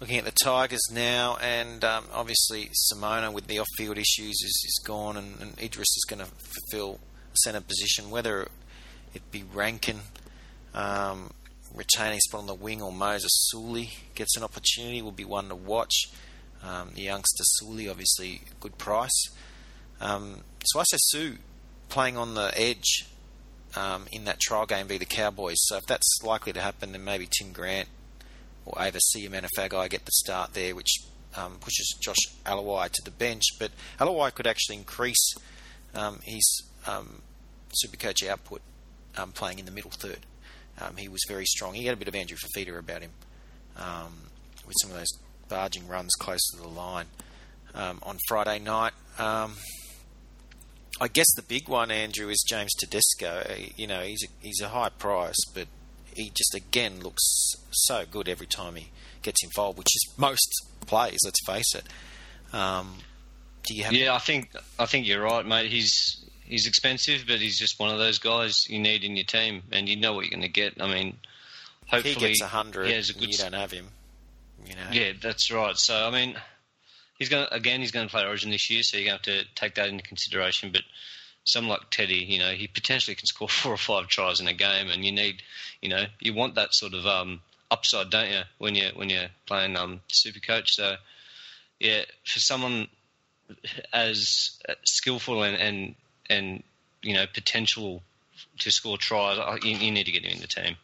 Looking 0.00 0.18
at 0.18 0.24
the 0.24 0.32
Tigers 0.32 0.90
now, 0.92 1.38
and 1.40 1.84
um, 1.84 2.04
obviously 2.12 2.70
Simona 2.92 3.32
with 3.32 3.46
the 3.46 3.60
off-field 3.60 3.96
issues 3.96 4.34
is, 4.42 4.64
is 4.66 4.82
gone, 4.84 5.16
and, 5.16 5.40
and 5.40 5.58
Idris 5.58 5.96
is 5.96 6.04
going 6.08 6.18
to 6.18 6.26
fulfil 6.26 6.98
a 7.32 7.36
centre 7.36 7.60
position. 7.60 8.10
Whether 8.10 8.48
it 9.14 9.30
be 9.30 9.44
Rankin 9.44 10.00
um, 10.74 11.30
retaining 11.74 12.20
spot 12.20 12.40
on 12.40 12.46
the 12.46 12.54
wing 12.54 12.82
or 12.82 12.92
Moses 12.92 13.30
Suli 13.50 13.90
gets 14.14 14.36
an 14.36 14.42
opportunity 14.42 15.00
will 15.00 15.12
be 15.12 15.24
one 15.24 15.48
to 15.48 15.54
watch. 15.54 16.10
Um, 16.62 16.90
the 16.94 17.02
youngster 17.02 17.44
Suli, 17.44 17.88
obviously, 17.88 18.42
good 18.60 18.78
price. 18.78 19.28
Um, 20.00 20.40
say 20.64 20.96
Sue 20.98 21.36
playing 21.88 22.16
on 22.16 22.34
the 22.34 22.52
edge 22.56 23.06
um, 23.76 24.06
in 24.10 24.24
that 24.24 24.40
trial 24.40 24.66
game 24.66 24.86
be 24.86 24.98
the 24.98 25.04
Cowboys. 25.04 25.58
So 25.58 25.76
if 25.76 25.86
that's 25.86 26.20
likely 26.24 26.52
to 26.52 26.60
happen, 26.60 26.92
then 26.92 27.04
maybe 27.04 27.28
Tim 27.30 27.52
Grant 27.52 27.88
or 28.66 28.80
Ava 28.80 28.98
Seumanufagai 28.98 29.90
get 29.90 30.04
the 30.04 30.12
start 30.12 30.54
there, 30.54 30.74
which 30.74 31.02
um, 31.36 31.56
pushes 31.60 31.96
Josh 32.00 32.16
Aloiai 32.46 32.90
to 32.90 33.02
the 33.04 33.10
bench. 33.10 33.42
But 33.58 33.72
Aloiai 33.98 34.34
could 34.34 34.46
actually 34.46 34.76
increase 34.76 35.34
um, 35.94 36.20
his 36.22 36.64
um, 36.86 37.22
Supercoach 37.84 38.26
output 38.26 38.62
um, 39.16 39.32
playing 39.32 39.58
in 39.58 39.64
the 39.64 39.72
middle 39.72 39.90
third. 39.90 40.20
Um, 40.80 40.96
he 40.96 41.08
was 41.08 41.20
very 41.28 41.44
strong. 41.44 41.74
He 41.74 41.86
had 41.86 41.94
a 41.94 41.96
bit 41.96 42.08
of 42.08 42.14
Andrew 42.14 42.36
Fifita 42.36 42.78
about 42.78 43.02
him 43.02 43.12
um, 43.76 44.12
with 44.66 44.74
some 44.80 44.90
of 44.90 44.96
those 44.96 45.12
barging 45.48 45.86
runs 45.86 46.12
close 46.18 46.44
to 46.50 46.56
the 46.56 46.68
line 46.68 47.06
on 47.74 48.18
Friday 48.28 48.58
night. 48.58 48.92
I 51.00 51.08
guess 51.08 51.26
the 51.34 51.42
big 51.42 51.68
one, 51.68 51.90
Andrew, 51.90 52.28
is 52.28 52.44
James 52.48 52.72
Tedesco. 52.74 53.44
You 53.76 53.88
know, 53.88 54.02
he's 54.02 54.22
a, 54.22 54.28
he's 54.40 54.60
a 54.60 54.68
high 54.68 54.90
price, 54.90 55.36
but 55.52 55.66
he 56.14 56.30
just 56.30 56.54
again 56.54 57.00
looks 57.00 57.22
so 57.70 58.04
good 58.10 58.28
every 58.28 58.46
time 58.46 58.76
he 58.76 58.90
gets 59.22 59.42
involved, 59.42 59.78
which 59.78 59.94
is 59.94 60.14
most 60.16 60.66
plays. 60.86 61.18
Let's 61.24 61.44
face 61.46 61.74
it. 61.74 61.84
Um, 62.54 62.98
do 63.64 63.74
you 63.74 63.84
have? 63.84 63.92
Yeah, 63.92 64.14
I 64.14 64.18
think 64.18 64.50
I 64.78 64.86
think 64.86 65.06
you're 65.06 65.22
right, 65.22 65.44
mate. 65.44 65.70
He's 65.70 66.24
he's 66.44 66.66
expensive, 66.66 67.24
but 67.26 67.38
he's 67.38 67.58
just 67.58 67.80
one 67.80 67.90
of 67.90 67.98
those 67.98 68.18
guys 68.18 68.68
you 68.68 68.78
need 68.78 69.04
in 69.04 69.16
your 69.16 69.24
team, 69.24 69.62
and 69.72 69.88
you 69.88 69.96
know 69.96 70.12
what 70.12 70.24
you're 70.24 70.30
going 70.30 70.42
to 70.42 70.48
get. 70.48 70.80
I 70.80 70.86
mean, 70.86 71.16
hopefully 71.86 72.14
he 72.14 72.20
gets 72.20 72.42
a 72.42 72.46
hundred. 72.46 72.88
Yeah, 72.88 73.00
you 73.18 73.36
don't 73.36 73.54
have 73.54 73.70
him. 73.70 73.88
You 74.66 74.74
know. 74.76 74.88
Yeah, 74.92 75.12
that's 75.20 75.50
right. 75.50 75.76
So 75.76 75.94
I 75.94 76.10
mean, 76.10 76.36
he's 77.18 77.28
going 77.28 77.46
to, 77.46 77.54
again. 77.54 77.80
He's 77.80 77.90
going 77.90 78.06
to 78.06 78.12
play 78.12 78.24
Origin 78.24 78.50
this 78.50 78.70
year, 78.70 78.82
so 78.82 78.96
you're 78.96 79.06
going 79.06 79.18
to 79.20 79.30
have 79.32 79.44
to 79.44 79.54
take 79.54 79.74
that 79.76 79.88
into 79.88 80.04
consideration. 80.04 80.70
But 80.72 80.82
someone 81.44 81.78
like 81.78 81.90
Teddy, 81.90 82.16
you 82.16 82.38
know, 82.38 82.50
he 82.50 82.66
potentially 82.66 83.14
can 83.14 83.26
score 83.26 83.48
four 83.48 83.72
or 83.72 83.78
five 83.78 84.08
tries 84.08 84.40
in 84.40 84.48
a 84.48 84.54
game, 84.54 84.88
and 84.88 85.04
you 85.04 85.12
need, 85.12 85.42
you 85.80 85.88
know, 85.88 86.04
you 86.18 86.34
want 86.34 86.56
that 86.56 86.74
sort 86.74 86.94
of 86.94 87.06
um, 87.06 87.40
upside, 87.70 88.10
don't 88.10 88.30
you, 88.30 88.42
when 88.58 88.74
you 88.74 88.90
when 88.94 89.10
you're 89.10 89.28
playing 89.46 89.76
um, 89.76 90.00
Super 90.08 90.40
Coach? 90.40 90.74
So, 90.74 90.96
yeah, 91.78 92.02
for 92.24 92.40
someone 92.40 92.88
as 93.92 94.58
skillful 94.84 95.42
and 95.42 95.56
and, 95.56 95.94
and 96.30 96.62
you 97.02 97.14
know 97.14 97.26
potential 97.32 98.02
to 98.58 98.70
score 98.70 98.98
tries, 98.98 99.38
you, 99.62 99.76
you, 99.76 99.90
need 99.90 100.04
to 100.04 100.12
get 100.12 100.24
him 100.24 100.32
in 100.32 100.40
the 100.40 100.46
team. 100.46 100.76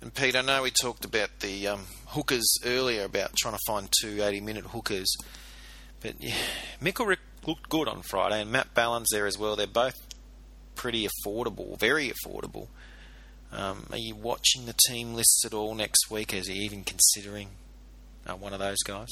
And 0.00 0.12
Pete, 0.12 0.34
I 0.34 0.42
know 0.42 0.62
we 0.62 0.70
talked 0.70 1.04
about 1.04 1.40
the 1.40 1.68
um, 1.68 1.82
hookers 2.06 2.58
earlier 2.64 3.04
about 3.04 3.36
trying 3.36 3.54
to 3.54 3.60
find 3.66 3.88
two 4.00 4.16
80-minute 4.16 4.64
hookers, 4.64 5.14
but 6.00 6.14
yeah, 6.18 6.34
Mikkel 6.82 7.06
looked 7.46 7.68
good 7.68 7.88
on 7.88 8.02
Friday, 8.02 8.40
and 8.40 8.50
Matt 8.52 8.74
Ballin's 8.74 9.08
there 9.10 9.26
as 9.26 9.38
well. 9.38 9.56
They're 9.56 9.66
both 9.66 9.96
pretty 10.74 11.06
affordable, 11.06 11.78
very 11.78 12.10
affordable. 12.10 12.68
Um, 13.52 13.86
are 13.90 13.98
you 13.98 14.14
watching 14.14 14.66
the 14.66 14.74
team 14.88 15.14
lists 15.14 15.44
at 15.44 15.52
all 15.52 15.74
next 15.74 16.10
week? 16.10 16.32
Is 16.32 16.48
he 16.48 16.54
even 16.54 16.84
considering 16.84 17.50
uh, 18.26 18.34
one 18.34 18.52
of 18.52 18.60
those 18.60 18.82
guys? 18.82 19.08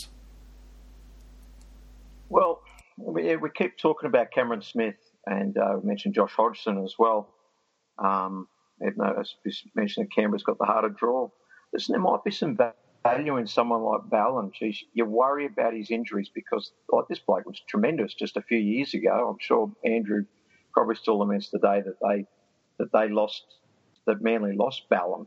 Well, 2.28 2.62
we, 2.96 3.36
we 3.36 3.50
keep 3.50 3.76
talking 3.76 4.08
about 4.08 4.30
Cameron 4.30 4.62
Smith, 4.62 4.96
and 5.26 5.56
uh, 5.58 5.76
we 5.80 5.88
mentioned 5.88 6.14
Josh 6.14 6.32
Hodgson 6.32 6.82
as 6.82 6.94
well. 6.98 7.28
Um, 7.98 8.48
even 8.80 8.94
though, 8.96 9.20
as 9.20 9.34
we 9.44 9.52
mentioned, 9.74 10.10
Canberra's 10.14 10.42
got 10.42 10.58
the 10.58 10.64
harder 10.64 10.88
draw. 10.88 11.28
Listen, 11.72 11.92
there 11.92 12.00
might 12.00 12.24
be 12.24 12.30
some 12.30 12.56
value 12.56 12.72
in 13.04 13.46
someone 13.46 13.82
like 13.82 14.08
Ballin. 14.10 14.50
Geez, 14.52 14.84
you 14.92 15.04
worry 15.04 15.46
about 15.46 15.74
his 15.74 15.90
injuries 15.90 16.30
because 16.32 16.72
like 16.92 17.08
this 17.08 17.18
bloke 17.18 17.46
was 17.46 17.60
tremendous 17.68 18.14
just 18.14 18.36
a 18.36 18.42
few 18.42 18.58
years 18.58 18.94
ago. 18.94 19.30
I'm 19.30 19.38
sure 19.40 19.70
Andrew 19.84 20.24
probably 20.72 20.94
still 20.96 21.18
laments 21.18 21.50
the 21.50 21.58
day 21.58 21.82
that 21.82 21.96
they 22.02 22.26
that 22.78 22.92
they 22.92 23.08
lost 23.08 23.42
that 24.06 24.22
Manly 24.22 24.54
lost 24.54 24.88
Ballin. 24.88 25.26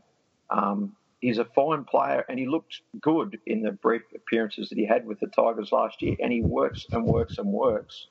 Um, 0.50 0.96
he's 1.20 1.38
a 1.38 1.44
fine 1.44 1.84
player 1.84 2.24
and 2.28 2.38
he 2.38 2.46
looked 2.46 2.80
good 3.00 3.38
in 3.46 3.62
the 3.62 3.72
brief 3.72 4.02
appearances 4.14 4.68
that 4.68 4.78
he 4.78 4.86
had 4.86 5.06
with 5.06 5.20
the 5.20 5.28
Tigers 5.28 5.72
last 5.72 6.02
year. 6.02 6.16
And 6.20 6.32
he 6.32 6.42
works 6.42 6.86
and 6.92 7.04
works 7.04 7.38
and 7.38 7.48
works. 7.48 8.08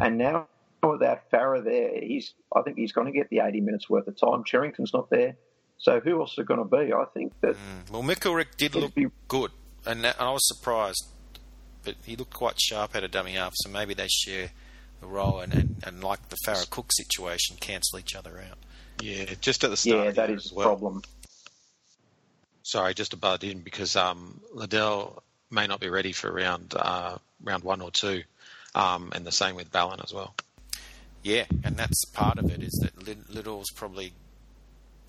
And 0.00 0.18
now 0.18 0.48
without 0.82 1.30
Farah 1.30 1.62
there, 1.62 2.00
he's 2.00 2.34
I 2.54 2.62
think 2.62 2.76
he's 2.76 2.92
going 2.92 3.06
to 3.06 3.12
get 3.12 3.30
the 3.30 3.40
80 3.40 3.60
minutes 3.60 3.88
worth 3.88 4.08
of 4.08 4.16
time. 4.16 4.44
Cherrington's 4.44 4.92
not 4.92 5.10
there. 5.10 5.36
So 5.82 5.98
who 5.98 6.20
else 6.20 6.38
is 6.38 6.46
going 6.46 6.60
to 6.60 6.64
be? 6.64 6.92
I 6.92 7.04
think 7.12 7.32
that. 7.40 7.56
Mm. 7.56 7.90
Well, 7.90 8.02
Mikulik 8.02 8.56
did 8.56 8.76
look 8.76 8.94
be, 8.94 9.08
good, 9.26 9.50
and, 9.84 10.04
that, 10.04 10.16
and, 10.18 10.28
I 10.28 10.32
was 10.32 10.46
surprised, 10.46 11.08
but 11.84 11.96
he 12.04 12.14
looked 12.14 12.32
quite 12.32 12.60
sharp 12.60 12.94
at 12.94 13.02
a 13.02 13.08
dummy 13.08 13.32
half. 13.32 13.52
So 13.56 13.68
maybe 13.68 13.92
they 13.92 14.06
share 14.08 14.50
the 15.00 15.08
role, 15.08 15.40
and, 15.40 15.52
and, 15.52 15.82
and 15.84 16.04
like 16.04 16.28
the 16.28 16.36
Farah 16.46 16.70
Cook 16.70 16.92
situation, 16.92 17.56
cancel 17.58 17.98
each 17.98 18.14
other 18.14 18.42
out. 18.48 18.58
Yeah, 19.02 19.24
just 19.40 19.64
at 19.64 19.70
the 19.70 19.76
start. 19.76 20.04
Yeah, 20.04 20.10
that 20.12 20.30
is 20.30 20.44
the 20.44 20.54
well. 20.54 20.68
problem. 20.68 21.02
Sorry, 22.62 22.94
just 22.94 23.10
to 23.10 23.16
butt 23.16 23.42
in 23.42 23.58
because 23.58 23.96
um, 23.96 24.40
Liddle 24.54 25.20
may 25.50 25.66
not 25.66 25.80
be 25.80 25.88
ready 25.88 26.12
for 26.12 26.32
round 26.32 26.74
uh, 26.76 27.18
round 27.42 27.64
one 27.64 27.80
or 27.80 27.90
two, 27.90 28.22
um, 28.76 29.10
and 29.16 29.26
the 29.26 29.32
same 29.32 29.56
with 29.56 29.72
Ballin 29.72 29.98
as 30.00 30.14
well. 30.14 30.32
Yeah, 31.24 31.44
and 31.64 31.76
that's 31.76 32.04
part 32.04 32.38
of 32.38 32.52
it 32.52 32.62
is 32.62 32.72
that 32.82 33.32
Liddle's 33.34 33.70
probably 33.70 34.12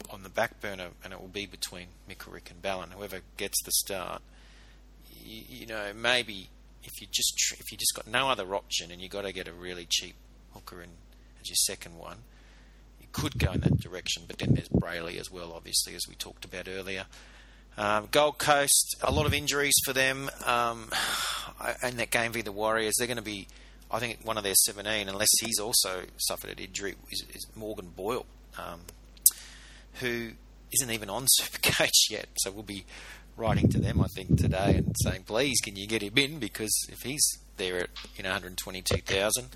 on 0.09 0.23
the 0.23 0.29
back 0.29 0.59
burner, 0.61 0.89
and 1.03 1.13
it 1.13 1.19
will 1.19 1.27
be 1.27 1.45
between 1.45 1.87
Mikulik 2.09 2.51
and 2.51 2.61
Ballin. 2.61 2.91
Whoever 2.91 3.19
gets 3.37 3.61
the 3.63 3.71
start, 3.71 4.21
you, 5.23 5.43
you 5.47 5.65
know, 5.65 5.91
maybe 5.95 6.49
if 6.83 7.01
you 7.01 7.07
just 7.11 7.55
if 7.59 7.71
you 7.71 7.77
just 7.77 7.95
got 7.95 8.07
no 8.07 8.29
other 8.29 8.55
option 8.55 8.91
and 8.91 9.01
you 9.01 9.09
got 9.09 9.23
to 9.23 9.31
get 9.31 9.47
a 9.47 9.53
really 9.53 9.87
cheap 9.89 10.15
hooker 10.53 10.81
in 10.81 10.89
as 11.41 11.49
your 11.49 11.55
second 11.55 11.97
one, 11.97 12.17
you 12.99 13.07
could 13.11 13.37
go 13.37 13.51
in 13.51 13.61
that 13.61 13.79
direction. 13.79 14.23
But 14.27 14.39
then 14.39 14.53
there's 14.53 14.69
Brailey 14.69 15.19
as 15.19 15.31
well, 15.31 15.53
obviously, 15.53 15.95
as 15.95 16.03
we 16.07 16.15
talked 16.15 16.45
about 16.45 16.67
earlier. 16.67 17.05
Um, 17.75 18.07
Gold 18.11 18.37
Coast, 18.37 18.95
a 19.01 19.11
lot 19.11 19.25
of 19.25 19.33
injuries 19.33 19.73
for 19.85 19.93
them. 19.93 20.29
Um, 20.45 20.89
in 21.83 21.97
that 21.97 22.11
game 22.11 22.31
v 22.31 22.41
the 22.41 22.51
Warriors, 22.51 22.93
they're 22.97 23.07
going 23.07 23.17
to 23.17 23.23
be, 23.23 23.47
I 23.89 23.99
think, 23.99 24.19
one 24.23 24.37
of 24.37 24.43
their 24.43 24.53
17, 24.53 25.09
unless 25.09 25.29
he's 25.41 25.59
also 25.59 26.03
suffered 26.17 26.51
an 26.51 26.59
injury, 26.59 26.95
is, 27.11 27.25
is 27.33 27.47
Morgan 27.55 27.89
Boyle, 27.95 28.25
um, 28.57 28.81
who 29.95 30.31
isn't 30.73 30.91
even 30.91 31.09
on 31.09 31.25
Supercoach 31.41 32.09
yet. 32.09 32.27
So 32.37 32.51
we'll 32.51 32.63
be 32.63 32.85
writing 33.37 33.69
to 33.69 33.79
them, 33.79 34.01
I 34.01 34.07
think, 34.07 34.37
today 34.37 34.75
and 34.75 34.95
saying, 35.03 35.23
please, 35.23 35.59
can 35.61 35.75
you 35.75 35.87
get 35.87 36.01
him 36.01 36.17
in? 36.17 36.39
Because 36.39 36.73
if 36.89 37.01
he's 37.01 37.25
there 37.57 37.77
at 37.77 37.89
you 38.15 38.23
know 38.23 38.29
122,000 38.29 39.49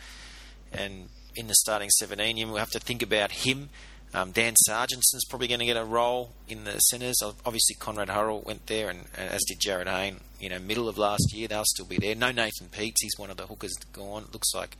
and 0.72 1.10
in 1.36 1.48
the 1.48 1.56
starting 1.56 1.90
17, 1.90 2.48
we'll 2.50 2.58
have 2.58 2.72
to 2.72 2.80
think 2.80 3.02
about 3.02 3.32
him. 3.32 3.70
Um, 4.14 4.32
Dan 4.32 4.56
Sarginson's 4.68 5.26
probably 5.30 5.48
going 5.48 5.60
to 5.60 5.66
get 5.66 5.78
a 5.78 5.84
role 5.84 6.32
in 6.48 6.64
the 6.64 6.80
centres. 6.80 7.22
Obviously, 7.22 7.76
Conrad 7.76 8.10
Hurrell 8.10 8.42
went 8.42 8.66
there, 8.68 8.90
and, 8.90 9.06
and, 9.18 9.30
as 9.30 9.44
did 9.44 9.60
Jarryd 9.60 9.88
Hayne. 9.88 10.22
You 10.40 10.50
know, 10.50 10.60
middle 10.60 10.88
of 10.88 10.98
last 10.98 11.34
year, 11.34 11.48
they'll 11.48 11.66
still 11.66 11.86
be 11.86 11.98
there. 11.98 12.16
No 12.16 12.32
Nathan 12.32 12.70
Peats, 12.72 13.02
he's 13.02 13.18
one 13.18 13.30
of 13.30 13.38
the 13.38 13.48
hookers 13.48 13.76
gone. 13.92 14.26
Looks 14.32 14.54
like 14.56 14.78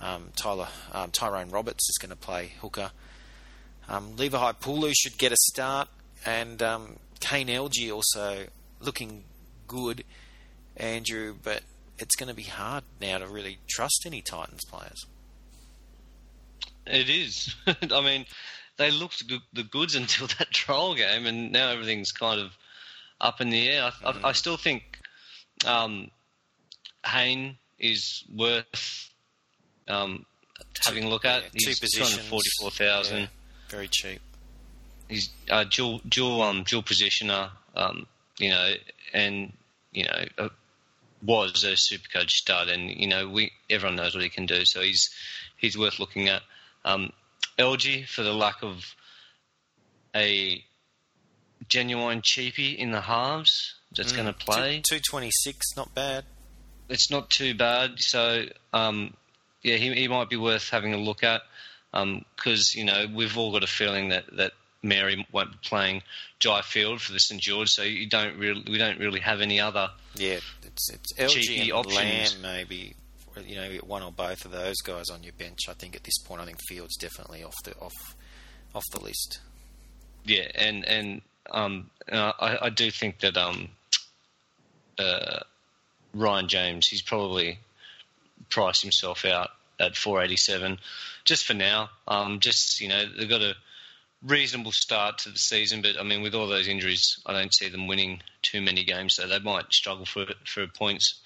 um, 0.00 0.30
Tyler 0.34 0.68
um, 0.92 1.10
Tyrone 1.10 1.50
Roberts 1.50 1.88
is 1.90 1.98
going 2.00 2.10
to 2.10 2.16
play 2.16 2.52
hooker. 2.60 2.90
Um, 3.88 4.16
Levi 4.16 4.52
Pulu 4.52 4.92
should 4.94 5.16
get 5.18 5.32
a 5.32 5.36
start, 5.36 5.88
and 6.26 6.62
um, 6.62 6.96
Kane 7.20 7.48
Elgey 7.48 7.92
also 7.92 8.46
looking 8.80 9.24
good, 9.66 10.04
Andrew. 10.76 11.34
But 11.42 11.62
it's 11.98 12.16
going 12.16 12.28
to 12.28 12.34
be 12.34 12.44
hard 12.44 12.84
now 13.00 13.18
to 13.18 13.26
really 13.26 13.58
trust 13.68 14.04
any 14.06 14.20
Titans 14.20 14.64
players. 14.70 15.06
It 16.86 17.08
is. 17.08 17.54
I 17.66 18.00
mean, 18.00 18.26
they 18.76 18.90
looked 18.90 19.24
the 19.52 19.62
goods 19.62 19.94
until 20.02 20.26
that 20.38 20.50
trial 20.50 20.94
game, 20.94 21.26
and 21.26 21.52
now 21.52 21.70
everything's 21.70 22.12
kind 22.12 22.40
of 22.40 22.52
up 23.20 23.40
in 23.40 23.50
the 23.50 23.68
air. 23.68 23.90
I, 24.04 24.12
mm. 24.12 24.24
I, 24.24 24.28
I 24.28 24.32
still 24.32 24.56
think 24.56 24.98
um, 25.66 26.10
Hayne 27.06 27.56
is 27.78 28.24
worth 28.34 29.10
um, 29.88 30.24
having 30.84 31.04
a 31.04 31.08
look 31.08 31.24
at. 31.24 31.42
Yeah, 31.42 31.48
He's 31.54 31.78
two 31.78 31.86
positions, 31.86 32.28
forty-four 32.28 32.70
thousand. 32.70 33.20
Yeah, 33.20 33.26
very 33.68 33.88
cheap. 33.88 34.20
He's 35.08 35.30
uh, 35.50 35.64
dual 35.64 36.00
dual 36.08 36.42
um, 36.42 36.64
dual 36.64 36.82
positioner. 36.82 37.50
Um, 37.74 38.06
you 38.38 38.50
know, 38.50 38.72
and 39.12 39.52
you 39.92 40.04
know. 40.04 40.24
Uh, 40.36 40.48
was 41.20 41.64
a 41.64 41.76
super 41.76 42.08
coach 42.08 42.34
stud, 42.34 42.68
and 42.68 42.88
you 42.90 43.08
know 43.08 43.28
we 43.28 43.50
everyone 43.68 43.96
knows 43.96 44.14
what 44.14 44.22
he 44.22 44.30
can 44.30 44.46
do. 44.46 44.64
So 44.64 44.80
he's 44.80 45.10
he's 45.56 45.76
worth 45.76 45.98
looking 45.98 46.28
at. 46.28 46.42
Um, 46.84 47.12
Elgey, 47.58 48.06
for 48.06 48.22
the 48.22 48.32
lack 48.32 48.62
of 48.62 48.94
a 50.14 50.64
genuine 51.68 52.22
cheapie 52.22 52.76
in 52.76 52.92
the 52.92 53.00
halves 53.00 53.74
that's 53.94 54.12
mm, 54.12 54.16
going 54.16 54.26
to 54.26 54.32
play. 54.32 54.82
226, 54.88 55.76
not 55.76 55.94
bad. 55.94 56.24
It's 56.88 57.10
not 57.10 57.30
too 57.30 57.54
bad. 57.54 57.98
So, 57.98 58.46
um, 58.72 59.14
yeah, 59.62 59.76
he, 59.76 59.92
he 59.92 60.08
might 60.08 60.30
be 60.30 60.36
worth 60.36 60.70
having 60.70 60.94
a 60.94 60.98
look 60.98 61.22
at 61.22 61.42
because, 61.92 62.74
um, 62.74 62.78
you 62.78 62.84
know, 62.84 63.06
we've 63.14 63.36
all 63.36 63.52
got 63.52 63.62
a 63.64 63.68
feeling 63.68 64.10
that, 64.10 64.24
that 64.36 64.52
Mary 64.82 65.26
won't 65.32 65.52
be 65.52 65.58
playing 65.62 66.02
Jai 66.38 66.62
Field 66.62 67.00
for 67.00 67.12
the 67.12 67.18
St 67.18 67.40
George, 67.40 67.68
so 67.68 67.82
you 67.82 68.08
don't 68.08 68.38
really 68.38 68.62
we 68.68 68.78
don't 68.78 68.98
really 68.98 69.20
have 69.20 69.40
any 69.40 69.60
other 69.60 69.90
yeah 70.14 70.38
it's 70.62 70.90
it's 70.90 71.12
Elgey 71.14 71.62
and 71.62 71.72
options. 71.72 71.96
Lamb 71.96 72.42
maybe 72.42 72.94
you 73.44 73.56
know 73.56 73.70
one 73.86 74.02
or 74.02 74.12
both 74.12 74.44
of 74.44 74.52
those 74.52 74.76
guys 74.82 75.10
on 75.10 75.22
your 75.22 75.32
bench. 75.32 75.68
I 75.68 75.72
think 75.72 75.96
at 75.96 76.04
this 76.04 76.18
point, 76.18 76.40
I 76.40 76.44
think 76.44 76.58
Fields 76.68 76.96
definitely 76.96 77.42
off 77.42 77.56
the 77.64 77.74
off 77.80 78.16
off 78.74 78.84
the 78.92 79.00
list. 79.00 79.40
Yeah, 80.24 80.48
and 80.54 80.84
and 80.84 81.22
um, 81.50 81.90
I, 82.12 82.58
I 82.62 82.70
do 82.70 82.90
think 82.90 83.20
that 83.20 83.36
um, 83.36 83.68
uh, 84.98 85.40
Ryan 86.14 86.48
James, 86.48 86.86
he's 86.88 87.02
probably 87.02 87.58
priced 88.50 88.82
himself 88.82 89.24
out 89.24 89.50
at 89.80 89.96
487 89.96 90.78
just 91.24 91.44
for 91.44 91.54
now. 91.54 91.90
Um, 92.06 92.40
just 92.40 92.80
you 92.80 92.88
know 92.88 93.04
they've 93.06 93.28
got 93.28 93.42
a 93.42 93.54
reasonable 94.22 94.72
start 94.72 95.18
to 95.18 95.30
the 95.30 95.38
season, 95.38 95.82
but 95.82 95.98
I 95.98 96.02
mean 96.02 96.22
with 96.22 96.34
all 96.34 96.48
those 96.48 96.68
injuries, 96.68 97.20
I 97.26 97.32
don't 97.32 97.54
see 97.54 97.68
them 97.68 97.86
winning 97.86 98.22
too 98.42 98.60
many 98.60 98.84
games, 98.84 99.14
so 99.14 99.26
they 99.26 99.38
might 99.38 99.72
struggle 99.72 100.06
for 100.06 100.26
for 100.44 100.66
points 100.66 101.20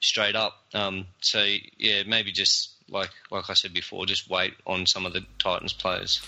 straight 0.00 0.36
up. 0.36 0.54
Um, 0.74 1.06
so 1.20 1.44
yeah, 1.78 2.02
maybe 2.06 2.32
just 2.32 2.70
like 2.88 3.10
like 3.30 3.48
I 3.50 3.54
said 3.54 3.72
before, 3.72 4.06
just 4.06 4.28
wait 4.28 4.54
on 4.66 4.86
some 4.86 5.06
of 5.06 5.12
the 5.12 5.24
Titans 5.38 5.72
players. 5.72 6.20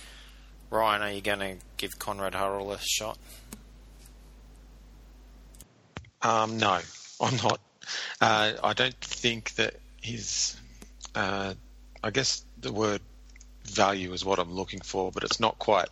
Ryan, 0.70 1.02
are 1.02 1.12
you 1.12 1.20
going 1.20 1.38
to 1.38 1.56
give 1.76 1.98
Conrad 1.98 2.34
Hurrell 2.34 2.72
a 2.72 2.78
shot? 2.80 3.16
Um, 6.22 6.58
no, 6.58 6.80
I'm 7.20 7.36
not. 7.36 7.60
Uh, 8.20 8.52
I 8.62 8.72
don't 8.72 8.98
think 9.00 9.54
that 9.54 9.74
his. 10.00 10.56
Uh, 11.14 11.54
I 12.04 12.10
guess 12.10 12.44
the 12.60 12.70
word 12.70 13.00
value 13.64 14.12
is 14.12 14.26
what 14.26 14.38
I'm 14.38 14.52
looking 14.52 14.80
for, 14.80 15.10
but 15.10 15.24
it's 15.24 15.40
not 15.40 15.58
quite. 15.58 15.88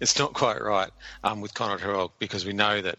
It's 0.00 0.18
not 0.18 0.32
quite 0.32 0.60
right 0.62 0.90
um, 1.22 1.42
with 1.42 1.52
Conrad 1.52 1.80
Hurrell 1.80 2.12
because 2.18 2.46
we 2.46 2.54
know 2.54 2.80
that 2.80 2.98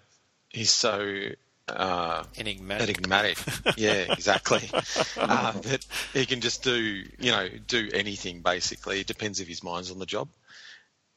he's 0.49 0.69
so 0.69 1.29
uh, 1.67 2.23
enigmatic. 2.37 2.89
Enigmatic. 2.89 3.39
yeah, 3.77 4.13
exactly. 4.13 4.69
uh, 5.17 5.53
that 5.53 5.83
he 6.13 6.27
can 6.27 6.39
just 6.39 6.63
do, 6.63 7.03
you 7.19 7.31
know, 7.31 7.49
do 7.67 7.89
anything 7.91 8.41
basically. 8.41 8.99
It 8.99 9.07
depends 9.07 9.39
if 9.39 9.47
his 9.47 9.63
mind's 9.63 9.89
on 9.89 9.97
the 9.97 10.05
job, 10.05 10.27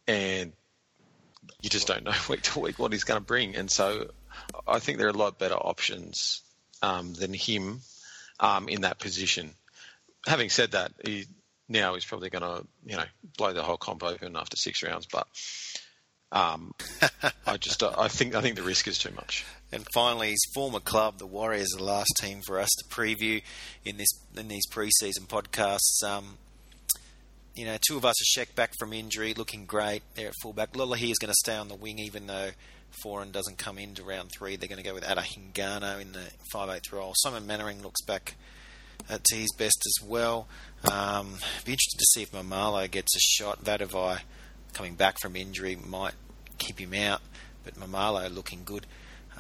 and 0.07 0.53
you 1.61 1.69
just 1.69 1.87
don't 1.87 2.05
know 2.05 2.15
week 2.31 2.41
to 2.41 2.61
week 2.61 2.79
what 2.79 2.93
he's 2.93 3.05
going 3.05 3.21
to 3.21 3.25
bring. 3.25 3.55
And 3.55 3.71
so, 3.71 4.11
I 4.67 4.79
think 4.79 4.97
there 4.97 5.09
are 5.09 5.11
a 5.11 5.13
lot 5.13 5.39
better 5.39 5.57
options 5.57 6.41
um, 6.83 7.13
than 7.13 7.35
him 7.35 7.83
um, 8.41 8.71
in 8.71 8.81
that 8.81 8.99
position. 8.99 9.53
Having 10.29 10.51
said 10.51 10.73
that, 10.73 10.93
he 11.05 11.25
now 11.69 11.95
he's 11.95 12.05
probably 12.05 12.31
going 12.31 12.43
to, 12.43 12.67
you 12.85 12.97
know, 12.97 13.05
blow 13.37 13.53
the 13.53 13.63
whole 13.63 13.77
comp 13.77 14.03
open 14.03 14.37
after 14.37 14.57
six 14.57 14.83
rounds, 14.83 15.07
but. 15.07 15.27
Um, 16.31 16.75
I 17.47 17.57
just 17.57 17.83
I 17.83 18.09
think 18.09 18.35
I 18.35 18.43
think 18.43 18.57
the 18.57 18.63
risk 18.63 18.87
is 18.87 18.99
too 18.99 19.13
much. 19.17 19.47
And 19.73 19.87
finally, 19.95 20.29
his 20.29 20.47
former 20.55 20.79
club, 20.79 21.19
the 21.19 21.27
Warriors, 21.27 21.71
the 21.75 21.83
last 21.83 22.13
team 22.21 22.43
for 22.47 22.61
us 22.61 22.69
to 22.79 22.95
preview 22.95 23.41
in 23.83 23.97
this 23.97 24.09
in 24.37 24.49
these 24.49 24.67
preseason 24.69 25.27
podcasts. 25.27 26.05
Um, 26.05 26.37
you 27.55 27.65
know, 27.65 27.77
Tuivasa-Sheck 27.91 28.55
back 28.55 28.73
from 28.79 28.93
injury, 28.93 29.35
looking 29.35 29.65
great. 29.65 30.03
They're 30.15 30.29
at 30.29 30.35
fullback. 30.43 30.75
Lolohea 30.75 31.11
is 31.11 31.19
going 31.19 31.31
to 31.31 31.39
stay 31.43 31.57
on 31.57 31.69
the 31.69 31.75
wing, 31.75 31.99
even 31.99 32.29
though 32.29 32.51
Foran 33.05 33.33
doesn't 33.33 33.59
come 33.59 33.79
into 33.79 34.05
round 34.05 34.31
three. 34.37 34.55
They're 34.57 34.69
going 34.69 34.83
to 34.83 34.89
go 34.89 34.95
with 34.95 35.09
Ata 35.09 35.23
Hingano 35.23 36.01
in 36.01 36.13
the 36.13 36.31
5'8 36.55 36.93
role. 36.93 37.15
Simon 37.17 37.47
Mannering 37.47 37.83
looks 37.83 38.01
back 38.03 38.37
to 39.17 39.37
his 39.37 39.53
best 39.57 39.83
as 39.87 40.07
well. 40.07 40.49
Um, 40.85 41.39
be 41.65 41.73
interested 41.73 41.99
to 41.99 42.07
see 42.13 42.23
if 42.23 42.33
Maumalo 42.33 42.91
gets 42.91 43.17
a 43.17 43.21
shot. 43.21 43.65
Vatuvei 43.65 44.21
coming 44.73 44.95
back 44.95 45.17
from 45.21 45.37
injury 45.37 45.77
might 45.77 46.15
keep 46.59 46.79
him 46.79 46.95
out, 46.95 47.23
but 47.65 47.75
Maumalo 47.75 48.33
looking 48.33 48.63
good 48.65 48.87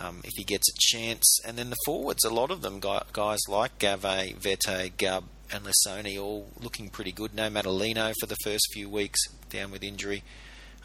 um, 0.01 0.21
if 0.25 0.33
he 0.37 0.45
gets 0.45 0.69
a 0.69 0.77
chance. 0.79 1.39
And 1.47 1.57
then 1.57 1.71
the 1.71 1.77
forwards, 1.85 2.25
a 2.25 2.31
lot 2.31 2.51
of 2.51 2.63
them 2.63 2.81
guys 2.81 3.41
like 3.49 3.79
Gave, 3.79 4.03
Vete, 4.03 4.97
Gubb, 4.97 5.25
and 5.53 5.65
Lisone 5.65 6.21
all 6.21 6.49
looking 6.61 6.91
pretty 6.91 7.13
good. 7.13 7.35
No 7.35 7.49
Madalino 7.49 8.13
for 8.21 8.27
the 8.27 8.37
first 8.45 8.69
few 8.73 8.89
weeks 8.89 9.21
down 9.51 9.71
with 9.71 9.83
injury. 9.83 10.23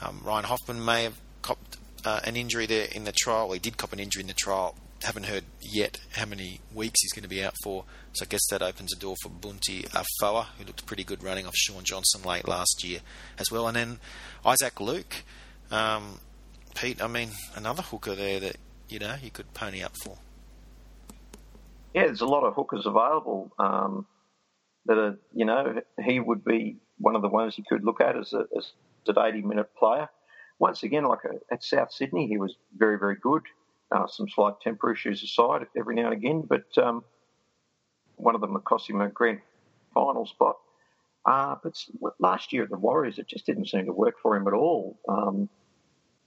Um, 0.02 0.22
Ryan 0.24 0.46
Hoffman 0.46 0.84
may 0.84 1.04
have 1.04 1.20
copped 1.42 1.78
uh, 2.06 2.22
an 2.24 2.36
injury 2.36 2.66
there 2.66 2.88
in 2.94 3.04
the 3.04 3.12
trial. 3.12 3.52
He 3.52 3.60
did 3.60 3.78
cop 3.78 3.94
an 3.94 4.00
injury 4.00 4.22
in 4.22 4.28
the 4.28 4.34
trial. 4.34 4.76
Haven't 5.04 5.26
heard 5.26 5.44
yet 5.62 6.00
how 6.14 6.26
many 6.26 6.62
weeks 6.74 7.02
he's 7.02 7.14
going 7.14 7.24
to 7.24 7.30
be 7.30 7.44
out 7.44 7.56
for. 7.64 7.86
So 8.14 8.26
I 8.26 8.28
guess 8.28 8.48
that 8.50 8.62
opens 8.62 8.94
a 8.94 9.00
door 9.00 9.16
for 9.22 9.30
Bunty 9.30 9.86
Afoa, 9.94 10.48
who 10.58 10.66
looked 10.66 10.86
pretty 10.86 11.04
good 11.04 11.24
running 11.24 11.46
off 11.46 11.56
Shaun 11.56 11.84
Johnson 11.84 12.22
late 12.24 12.48
last 12.48 12.84
year 12.84 13.00
as 13.38 13.52
well. 13.52 13.68
And 13.68 13.76
then 13.76 14.00
Issac 14.46 14.80
Luke. 14.80 15.24
Um, 15.72 16.20
Pete, 16.76 17.02
I 17.02 17.08
mean, 17.08 17.32
another 17.56 17.82
hooker 17.82 18.16
there 18.16 18.40
that, 18.40 18.58
you 18.90 19.00
know, 19.00 19.16
you 19.22 19.30
could 19.30 19.54
pony 19.54 19.84
up 19.84 19.96
for. 20.04 20.18
Yeah, 21.94 22.06
there's 22.06 22.22
a 22.22 22.26
lot 22.26 22.44
of 22.44 22.56
hookers 22.56 22.86
available 22.86 23.52
um, 23.60 24.08
that 24.86 24.98
are, 24.98 25.18
you 25.34 25.46
know, 25.46 25.82
he 26.04 26.20
would 26.20 26.44
be 26.44 26.78
one 26.98 27.16
of 27.16 27.22
the 27.22 27.30
ones 27.30 27.58
you 27.58 27.64
could 27.68 27.84
look 27.84 28.02
at 28.02 28.18
as, 28.18 28.34
a, 28.34 28.46
as 28.58 28.72
an 29.08 29.16
80 29.18 29.42
minute 29.42 29.76
player 29.78 30.10
once 30.60 30.84
again, 30.84 31.04
like 31.04 31.26
a, 31.26 31.54
at 31.54 31.64
South 31.64 31.92
Sydney, 31.92 32.28
he 32.28 32.38
was 32.38 32.56
very, 32.78 32.98
very 32.98 33.18
good. 33.22 33.44
Uh, 33.94 34.08
some 34.08 34.28
slight 34.28 34.54
temper 34.62 34.92
issues 34.92 35.22
aside, 35.22 35.68
every 35.78 35.96
now 35.96 36.06
and 36.06 36.14
again, 36.14 36.42
but 36.48 36.66
um, 36.84 37.04
one 38.16 38.34
of 38.34 38.42
them 38.42 38.60
cost 38.66 38.90
him 38.90 39.02
a 39.02 39.10
grand 39.10 39.40
final 39.94 40.26
spot. 40.26 40.56
Uh, 41.26 41.56
but 41.64 41.74
last 42.20 42.52
year 42.52 42.64
at 42.64 42.70
the 42.70 42.78
Warriors, 42.78 43.20
it 43.20 43.28
just 43.28 43.46
didn't 43.46 43.68
seem 43.68 43.86
to 43.86 43.94
work 43.94 44.16
for 44.22 44.36
him 44.36 44.48
at 44.48 44.54
all. 44.54 44.98
Um, 45.08 45.50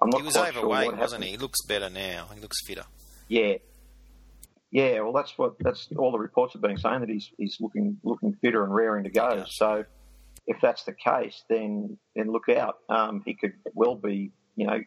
I'm 0.00 0.10
not 0.10 0.20
he 0.20 0.26
was 0.26 0.36
overweight, 0.36 0.90
sure 0.90 0.96
wasn't 0.96 1.24
he? 1.24 1.30
He 1.32 1.36
looks 1.36 1.62
better 1.62 1.90
now. 1.90 2.28
He 2.34 2.40
looks 2.40 2.64
fitter. 2.64 2.84
Yeah, 3.28 3.56
yeah. 4.70 5.00
Well, 5.00 5.12
that's 5.12 5.36
what 5.36 5.56
that's 5.58 5.88
all 5.96 6.12
the 6.12 6.18
reports 6.18 6.52
have 6.52 6.62
been 6.62 6.78
saying 6.78 7.00
that 7.00 7.08
he's 7.08 7.30
he's 7.38 7.56
looking 7.60 7.98
looking 8.04 8.34
fitter 8.40 8.62
and 8.62 8.74
raring 8.74 9.04
to 9.04 9.10
go. 9.10 9.44
So 9.48 9.84
if 10.46 10.58
that's 10.60 10.84
the 10.84 10.92
case, 10.92 11.42
then 11.48 11.98
then 12.14 12.30
look 12.30 12.48
out. 12.48 12.78
Um, 12.88 13.22
he 13.24 13.34
could 13.34 13.54
well 13.74 13.96
be, 13.96 14.32
you 14.54 14.66
know, 14.66 14.80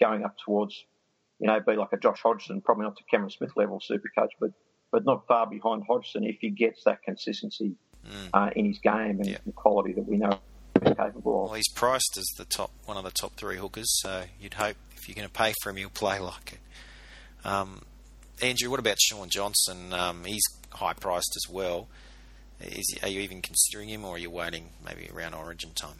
going 0.00 0.24
up 0.24 0.36
towards, 0.44 0.84
you 1.42 1.48
know, 1.48 1.58
be 1.58 1.74
like 1.74 1.92
a 1.92 1.96
Josh 1.96 2.20
Hodgson, 2.22 2.60
probably 2.60 2.84
not 2.84 2.96
to 2.96 3.02
Cameron 3.10 3.30
Smith 3.30 3.50
level 3.56 3.80
super 3.82 4.08
coach, 4.16 4.32
but 4.40 4.52
but 4.92 5.04
not 5.04 5.26
far 5.26 5.46
behind 5.46 5.82
Hodgson 5.88 6.22
if 6.22 6.36
he 6.40 6.50
gets 6.50 6.84
that 6.84 7.02
consistency 7.02 7.74
mm. 8.06 8.28
uh, 8.32 8.50
in 8.54 8.66
his 8.66 8.78
game 8.78 9.18
and 9.18 9.26
yeah. 9.26 9.38
the 9.44 9.52
quality 9.52 9.94
that 9.94 10.06
we 10.06 10.18
know 10.18 10.38
he's 10.84 10.94
capable 10.94 11.44
of. 11.44 11.50
Well, 11.50 11.54
he's 11.54 11.72
priced 11.74 12.16
as 12.16 12.26
the 12.38 12.44
top 12.44 12.70
one 12.84 12.96
of 12.96 13.02
the 13.02 13.10
top 13.10 13.34
three 13.34 13.56
hookers, 13.56 13.88
so 14.00 14.24
you'd 14.40 14.54
hope 14.54 14.76
if 14.96 15.08
you're 15.08 15.16
going 15.16 15.26
to 15.26 15.32
pay 15.32 15.52
for 15.62 15.70
him, 15.70 15.76
he'll 15.76 15.90
play 15.90 16.20
like 16.20 16.52
it. 16.52 17.46
Um, 17.48 17.82
Andrew, 18.40 18.70
what 18.70 18.78
about 18.78 18.98
Shaun 19.00 19.28
Johnson? 19.28 19.92
Um, 19.92 20.24
he's 20.24 20.44
high 20.70 20.92
priced 20.92 21.36
as 21.36 21.52
well. 21.52 21.88
Is, 22.60 22.98
are 23.02 23.08
you 23.08 23.20
even 23.20 23.42
considering 23.42 23.88
him, 23.88 24.04
or 24.04 24.14
are 24.14 24.18
you 24.18 24.30
waiting 24.30 24.68
maybe 24.84 25.10
around 25.12 25.34
Origin 25.34 25.70
time? 25.74 25.98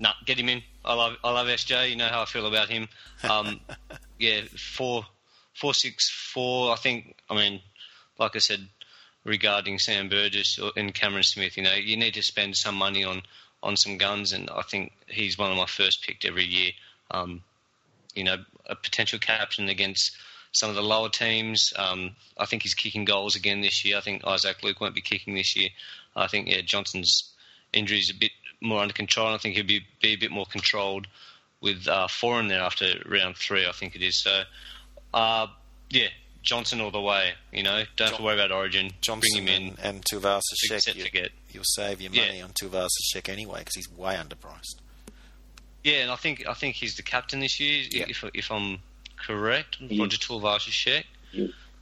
No, 0.00 0.08
nah, 0.08 0.14
get 0.26 0.38
him 0.38 0.48
in. 0.48 0.62
I 0.84 0.94
love 0.94 1.16
I 1.22 1.30
love 1.30 1.46
SJ. 1.46 1.90
You 1.90 1.96
know 1.96 2.08
how 2.08 2.22
I 2.22 2.24
feel 2.24 2.46
about 2.46 2.68
him. 2.68 2.88
Um, 3.28 3.60
yeah, 4.18 4.42
four 4.56 5.06
four 5.54 5.74
six 5.74 6.10
four. 6.10 6.72
I 6.72 6.76
think. 6.76 7.16
I 7.30 7.34
mean, 7.34 7.60
like 8.18 8.36
I 8.36 8.40
said 8.40 8.68
regarding 9.24 9.78
Sam 9.78 10.08
Burgess 10.08 10.58
and 10.76 10.92
Cameron 10.94 11.22
Smith, 11.22 11.56
you 11.56 11.62
know, 11.62 11.72
you 11.72 11.96
need 11.96 12.14
to 12.14 12.22
spend 12.22 12.56
some 12.56 12.74
money 12.74 13.04
on 13.04 13.22
on 13.62 13.76
some 13.76 13.96
guns, 13.96 14.32
and 14.32 14.50
I 14.50 14.62
think 14.62 14.92
he's 15.08 15.38
one 15.38 15.50
of 15.50 15.56
my 15.56 15.66
first 15.66 16.02
picked 16.02 16.24
every 16.24 16.44
year. 16.44 16.72
Um, 17.10 17.42
you 18.14 18.24
know, 18.24 18.44
a 18.66 18.76
potential 18.76 19.18
captain 19.18 19.68
against 19.68 20.16
some 20.52 20.70
of 20.70 20.76
the 20.76 20.82
lower 20.82 21.08
teams. 21.08 21.72
Um, 21.76 22.14
I 22.38 22.46
think 22.46 22.62
he's 22.62 22.74
kicking 22.74 23.04
goals 23.04 23.34
again 23.36 23.60
this 23.60 23.84
year. 23.84 23.96
I 23.96 24.00
think 24.00 24.22
Issac 24.26 24.62
Luke 24.62 24.80
won't 24.80 24.94
be 24.94 25.00
kicking 25.00 25.34
this 25.34 25.56
year. 25.56 25.70
I 26.14 26.28
think 26.28 26.48
yeah, 26.48 26.60
Johnson's 26.60 27.32
injury 27.72 27.98
is 27.98 28.10
a 28.10 28.14
bit 28.14 28.30
more 28.64 28.80
under 28.80 28.94
control. 28.94 29.28
I 29.28 29.38
think 29.38 29.56
he'll 29.56 29.66
be 29.66 29.86
be 30.00 30.14
a 30.14 30.16
bit 30.16 30.30
more 30.30 30.46
controlled 30.46 31.06
with 31.60 31.86
uh, 31.88 32.06
Foran 32.08 32.48
there 32.48 32.60
after 32.60 32.86
round 33.06 33.36
three. 33.36 33.66
I 33.66 33.72
think 33.72 33.94
it 33.94 34.02
is. 34.02 34.22
So 34.22 34.42
uh, 35.12 35.46
yeah, 35.90 36.08
Johnson 36.42 36.80
all 36.80 36.90
the 36.90 37.00
way. 37.00 37.32
You 37.52 37.62
know, 37.62 37.78
don't 37.78 37.96
John, 37.96 38.08
have 38.08 38.16
to 38.18 38.22
worry 38.22 38.34
about 38.34 38.52
Origin. 38.52 38.90
Johnson 39.00 39.44
Bring 39.44 39.46
him 39.46 39.62
in 39.62 39.68
and, 39.82 39.96
and 39.96 40.04
Tuivasa-Sheck. 40.04 40.94
You, 40.94 41.28
you'll 41.50 41.64
save 41.64 42.00
your 42.00 42.10
money 42.10 42.38
yeah. 42.38 42.44
on 42.44 42.50
Tuivasa-Sheck 42.50 43.28
anyway 43.28 43.60
because 43.60 43.74
he's 43.74 43.90
way 43.90 44.14
underpriced. 44.14 44.76
Yeah, 45.82 45.98
and 45.98 46.10
I 46.10 46.16
think 46.16 46.46
I 46.48 46.54
think 46.54 46.76
he's 46.76 46.96
the 46.96 47.02
captain 47.02 47.40
this 47.40 47.60
year. 47.60 47.84
Yeah. 47.90 48.06
If 48.08 48.24
if 48.34 48.50
I'm 48.50 48.78
correct? 49.16 49.76
He 49.76 49.98
Roger 49.98 50.18
Tuivasa-Sheck. 50.18 51.04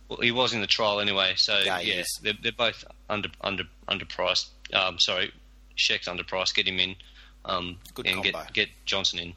Well, 0.09 0.18
he 0.20 0.30
was 0.30 0.53
in 0.53 0.61
the 0.61 0.66
trial 0.66 1.01
anyway, 1.01 1.35
so 1.37 1.59
yeah, 1.64 1.80
yeah 1.80 2.03
they're, 2.22 2.35
they're, 2.43 2.53
both 2.53 2.85
under 3.09 3.28
under 3.41 3.64
underpriced. 3.89 4.49
Um, 4.74 4.99
sorry, 4.99 5.33
Sheck's 5.77 6.09
underpriced. 6.09 6.55
Get 6.55 6.66
him 6.68 6.79
in, 6.79 6.97
um, 7.45 7.79
Good 7.95 8.07
and 8.07 8.16
combo. 8.16 8.31
get 8.45 8.53
get 8.53 8.68
Johnson 8.87 9.18
in. 9.18 9.33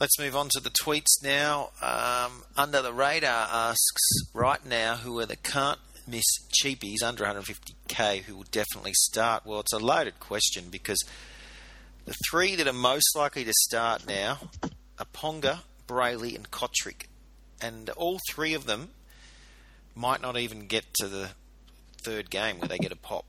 Let's 0.00 0.18
move 0.18 0.34
on 0.34 0.48
to 0.52 0.60
the 0.60 0.70
tweets 0.70 1.22
now. 1.22 1.70
Um, 1.80 2.42
under 2.56 2.82
the 2.82 2.92
radar 2.92 3.46
asks 3.50 4.02
right 4.34 4.64
now 4.66 4.96
who 4.96 5.18
are 5.20 5.26
the 5.26 5.36
can't 5.36 5.78
miss 6.08 6.24
cheapies 6.60 7.02
under 7.04 7.24
150k 7.24 8.22
who 8.22 8.34
will 8.36 8.46
definitely 8.50 8.94
start. 8.94 9.46
Well, 9.46 9.60
it's 9.60 9.72
a 9.72 9.78
loaded 9.78 10.18
question 10.18 10.64
because 10.70 10.98
the 12.04 12.14
three 12.28 12.56
that 12.56 12.66
are 12.66 12.72
most 12.72 13.14
likely 13.14 13.44
to 13.44 13.52
start 13.68 14.04
now 14.06 14.38
are 14.98 15.06
Ponga, 15.14 15.60
Brailey, 15.86 16.34
and 16.34 16.50
Cotric. 16.50 17.04
And 17.60 17.88
all 17.90 18.18
three 18.28 18.54
of 18.54 18.66
them 18.66 18.88
might 19.94 20.20
not 20.20 20.36
even 20.36 20.66
get 20.66 20.92
to 20.94 21.06
the 21.06 21.30
third 22.02 22.28
game 22.28 22.58
where 22.58 22.66
they 22.66 22.78
get 22.78 22.90
a 22.90 22.96
pop. 22.96 23.24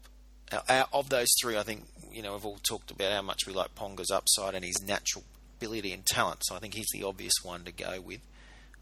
Now, 0.53 0.87
of 0.93 1.09
those 1.09 1.29
three, 1.41 1.57
I 1.57 1.63
think 1.63 1.85
you 2.11 2.21
know 2.21 2.33
we've 2.33 2.45
all 2.45 2.59
talked 2.61 2.91
about 2.91 3.11
how 3.11 3.21
much 3.21 3.47
we 3.47 3.53
like 3.53 3.75
Ponga's 3.75 4.11
upside 4.11 4.53
and 4.53 4.63
his 4.63 4.81
natural 4.85 5.23
ability 5.57 5.91
and 5.93 6.05
talent. 6.05 6.41
So 6.43 6.55
I 6.55 6.59
think 6.59 6.75
he's 6.75 6.89
the 6.93 7.03
obvious 7.03 7.33
one 7.41 7.63
to 7.63 7.71
go 7.71 7.99
with. 8.01 8.21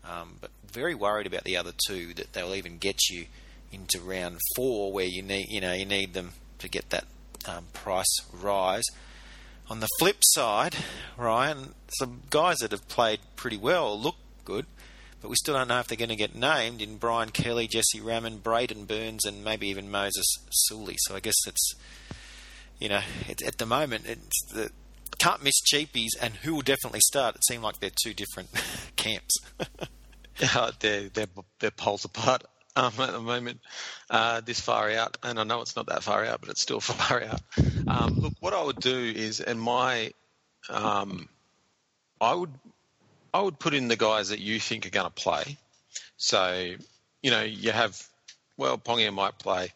Um, 0.03 0.37
but 0.41 0.49
very 0.69 0.95
worried 0.95 1.27
about 1.27 1.43
the 1.43 1.55
other 1.55 1.71
two 1.87 2.13
that 2.15 2.33
they'll 2.33 2.55
even 2.55 2.77
get 2.77 3.09
you 3.09 3.27
into 3.71 4.01
round 4.01 4.39
four 4.55 4.91
where 4.91 5.05
you 5.05 5.21
need 5.21 5.47
you 5.49 5.61
know 5.61 5.73
you 5.73 5.85
need 5.85 6.13
them 6.13 6.33
to 6.59 6.67
get 6.67 6.89
that 6.89 7.05
um, 7.47 7.65
price 7.73 8.17
rise. 8.33 8.85
On 9.69 9.79
the 9.79 9.87
flip 9.99 10.17
side, 10.21 10.75
Ryan, 11.17 11.75
some 11.97 12.23
guys 12.29 12.57
that 12.57 12.71
have 12.71 12.89
played 12.89 13.21
pretty 13.37 13.55
well 13.55 13.97
look 13.97 14.15
good, 14.43 14.65
but 15.21 15.29
we 15.29 15.35
still 15.35 15.53
don't 15.53 15.67
know 15.67 15.79
if 15.79 15.87
they're 15.87 15.97
going 15.97 16.09
to 16.09 16.15
get 16.15 16.35
named 16.35 16.81
in 16.81 16.97
Brian 16.97 17.29
Kelly, 17.29 17.67
Jesse 17.67 17.99
Ramien, 17.99 18.39
Braidon 18.39 18.85
Burns, 18.85 19.25
and 19.25 19.43
maybe 19.43 19.67
even 19.67 19.91
Moses 19.91 20.25
Suli. 20.51 20.95
So 20.99 21.15
I 21.15 21.19
guess 21.19 21.35
it's, 21.47 21.75
you 22.79 22.89
know, 22.89 23.01
it, 23.27 23.41
at 23.41 23.57
the 23.57 23.65
moment, 23.65 24.05
it's 24.07 24.45
the 24.53 24.71
can't 25.17 25.43
miss 25.43 25.61
cheapies 25.61 26.09
and 26.19 26.33
who 26.33 26.55
will 26.55 26.61
definitely 26.61 27.01
start. 27.01 27.35
It 27.35 27.45
seemed 27.45 27.63
like 27.63 27.79
they're 27.79 27.91
two 28.03 28.13
different 28.13 28.49
camps. 28.95 29.35
yeah, 30.39 30.71
they're, 30.79 31.09
they're, 31.09 31.27
they're 31.59 31.71
poles 31.71 32.05
apart 32.05 32.43
um, 32.75 32.93
at 32.99 33.11
the 33.11 33.19
moment, 33.19 33.59
uh, 34.09 34.41
this 34.41 34.59
far 34.59 34.89
out, 34.91 35.17
and 35.23 35.39
I 35.39 35.43
know 35.43 35.61
it's 35.61 35.75
not 35.75 35.87
that 35.87 36.03
far 36.03 36.25
out, 36.25 36.41
but 36.41 36.49
it's 36.49 36.61
still 36.61 36.79
far 36.79 37.21
out. 37.23 37.41
Um, 37.87 38.19
look, 38.19 38.33
what 38.39 38.53
I 38.53 38.63
would 38.63 38.79
do 38.79 38.97
is, 38.97 39.39
and 39.41 39.59
my, 39.59 40.11
um, 40.69 41.27
I 42.19 42.33
would, 42.33 42.53
I 43.33 43.41
would 43.41 43.59
put 43.59 43.73
in 43.73 43.87
the 43.87 43.95
guys 43.95 44.29
that 44.29 44.39
you 44.39 44.59
think 44.59 44.85
are 44.85 44.89
going 44.89 45.05
to 45.05 45.11
play. 45.11 45.57
So, 46.17 46.73
you 47.21 47.31
know, 47.31 47.41
you 47.41 47.71
have, 47.71 48.01
well, 48.57 48.77
Ponga 48.77 49.13
might 49.13 49.37
play, 49.37 49.69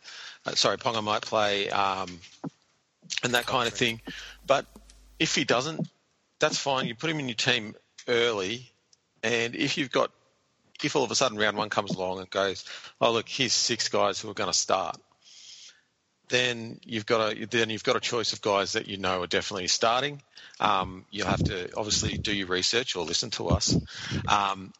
uh, 0.46 0.56
sorry, 0.56 0.78
Ponga 0.78 1.04
might 1.04 1.22
play, 1.22 1.70
um, 1.70 2.20
and 3.24 3.34
that 3.34 3.46
kind 3.46 3.68
of 3.68 3.74
thing. 3.74 4.02
But 4.46 4.66
if 5.20 5.36
he 5.36 5.44
doesn't, 5.44 5.88
that's 6.40 6.58
fine. 6.58 6.88
You 6.88 6.96
put 6.96 7.10
him 7.10 7.20
in 7.20 7.28
your 7.28 7.36
team 7.36 7.76
early, 8.08 8.72
and 9.24 9.56
if 9.56 9.78
you've 9.78 9.92
got 9.92 10.12
if 10.84 10.96
all 10.96 11.04
of 11.04 11.12
a 11.12 11.16
sudden 11.16 11.38
round 11.38 11.58
one 11.58 11.70
comes 11.70 11.92
along 11.92 12.20
and 12.20 12.30
goes, 12.30 12.66
oh 13.00 13.12
look, 13.12 13.30
here's 13.30 13.54
six 13.54 13.90
guys 13.90 14.20
who 14.20 14.30
are 14.30 14.34
going 14.34 14.52
to 14.52 14.58
start, 14.58 14.98
then 16.30 16.80
you've 16.84 17.06
got 17.06 17.34
a 17.34 17.46
then 17.46 17.70
you've 17.70 17.84
got 17.84 17.96
a 17.96 18.00
choice 18.00 18.34
of 18.34 18.42
guys 18.42 18.74
that 18.74 18.88
you 18.88 18.98
know 18.98 19.22
are 19.22 19.28
definitely 19.28 19.68
starting. 19.68 20.22
Um, 20.60 21.06
you'll 21.12 21.28
have 21.28 21.44
to 21.46 21.70
obviously 21.76 22.18
do 22.18 22.34
your 22.34 22.48
research 22.48 22.96
or 22.96 23.06
listen 23.06 23.30
to 23.32 23.50
us. 23.50 23.76
Um, 24.28 24.74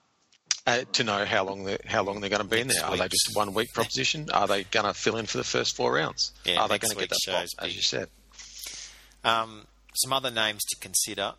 uh, 0.68 0.84
to 0.94 1.04
know 1.04 1.26
how 1.26 1.46
long 1.46 1.64
they 1.64 1.78
how 1.86 2.02
long 2.04 2.22
they're 2.22 2.30
going 2.30 2.42
to 2.42 2.48
be 2.48 2.60
in 2.60 2.68
there. 2.68 2.84
Are 2.84 2.98
they 2.98 3.08
just 3.08 3.32
one 3.36 3.54
week 3.54 3.72
proposition? 3.74 4.30
Are 4.34 4.48
they 4.48 4.64
going 4.64 4.86
to 4.86 4.94
fill 4.94 5.18
in 5.18 5.28
for 5.28 5.38
the 5.38 5.44
first 5.44 5.76
four 5.76 5.94
rounds? 5.94 6.32
Yeah, 6.44 6.60
Are 6.60 6.68
they 6.68 6.80
going 6.80 6.94
to 6.94 7.00
get 7.00 7.10
that 7.10 7.18
spot, 7.18 7.46
as 7.60 7.76
you 7.76 7.82
said? 7.84 8.08
Um, 9.24 9.68
some 9.94 10.12
other 10.12 10.32
names 10.32 10.64
to 10.70 10.76
consider 10.80 11.34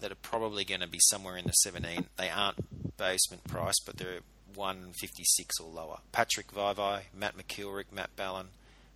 that 0.00 0.12
are 0.12 0.16
probably 0.16 0.64
going 0.64 0.80
to 0.80 0.88
be 0.88 0.98
somewhere 1.00 1.36
in 1.38 1.46
the 1.46 1.52
17. 1.52 2.06
They 2.16 2.28
aren't 2.28 2.96
basement 2.98 3.44
price, 3.44 3.76
but 3.84 3.96
they're 3.96 4.20
156 4.54 5.60
or 5.60 5.70
lower. 5.70 5.98
Patrick 6.12 6.52
Vivai, 6.52 7.02
Matt 7.14 7.36
McIlwrick, 7.36 7.86
Matt 7.92 8.14
Ballin, 8.16 8.48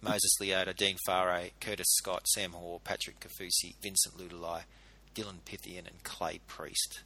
Moses 0.03 0.31
Leota, 0.41 0.75
Dean 0.75 0.97
Whare, 1.07 1.51
Curtis 1.61 1.89
Scott, 1.91 2.27
Sam 2.29 2.53
Hoare, 2.53 2.81
Patrick 2.83 3.21
Kaufusi, 3.21 3.75
Vincent 3.83 4.17
Leuluai, 4.17 4.63
Dylan 5.15 5.45
Pythian, 5.45 5.87
and 5.87 6.03
Clay 6.03 6.41
Priest. 6.47 7.01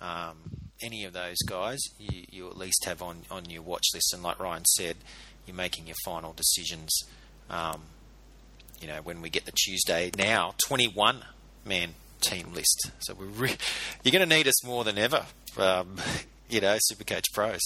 Um, 0.00 0.36
any 0.82 1.04
of 1.04 1.12
those 1.12 1.38
guys, 1.46 1.78
you, 1.98 2.24
you 2.30 2.48
at 2.48 2.56
least 2.56 2.84
have 2.84 3.02
on, 3.02 3.22
on 3.30 3.48
your 3.50 3.62
watch 3.62 3.84
list. 3.94 4.12
And 4.12 4.22
like 4.22 4.38
Ryan 4.38 4.64
said, 4.64 4.96
you're 5.46 5.56
making 5.56 5.86
your 5.86 5.96
final 6.04 6.32
decisions. 6.32 6.92
Um, 7.48 7.82
you 8.80 8.88
know, 8.88 9.00
when 9.02 9.22
we 9.22 9.30
get 9.30 9.46
the 9.46 9.52
Tuesday 9.52 10.10
now 10.16 10.54
21 10.66 11.22
man 11.64 11.94
team 12.20 12.52
list. 12.52 12.90
So 13.00 13.14
we're 13.14 13.26
re- 13.26 13.56
you're 14.02 14.12
going 14.12 14.28
to 14.28 14.34
need 14.34 14.48
us 14.48 14.64
more 14.64 14.84
than 14.84 14.98
ever, 14.98 15.26
um, 15.58 15.96
you 16.48 16.60
know, 16.60 16.78
Supercoach 16.90 17.32
Pros, 17.32 17.60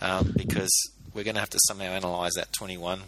um, 0.00 0.32
because 0.36 0.70
we're 1.14 1.24
going 1.24 1.34
to 1.34 1.40
have 1.40 1.50
to 1.50 1.58
somehow 1.66 1.94
analyse 1.96 2.34
that 2.36 2.52
21. 2.52 3.02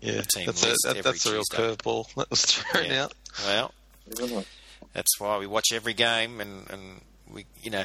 Yeah, 0.00 0.22
team 0.34 0.46
that's 0.46 0.62
a, 0.62 0.68
list 0.68 0.78
that, 0.84 0.96
every 0.96 1.02
that's 1.02 1.26
a 1.26 1.32
real 1.32 1.42
Tuesday. 1.42 1.56
curveball 1.76 2.14
that 2.16 2.30
was 2.30 2.44
thrown 2.44 2.84
Yeah. 2.86 3.04
out. 3.04 3.12
Well, 3.46 3.72
that's 4.92 5.20
why 5.20 5.38
we 5.38 5.46
watch 5.46 5.66
every 5.72 5.94
game, 5.94 6.40
and, 6.40 6.68
and 6.70 7.00
we, 7.32 7.46
you 7.62 7.70
know, 7.70 7.84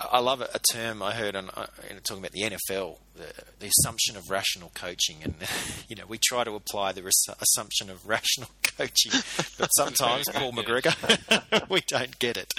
I 0.00 0.06
I 0.12 0.18
love 0.20 0.40
a, 0.40 0.48
a 0.54 0.58
term 0.72 1.02
I 1.02 1.12
heard 1.12 1.36
on 1.36 1.50
uh, 1.50 1.66
talking 2.04 2.18
about 2.24 2.32
the 2.32 2.42
NFL, 2.42 2.96
the, 3.16 3.26
the 3.58 3.66
assumption 3.66 4.16
of 4.16 4.30
rational 4.30 4.72
coaching, 4.74 5.18
and 5.22 5.34
you 5.88 5.94
know 5.96 6.04
we 6.08 6.18
try 6.18 6.42
to 6.42 6.52
apply 6.54 6.92
the 6.92 7.02
res- 7.02 7.26
assumption 7.40 7.90
of 7.90 8.06
rational 8.08 8.48
coaching, 8.78 9.12
but 9.58 9.68
sometimes 9.76 10.24
Paul 10.32 10.52
McGregor, 10.52 11.68
we 11.68 11.82
don't 11.86 12.18
get 12.18 12.36
it. 12.38 12.52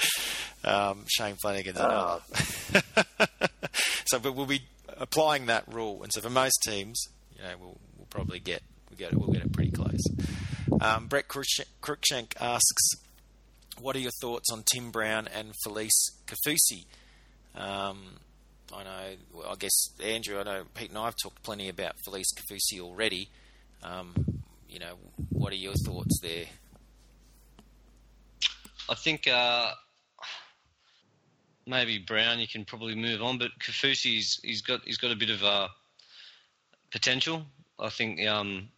Um, 0.64 1.05
Shane 1.07 1.36
Flanagan's 1.41 1.80
another. 1.80 2.22
so, 4.05 4.20
but 4.20 4.36
we'll 4.36 4.45
be 4.45 4.62
applying 4.97 5.47
that 5.47 5.64
rule, 5.68 6.03
and 6.03 6.12
so 6.14 6.22
for 6.22 6.30
most 6.30 6.59
teams, 6.66 7.03
you 7.36 7.41
know, 7.41 7.49
we'll, 7.59 7.68
we'll 7.70 7.78
probably 8.12 8.39
get 8.39 8.62
we 8.91 8.97
get 8.97 9.14
it, 9.14 9.18
we'll 9.18 9.32
get 9.32 9.41
it 9.41 9.51
pretty 9.51 9.72
close. 9.72 10.03
Um, 10.80 11.07
Brett 11.07 11.28
Cruikshank 11.28 12.34
asks, 12.39 12.91
"What 13.80 13.95
are 13.95 13.99
your 13.99 14.12
thoughts 14.22 14.51
on 14.51 14.64
Tim 14.64 14.91
Brown 14.91 15.28
and 15.28 15.53
Felise 15.66 16.12
Kaufusi?" 16.28 16.86
Um, 17.55 18.20
I 18.74 18.84
know. 18.84 19.16
Well, 19.34 19.51
I 19.51 19.55
guess 19.55 19.89
Andrew. 20.03 20.39
I 20.39 20.43
know 20.43 20.64
Pete 20.76 20.89
and 20.89 20.97
I 20.97 21.05
have 21.05 21.16
talked 21.22 21.41
plenty 21.43 21.70
about 21.70 21.95
Felise 22.07 22.34
Kaufusi 22.36 22.80
already. 22.80 23.30
Um, 23.84 24.14
you 24.70 24.80
know, 24.80 24.93
what 25.30 25.51
are 25.51 25.57
your 25.57 25.74
thoughts 25.86 26.20
there? 26.22 26.45
I 28.89 28.95
think 28.95 29.28
uh, 29.28 29.72
maybe 31.66 31.97
Brown 31.97 32.39
you 32.39 32.47
can 32.47 32.66
probably 32.66 32.95
move 32.95 33.22
on, 33.22 33.38
but 33.38 33.51
Kaufusi's 33.59 34.39
he's 34.43 34.62
got 34.62 34.82
he's 34.86 34.97
got 34.97 35.12
a 35.12 35.16
bit 35.16 35.30
of 35.30 35.43
uh, 35.43 35.68
potential. 36.91 37.45
I 37.82 37.90
think 37.90 38.26
um, 38.28 38.70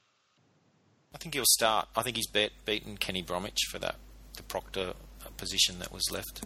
I 1.13 1.17
think 1.17 1.35
he'll 1.35 1.43
start. 1.45 1.87
I 1.95 2.01
think 2.03 2.15
he's 2.15 2.27
bet, 2.27 2.51
beaten 2.65 2.97
Kenny 2.97 3.21
Bromwich 3.21 3.67
for 3.69 3.79
that 3.79 3.95
the 4.35 4.43
Proctor 4.43 4.93
position 5.37 5.79
that 5.79 5.91
was 5.91 6.09
left. 6.11 6.43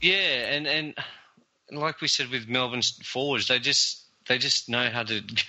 yeah, 0.00 0.54
and 0.54 0.66
and 0.66 0.94
like 1.70 2.00
we 2.00 2.08
said 2.08 2.30
with 2.30 2.48
Melbourne's 2.48 2.98
forwards, 3.04 3.48
they 3.48 3.58
just 3.58 4.02
they 4.28 4.38
just 4.38 4.68
know 4.68 4.88
how 4.90 5.02
to, 5.02 5.22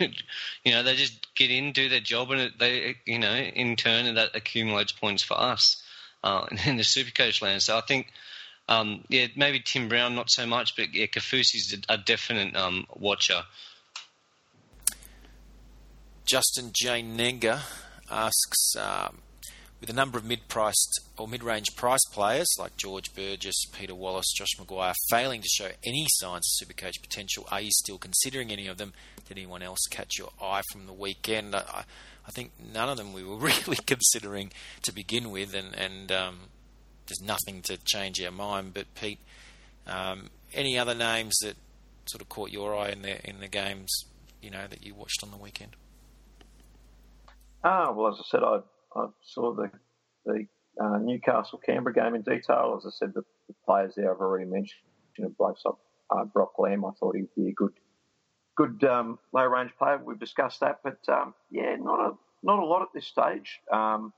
you 0.64 0.72
know, 0.72 0.84
they 0.84 0.96
just 0.96 1.34
get 1.36 1.52
in, 1.52 1.72
do 1.72 1.90
their 1.90 2.00
job, 2.00 2.32
and 2.32 2.52
they, 2.60 2.96
you 3.06 3.20
know, 3.20 3.34
in 3.34 3.76
turn 3.76 4.14
that 4.16 4.36
accumulates 4.36 4.92
points 4.92 5.24
for 5.24 5.40
us 5.40 5.84
uh, 6.24 6.48
in 6.66 6.78
the 6.78 6.84
Supercoach 6.84 7.42
land. 7.42 7.62
So 7.62 7.78
I 7.78 7.82
think, 7.82 8.08
um, 8.68 9.04
yeah, 9.10 9.28
maybe 9.36 9.60
Tim 9.60 9.90
Brown 9.90 10.16
not 10.16 10.30
so 10.30 10.46
much, 10.46 10.76
but 10.76 10.94
yeah, 10.94 11.06
Kaufusi's 11.06 11.74
a, 11.74 11.94
a 11.94 11.98
definite 11.98 12.56
um, 12.56 12.88
watcher. 12.96 13.44
Justin 16.26 16.72
J. 16.74 17.04
Nenga 17.04 17.62
asks, 18.10 18.76
um, 18.78 19.20
with 19.82 19.90
a 19.90 19.94
number 19.94 20.18
of 20.18 20.24
mid-priced 20.24 21.02
or 21.18 21.28
mid-range 21.28 21.76
price 21.76 22.06
players 22.14 22.48
like 22.58 22.78
George 22.78 23.14
Burgess, 23.14 23.66
Peter 23.74 23.94
Wallace, 23.94 24.32
Josh 24.34 24.56
McGuire 24.58 24.96
failing 25.10 25.42
to 25.42 25.48
show 25.50 25.70
any 25.84 26.06
signs 26.10 26.48
of 26.48 26.68
Supercoach 26.68 27.02
potential, 27.02 27.46
are 27.52 27.60
you 27.60 27.72
still 27.72 27.98
considering 27.98 28.52
any 28.52 28.68
of 28.68 28.78
them? 28.78 28.94
Did 29.28 29.38
anyone 29.38 29.62
else 29.62 29.82
catch 29.90 30.18
your 30.18 30.30
eye 30.42 30.62
from 30.72 30.86
the 30.86 30.94
weekend? 30.94 31.54
I, 31.54 31.84
I 32.26 32.32
think 32.32 32.54
none 32.74 32.88
of 32.88 32.96
them 32.96 33.12
we 33.12 33.26
were 33.26 33.36
really 33.38 33.78
considering 33.86 34.54
to 34.84 34.94
begin 34.94 35.30
with, 35.30 35.54
and, 35.54 35.76
and 35.76 36.10
um, 36.14 36.40
there's 37.08 37.22
nothing 37.22 37.62
to 37.64 37.78
change 37.84 38.24
our 38.24 38.32
mind. 38.32 38.74
But 38.74 38.96
Pete, 38.96 39.20
um, 39.86 40.30
any 40.54 40.80
other 40.80 40.96
names 40.96 41.36
that 41.42 41.58
sort 42.06 42.22
of 42.22 42.30
caught 42.30 42.52
your 42.52 42.74
eye 42.78 42.90
in 42.90 43.02
the 43.02 43.30
in 43.30 43.42
the 43.42 43.50
games, 43.50 44.06
you 44.42 44.50
know, 44.50 44.68
that 44.70 44.86
you 44.86 44.94
watched 44.94 45.22
on 45.24 45.32
the 45.32 45.38
weekend? 45.38 45.76
Ah, 47.64 47.92
well, 47.92 48.12
as 48.12 48.20
I 48.20 48.24
said, 48.24 48.44
I, 48.44 48.60
I 48.96 49.08
saw 49.22 49.54
the 49.54 49.72
the 50.26 50.46
uh, 50.82 50.98
Newcastle 50.98 51.60
Canberra 51.66 51.94
game 51.94 52.16
in 52.16 52.22
detail. 52.22 52.76
As 52.78 52.86
I 52.86 52.90
said, 52.92 53.14
the, 53.14 53.24
the 53.48 53.56
players 53.66 53.94
there 53.96 54.14
I've 54.14 54.22
already 54.22 54.46
mentioned. 54.46 54.82
You 55.18 55.26
know, 55.26 55.36
blokes 55.38 55.62
like 55.66 55.76
uh, 56.10 56.26
Brock 56.26 56.54
Lamb, 56.58 56.86
I 56.86 56.92
thought 57.00 57.16
he'd 57.16 57.34
be 57.36 57.50
a 57.50 57.54
good 57.54 57.74
good 58.56 58.84
um, 58.84 59.20
low 59.34 59.46
range 59.46 59.72
player. 59.78 60.02
We've 60.04 60.20
discussed 60.20 60.60
that, 60.62 60.80
but 60.84 61.00
um, 61.08 61.34
yeah, 61.52 61.76
not 61.80 62.00
a 62.00 62.14
not 62.44 62.60
a 62.60 62.66
lot 62.66 62.82
at 62.82 62.90
this 62.94 63.08
stage. 63.08 63.60
Um, 63.72 64.14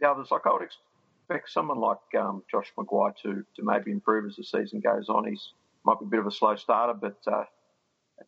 the 0.00 0.08
others, 0.08 0.28
like 0.30 0.46
I 0.46 0.52
would 0.52 0.62
expect 0.62 1.50
someone 1.50 1.78
like 1.78 1.98
um, 2.18 2.42
Josh 2.50 2.72
McGuire 2.76 3.14
to 3.22 3.44
to 3.56 3.62
maybe 3.62 3.90
improve 3.90 4.26
as 4.26 4.36
the 4.36 4.44
season 4.44 4.80
goes 4.80 5.08
on. 5.08 5.28
He's 5.28 5.52
might 5.84 5.98
be 5.98 6.06
a 6.06 6.08
bit 6.08 6.20
of 6.20 6.26
a 6.26 6.30
slow 6.32 6.56
starter, 6.56 6.94
but 6.94 7.18
uh, 7.26 7.44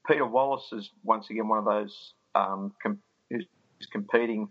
Peter 0.09 0.27
Wallace 0.27 0.73
is 0.73 0.91
once 1.03 1.31
again 1.31 1.49
one 1.49 1.59
of 1.59 1.65
those 1.65 2.15
um, 2.35 2.73
who's 3.85 3.91
who's 3.93 4.09
competing. 4.09 4.49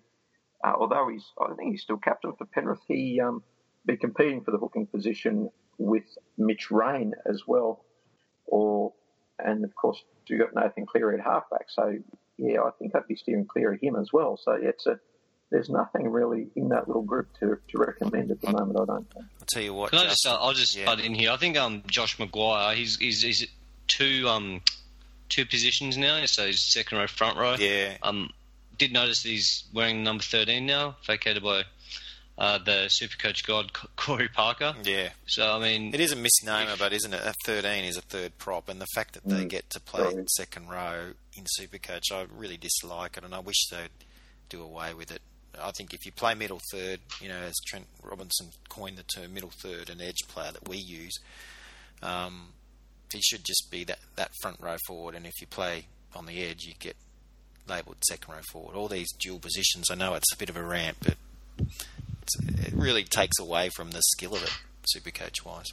Uh, 0.63 0.73
although 0.79 1.09
he's, 1.09 1.25
I 1.39 1.53
think 1.55 1.71
he's 1.71 1.81
still 1.81 1.97
captain 1.97 2.33
for 2.37 2.45
Penrith. 2.45 2.79
He 2.87 3.19
um, 3.19 3.43
be 3.85 3.97
competing 3.97 4.43
for 4.43 4.51
the 4.51 4.57
hooking 4.57 4.87
position 4.87 5.49
with 5.77 6.05
Mitch 6.37 6.71
Rein 6.71 7.13
as 7.25 7.41
well, 7.47 7.83
or 8.45 8.93
and 9.39 9.65
of 9.65 9.75
course 9.75 10.01
you've 10.27 10.39
got 10.39 10.55
Nathan 10.55 10.85
Cleary 10.85 11.19
at 11.19 11.25
halfback. 11.25 11.65
So 11.69 11.97
yeah, 12.37 12.61
I 12.61 12.71
think 12.79 12.95
I'd 12.95 13.07
be 13.07 13.15
steering 13.15 13.45
clear 13.45 13.73
of 13.73 13.81
him 13.81 13.95
as 13.95 14.13
well. 14.13 14.37
So 14.37 14.55
yeah, 14.55 14.69
it's 14.69 14.85
a 14.85 14.99
there's 15.51 15.69
nothing 15.69 16.09
really 16.09 16.47
in 16.55 16.69
that 16.69 16.87
little 16.87 17.03
group 17.03 17.27
to, 17.39 17.59
to 17.67 17.77
recommend 17.77 18.31
at 18.31 18.41
the 18.41 18.51
moment. 18.51 18.79
I 18.79 18.85
don't 18.85 19.13
think. 19.13 19.25
I'll 19.39 19.45
tell 19.47 19.61
you 19.61 19.73
what. 19.73 19.91
Can 19.91 19.99
I 19.99 20.05
just 20.05 20.25
uh, 20.25 20.37
I'll 20.39 20.53
just 20.53 20.75
yeah. 20.75 20.85
butt 20.85 20.99
in 20.99 21.13
here. 21.13 21.31
I 21.31 21.37
think 21.37 21.57
um, 21.57 21.83
Josh 21.87 22.17
McGuire. 22.17 22.75
He's 22.75 22.97
he's, 22.97 23.21
he's 23.21 23.47
two 23.87 24.27
um 24.27 24.61
two 25.29 25.45
positions 25.45 25.97
now. 25.97 26.25
So 26.25 26.47
he's 26.47 26.61
second 26.61 26.99
row, 26.99 27.07
front 27.07 27.37
row. 27.37 27.55
Yeah, 27.59 27.97
Um, 28.01 28.29
did 28.77 28.91
notice 28.91 29.23
that 29.23 29.29
he's 29.29 29.63
wearing 29.73 30.03
number 30.03 30.23
thirteen 30.23 30.65
now, 30.65 30.95
vacated 31.05 31.43
by 31.43 31.63
uh, 32.37 32.57
the 32.57 32.87
Supercoach 32.89 33.45
god 33.45 33.71
Corey 33.95 34.27
Parker. 34.27 34.73
yeah. 34.83 35.09
So 35.27 35.51
I 35.55 35.59
mean, 35.59 35.93
It 35.93 35.99
is 35.99 36.11
a 36.11 36.15
misnomer, 36.15 36.75
but 36.79 36.91
isn't 36.93 37.13
it? 37.13 37.21
A 37.23 37.33
13 37.45 37.85
is 37.85 37.95
a 37.97 38.01
third 38.01 38.37
prop, 38.39 38.69
and 38.69 38.81
the 38.81 38.87
fact 38.95 39.13
that 39.13 39.23
they 39.23 39.45
Mm, 39.45 39.49
get 39.49 39.69
to 39.71 39.79
play 39.79 40.03
right. 40.15 40.29
second 40.31 40.67
row 40.69 41.11
in 41.37 41.43
Supercoach, 41.59 42.11
I 42.11 42.25
really 42.35 42.57
dislike 42.57 43.17
it, 43.17 43.23
and 43.23 43.35
I 43.35 43.39
wish 43.39 43.67
they'd 43.69 43.89
do 44.49 44.61
away 44.63 44.93
with 44.95 45.11
it. 45.11 45.21
I 45.61 45.69
think 45.69 45.93
if 45.93 46.03
you 46.07 46.11
play 46.11 46.33
middle 46.33 46.59
third, 46.71 46.99
you 47.21 47.29
know, 47.29 47.37
as 47.37 47.53
Trent 47.67 47.85
Robinson 48.01 48.47
coined 48.69 48.97
the 48.97 49.03
term 49.03 49.31
middle 49.35 49.51
third, 49.61 49.91
an 49.91 50.01
edge 50.01 50.17
player 50.27 50.51
that 50.51 50.67
we 50.67 50.77
use, 50.77 51.13
um, 52.01 52.47
he 53.13 53.21
should 53.21 53.43
just 53.43 53.67
be 53.69 53.83
that, 53.83 53.99
that 54.15 54.31
front 54.41 54.57
row 54.59 54.77
forward, 54.87 55.13
and 55.13 55.27
if 55.27 55.39
you 55.39 55.45
play 55.45 55.85
on 56.15 56.25
the 56.25 56.43
edge, 56.43 56.65
you 56.65 56.73
get 56.79 56.95
labelled 57.67 57.97
second 58.07 58.33
row 58.33 58.41
forward. 58.51 58.75
All 58.75 58.87
these 58.87 59.11
dual 59.13 59.39
positions, 59.39 59.89
I 59.91 59.95
know 59.95 60.13
it's 60.15 60.33
a 60.33 60.37
bit 60.37 60.49
of 60.49 60.57
a 60.57 60.63
rant, 60.63 60.97
but 61.01 61.15
it's, 62.21 62.39
it 62.67 62.73
really 62.73 63.03
takes 63.03 63.39
away 63.39 63.69
from 63.75 63.91
the 63.91 64.01
skill 64.01 64.35
of 64.35 64.43
it, 64.43 64.53
super 64.87 65.11
coach 65.11 65.45
wise. 65.45 65.71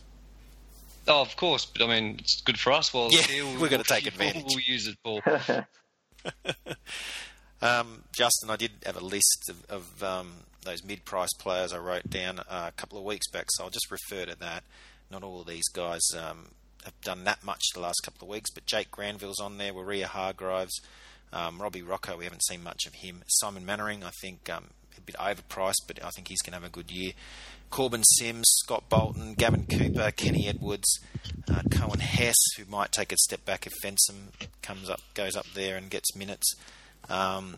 oh, 1.09 1.23
of 1.23 1.37
course, 1.37 1.65
but 1.67 1.83
I 1.83 1.87
mean, 1.87 2.17
it's 2.19 2.41
good 2.43 2.59
for 2.59 2.73
us. 2.73 2.93
Well, 2.95 3.09
Yeah, 3.11 3.23
here 3.23 3.45
we're 3.61 3.69
gonna 3.69 3.85
take 3.85 4.07
advantage. 4.07 4.45
We'll 4.47 4.61
use 4.61 4.87
it, 4.87 4.97
Paul. 5.03 5.21
Um, 7.63 8.05
Justin, 8.13 8.49
I 8.49 8.57
did 8.57 8.71
have 8.87 8.97
a 8.97 9.05
list 9.05 9.51
of, 9.51 9.65
of 9.69 10.03
um, 10.03 10.33
those 10.65 10.83
mid-price 10.83 11.33
players 11.39 11.73
I 11.73 11.79
wrote 11.79 12.09
down 12.09 12.39
uh, 12.41 12.67
a 12.69 12.73
couple 12.73 12.97
of 12.99 13.05
weeks 13.05 13.29
back, 13.29 13.47
so 13.51 13.65
I'll 13.65 13.71
just 13.71 13.91
refer 13.91 14.25
to 14.25 14.39
that. 14.39 14.65
Not 15.11 15.23
all 15.23 15.43
of 15.43 15.47
these 15.47 15.69
guys 15.69 16.01
um, 16.17 16.53
have 16.85 16.99
done 17.03 17.25
that 17.25 17.45
much 17.45 17.61
the 17.75 17.81
last 17.81 18.01
couple 18.03 18.27
of 18.27 18.31
weeks, 18.31 18.51
but 18.51 18.65
Jake 18.65 18.91
Granville's 18.91 19.41
on 19.41 19.59
there, 19.59 19.75
Waria 19.75 20.07
Hargroves, 20.07 20.81
um, 21.33 21.61
Robbie 21.61 21.83
Rochow, 21.83 22.17
we 22.19 22.25
haven't 22.25 22.45
seen 22.45 22.63
much 22.63 22.87
of 22.87 22.95
him. 22.95 23.23
Simon 23.29 23.65
Mannering, 23.65 24.03
I 24.05 24.11
think, 24.21 24.49
um, 24.51 24.67
a 24.97 25.01
bit 25.01 25.17
overpriced, 25.17 25.87
but 25.87 26.03
I 26.05 26.11
think 26.11 26.29
he's 26.29 26.43
going 26.43 26.53
to 26.53 26.59
have 26.59 26.65
a 26.65 26.73
good 26.73 26.91
year. 26.91 27.13
Korbin 27.71 28.03
Sims, 28.05 28.47
Scott 28.65 28.89
Bolton, 28.89 29.35
Gavin 29.35 29.65
Cooper, 29.67 30.11
Kenny 30.11 30.49
Edwards, 30.49 30.99
Uh, 31.49 31.63
Coen 31.69 32.01
Hess, 32.01 32.37
who 32.57 32.65
might 32.65 32.93
take 32.93 33.13
a 33.13 33.17
step 33.17 33.45
back 33.45 33.67
if 33.67 33.73
Fensom 33.83 34.29
comes 34.63 34.91
up, 34.91 35.01
goes 35.15 35.37
up 35.37 35.47
there 35.55 35.77
and 35.77 35.89
gets 35.91 36.15
minutes. 36.17 36.55
Um, 37.09 37.57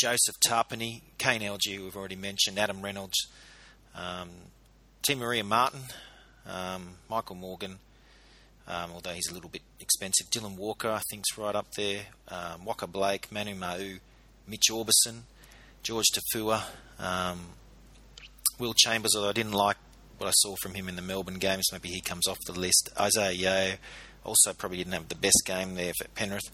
Joseph 0.00 0.36
Tapine, 0.46 1.02
Kane 1.18 1.40
Elgey, 1.42 1.78
we've 1.82 1.96
already 1.96 2.16
mentioned. 2.16 2.58
Adam 2.58 2.82
Reynolds, 2.82 3.16
um, 3.94 4.30
Te 5.02 5.14
Maire 5.14 5.44
Martin, 5.44 5.80
um, 6.46 6.94
Michael 7.08 7.36
Morgan, 7.36 7.78
um, 8.68 8.90
although 8.94 9.12
he's 9.12 9.28
a 9.30 9.34
little 9.34 9.50
bit 9.50 9.62
expensive. 9.80 10.28
Dylan 10.30 10.56
Walker, 10.56 10.90
I 10.90 11.00
think, 11.10 11.22
is 11.22 11.38
right 11.38 11.54
up 11.54 11.72
there. 11.76 12.06
Um, 12.28 12.62
Waqa 12.66 12.90
Blake, 12.90 13.30
Manu 13.30 13.54
Ma'u, 13.54 14.00
Mitch 14.46 14.70
Aubusson, 14.70 15.22
George 15.82 16.06
Taufua, 16.14 16.62
um, 16.98 17.40
Will 18.58 18.74
Chambers, 18.74 19.14
although 19.14 19.28
I 19.28 19.32
didn't 19.32 19.52
like 19.52 19.76
what 20.18 20.28
I 20.28 20.32
saw 20.34 20.56
from 20.62 20.74
him 20.74 20.88
in 20.88 20.96
the 20.96 21.02
Melbourne 21.02 21.38
games. 21.38 21.66
Maybe 21.72 21.90
he 21.90 22.00
comes 22.00 22.26
off 22.26 22.38
the 22.46 22.58
list. 22.58 22.90
Isaah 22.96 23.32
Yeo 23.32 23.74
also 24.24 24.52
probably 24.52 24.78
didn't 24.78 24.94
have 24.94 25.08
the 25.08 25.14
best 25.14 25.42
game 25.44 25.74
there 25.74 25.92
for 25.98 26.08
Penrith. 26.08 26.50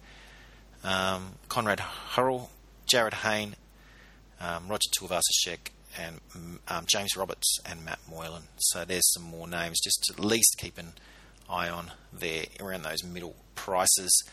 Um, 0.84 1.34
Conrad 1.48 1.80
Hurrell, 1.80 2.50
Jarryd 2.92 3.14
Hayne, 3.14 3.54
um, 4.40 4.68
Roger 4.68 4.90
Tuivasa-Sheck, 4.98 5.70
and 5.96 6.20
um, 6.68 6.84
James 6.86 7.16
Roberts 7.16 7.58
and 7.64 7.84
Matt 7.84 8.00
Moylan. 8.10 8.44
So 8.58 8.84
there's 8.84 9.10
some 9.12 9.22
more 9.22 9.46
names 9.46 9.78
just 9.80 10.02
to 10.04 10.14
at 10.14 10.20
least 10.20 10.56
keep 10.58 10.78
an 10.78 10.94
eye 11.48 11.68
on 11.68 11.90
there 12.12 12.44
around 12.60 12.82
those 12.82 13.04
middle 13.04 13.36
prices. 13.54 14.24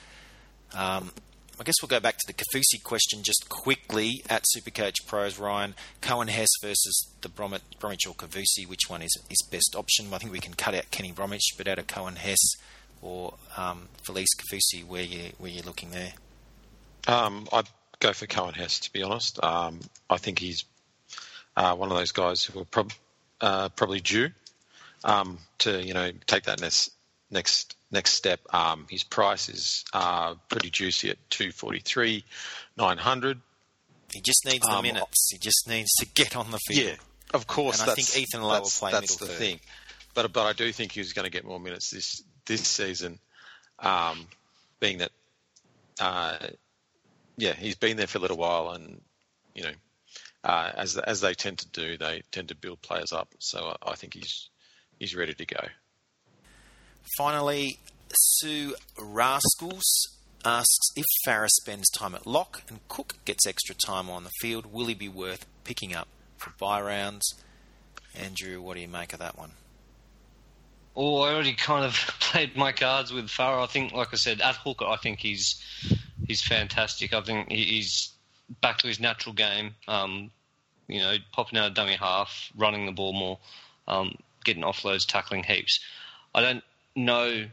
Um, 0.74 1.12
I 1.60 1.64
guess 1.64 1.76
we'll 1.82 1.90
go 1.90 2.00
back 2.00 2.18
to 2.18 2.26
the 2.26 2.34
Kaufusi 2.34 2.82
question 2.82 3.22
just 3.22 3.50
quickly 3.50 4.24
at 4.30 4.46
Supercoach 4.56 5.06
Pros. 5.06 5.38
Ryan 5.38 5.76
Coen 6.02 6.30
Hess 6.30 6.48
versus 6.62 7.12
the 7.22 7.28
Bromwich, 7.28 7.64
Bromwich 7.80 8.08
or 8.08 8.14
Kaufusi. 8.14 8.66
Which 8.66 8.90
one 8.90 9.02
is 9.02 9.18
is 9.30 9.46
best 9.52 9.76
option? 9.76 10.14
I 10.14 10.20
think 10.20 10.32
we 10.32 10.40
can 10.40 10.54
cut 10.54 10.74
out 10.74 10.90
Kenny 10.90 11.12
Bromwich, 11.12 11.56
but 11.58 11.68
out 11.68 11.78
of 11.78 11.88
Coen 11.88 12.16
Hess 12.16 12.40
or 13.02 13.34
um, 13.58 13.90
Felise 14.04 14.28
Kaufusi, 14.38 14.86
where 14.86 15.04
you 15.04 15.34
where 15.38 15.52
you 15.52 15.62
looking 15.64 15.92
there? 15.92 16.14
Um, 17.08 17.48
I'd 17.52 17.68
go 18.00 18.14
for 18.14 18.26
Coen 18.26 18.56
Hess 18.56 18.80
to 18.82 18.94
be 18.94 19.04
honest. 19.04 19.44
Um, 19.44 19.82
I 20.10 20.16
think 20.16 20.40
he's 20.40 20.64
uh, 21.58 21.76
one 21.76 21.92
of 21.92 21.98
those 21.98 22.14
guys 22.14 22.42
who 22.42 22.62
are 22.62 22.66
prob- 22.66 22.94
uh, 23.42 23.68
probably 23.70 24.00
due 24.00 24.30
um, 25.04 25.40
to 25.60 25.84
you 25.84 25.94
know 25.94 26.12
take 26.26 26.44
that 26.44 26.62
next 27.32 27.76
next 27.92 28.14
step. 28.14 28.40
Um, 28.54 28.86
his 28.90 29.04
price 29.04 29.50
is 29.50 29.86
uh, 29.94 30.36
pretty 30.50 30.70
juicy 30.70 31.10
at 31.10 31.18
two 31.30 31.52
forty 31.52 31.80
three, 31.80 32.26
nine 32.78 32.98
hundred. 32.98 33.40
He 34.14 34.22
just 34.22 34.46
needs 34.46 34.66
the 34.66 34.74
Um, 34.74 34.84
minutes. 34.84 35.30
He 35.32 35.38
just 35.38 35.68
needs 35.68 35.92
to 36.00 36.06
get 36.08 36.36
on 36.36 36.50
the 36.52 36.60
field. 36.68 36.86
Yeah, 36.88 36.96
of 37.34 37.46
course. 37.46 37.82
And 37.82 37.92
I 37.92 37.96
think 37.96 38.18
Ethan 38.18 38.42
Lowe 38.42 38.62
will 38.62 38.70
play 38.70 38.92
That's 38.92 39.14
middle 39.14 39.28
the 39.28 39.34
third. 39.34 39.40
thing. 39.40 39.60
But 40.16 40.34
but 40.34 40.46
I 40.48 40.54
do 40.54 40.72
think 40.72 40.92
he's 40.92 41.14
going 41.14 41.26
to 41.26 41.32
get 41.32 41.46
more 41.46 41.60
minutes 41.60 41.92
this 41.92 42.24
this 42.46 42.68
season, 42.68 43.20
um, 43.78 44.28
being 44.80 44.98
that, 44.98 45.12
uh, 46.00 46.38
yeah, 47.38 47.54
he's 47.54 47.76
been 47.76 47.96
there 47.98 48.08
for 48.08 48.18
a 48.18 48.22
little 48.22 48.38
while, 48.38 48.72
and 48.72 49.00
you 49.54 49.62
know, 49.62 49.72
uh, 50.44 50.72
as 50.76 50.98
as 50.98 51.22
they 51.22 51.36
tend 51.36 51.60
to 51.60 51.70
do, 51.70 51.98
they 51.98 52.24
tend 52.32 52.48
to 52.48 52.56
build 52.56 52.82
players 52.82 53.14
up. 53.14 53.30
So 53.38 53.76
I, 53.84 53.92
I 53.92 53.96
think 53.96 54.16
he's 54.16 54.50
he's 54.98 55.16
ready 55.16 55.36
to 55.36 55.46
go. 55.46 55.68
Finally, 57.18 57.80
Sue 58.14 58.76
Rascals 58.98 59.84
asks 60.46 60.90
if 60.96 61.06
Farah 61.28 61.50
spends 61.50 61.90
time 61.90 62.16
at 62.16 62.26
lock 62.26 62.64
and 62.70 62.80
Cook 62.88 63.16
gets 63.26 63.46
extra 63.46 63.76
time 63.76 64.10
on 64.10 64.24
the 64.24 64.32
field, 64.40 64.72
will 64.72 64.86
he 64.86 64.94
be 64.94 65.10
worth 65.10 65.46
picking 65.64 65.94
up 65.94 66.08
for 66.38 66.54
buy 66.60 66.82
rounds? 66.82 67.36
Andrew, 68.16 68.62
what 68.62 68.76
do 68.76 68.82
you 68.82 68.88
make 68.88 69.14
of 69.14 69.20
that 69.20 69.38
one? 69.38 69.52
Oh, 70.96 71.22
I 71.22 71.34
already 71.34 71.54
kind 71.54 71.86
of 71.86 71.94
played 72.20 72.56
my 72.56 72.72
cards 72.72 73.14
with 73.14 73.28
Farah. 73.28 73.64
I 73.64 73.68
think, 73.68 73.92
like 73.92 74.10
I 74.12 74.18
said, 74.18 74.42
at 74.42 74.56
hooker, 74.56 74.86
I 74.86 74.98
think 74.98 75.20
he's 75.20 75.64
he's 76.28 76.42
fantastic. 76.42 77.14
I 77.14 77.22
think 77.22 77.52
he's 77.52 78.12
back 78.62 78.80
to 78.80 78.88
his 78.88 79.00
natural 79.00 79.34
game. 79.34 79.76
Um, 79.88 80.32
you 80.88 81.00
know, 81.00 81.16
popping 81.32 81.60
out 81.60 81.68
of 81.68 81.74
dummy 81.76 81.96
half, 81.96 82.52
running 82.56 82.86
the 82.86 82.92
ball 82.92 83.14
more, 83.14 83.38
um, 83.88 84.16
getting 84.44 84.64
offloads, 84.64 85.06
tackling 85.08 85.44
heaps. 85.44 85.80
I 86.34 86.42
don't 86.42 86.64
know. 87.06 87.46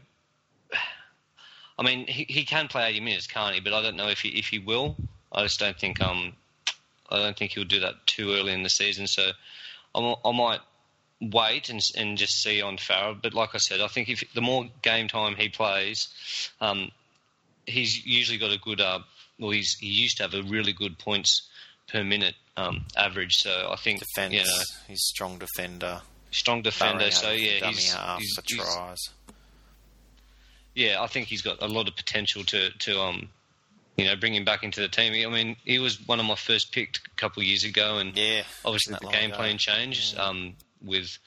I 1.79 1.83
mean, 1.83 2.07
he, 2.07 2.25
he 2.27 2.43
can 2.45 2.67
play 2.67 2.89
80 2.89 3.01
minutes, 3.01 3.27
can't 3.27 3.53
he? 3.53 3.61
But 3.61 3.73
I 3.73 3.81
don't 3.81 3.95
know 3.95 4.07
if 4.09 4.19
he 4.19 4.29
if 4.29 4.47
he 4.47 4.59
will. 4.59 4.95
I 5.31 5.43
just 5.43 5.59
don't 5.59 5.77
think 5.77 6.01
um 6.01 6.33
I 7.09 7.17
don't 7.17 7.37
think 7.37 7.51
he'll 7.51 7.63
do 7.65 7.79
that 7.81 7.95
too 8.07 8.33
early 8.33 8.53
in 8.53 8.63
the 8.63 8.69
season. 8.69 9.07
So 9.07 9.29
I, 9.93 10.15
I 10.25 10.31
might 10.31 10.59
wait 11.21 11.69
and 11.69 11.81
and 11.95 12.17
just 12.17 12.41
see 12.41 12.61
on 12.61 12.77
Farah. 12.77 13.19
But 13.21 13.33
like 13.33 13.49
I 13.53 13.59
said, 13.59 13.79
I 13.81 13.87
think 13.87 14.09
if 14.09 14.23
the 14.33 14.41
more 14.41 14.65
game 14.81 15.07
time 15.07 15.35
he 15.35 15.49
plays, 15.49 16.07
um, 16.61 16.91
he's 17.65 18.05
usually 18.05 18.37
got 18.39 18.51
a 18.51 18.57
good. 18.59 18.81
Uh, 18.81 18.99
well, 19.39 19.51
he's 19.51 19.75
he 19.79 19.87
used 19.87 20.17
to 20.17 20.23
have 20.23 20.33
a 20.33 20.41
really 20.43 20.73
good 20.73 20.97
points 20.97 21.47
per 21.87 22.03
minute 22.03 22.33
um, 22.57 22.85
average. 22.97 23.35
So 23.35 23.69
I 23.71 23.75
think 23.75 23.99
Defence, 23.99 24.33
you 24.33 24.39
know 24.43 24.63
he's 24.87 25.03
strong 25.03 25.37
defender. 25.37 26.01
strong 26.31 26.63
defender. 26.63 27.11
So 27.11 27.29
yeah, 27.31 27.59
dummy 27.59 27.73
he's, 27.73 27.93
half 27.93 28.19
he's- 28.19 28.33
for 28.33 28.41
he's- 28.47 28.73
tries. 28.75 29.09
Yeah, 30.77 31.01
I 31.01 31.07
think 31.07 31.27
he's 31.27 31.41
got 31.41 31.61
a 31.61 31.67
lot 31.67 31.87
of 31.87 31.95
potential 31.95 32.43
to 32.45 32.69
to 32.69 33.01
um, 33.01 33.29
you 33.97 34.05
know, 34.05 34.15
bring 34.15 34.35
him 34.35 34.45
back 34.45 34.63
into 34.63 34.79
the 34.79 34.87
team. 34.87 35.11
I 35.13 35.29
mean, 35.33 35.55
he 35.65 35.79
was 35.79 35.99
one 36.07 36.19
of 36.19 36.25
my 36.27 36.35
first 36.35 36.71
picked 36.71 36.99
a 36.99 37.15
couple 37.15 37.41
of 37.41 37.47
years 37.47 37.63
ago, 37.63 37.97
and 37.97 38.15
Yeah, 38.15 38.43
obviously 38.63 38.95
the 39.01 39.07
game 39.09 39.31
ago. 39.31 39.37
plan 39.37 39.57
changed 39.57 40.17
um, 40.19 40.55
with 40.85 41.17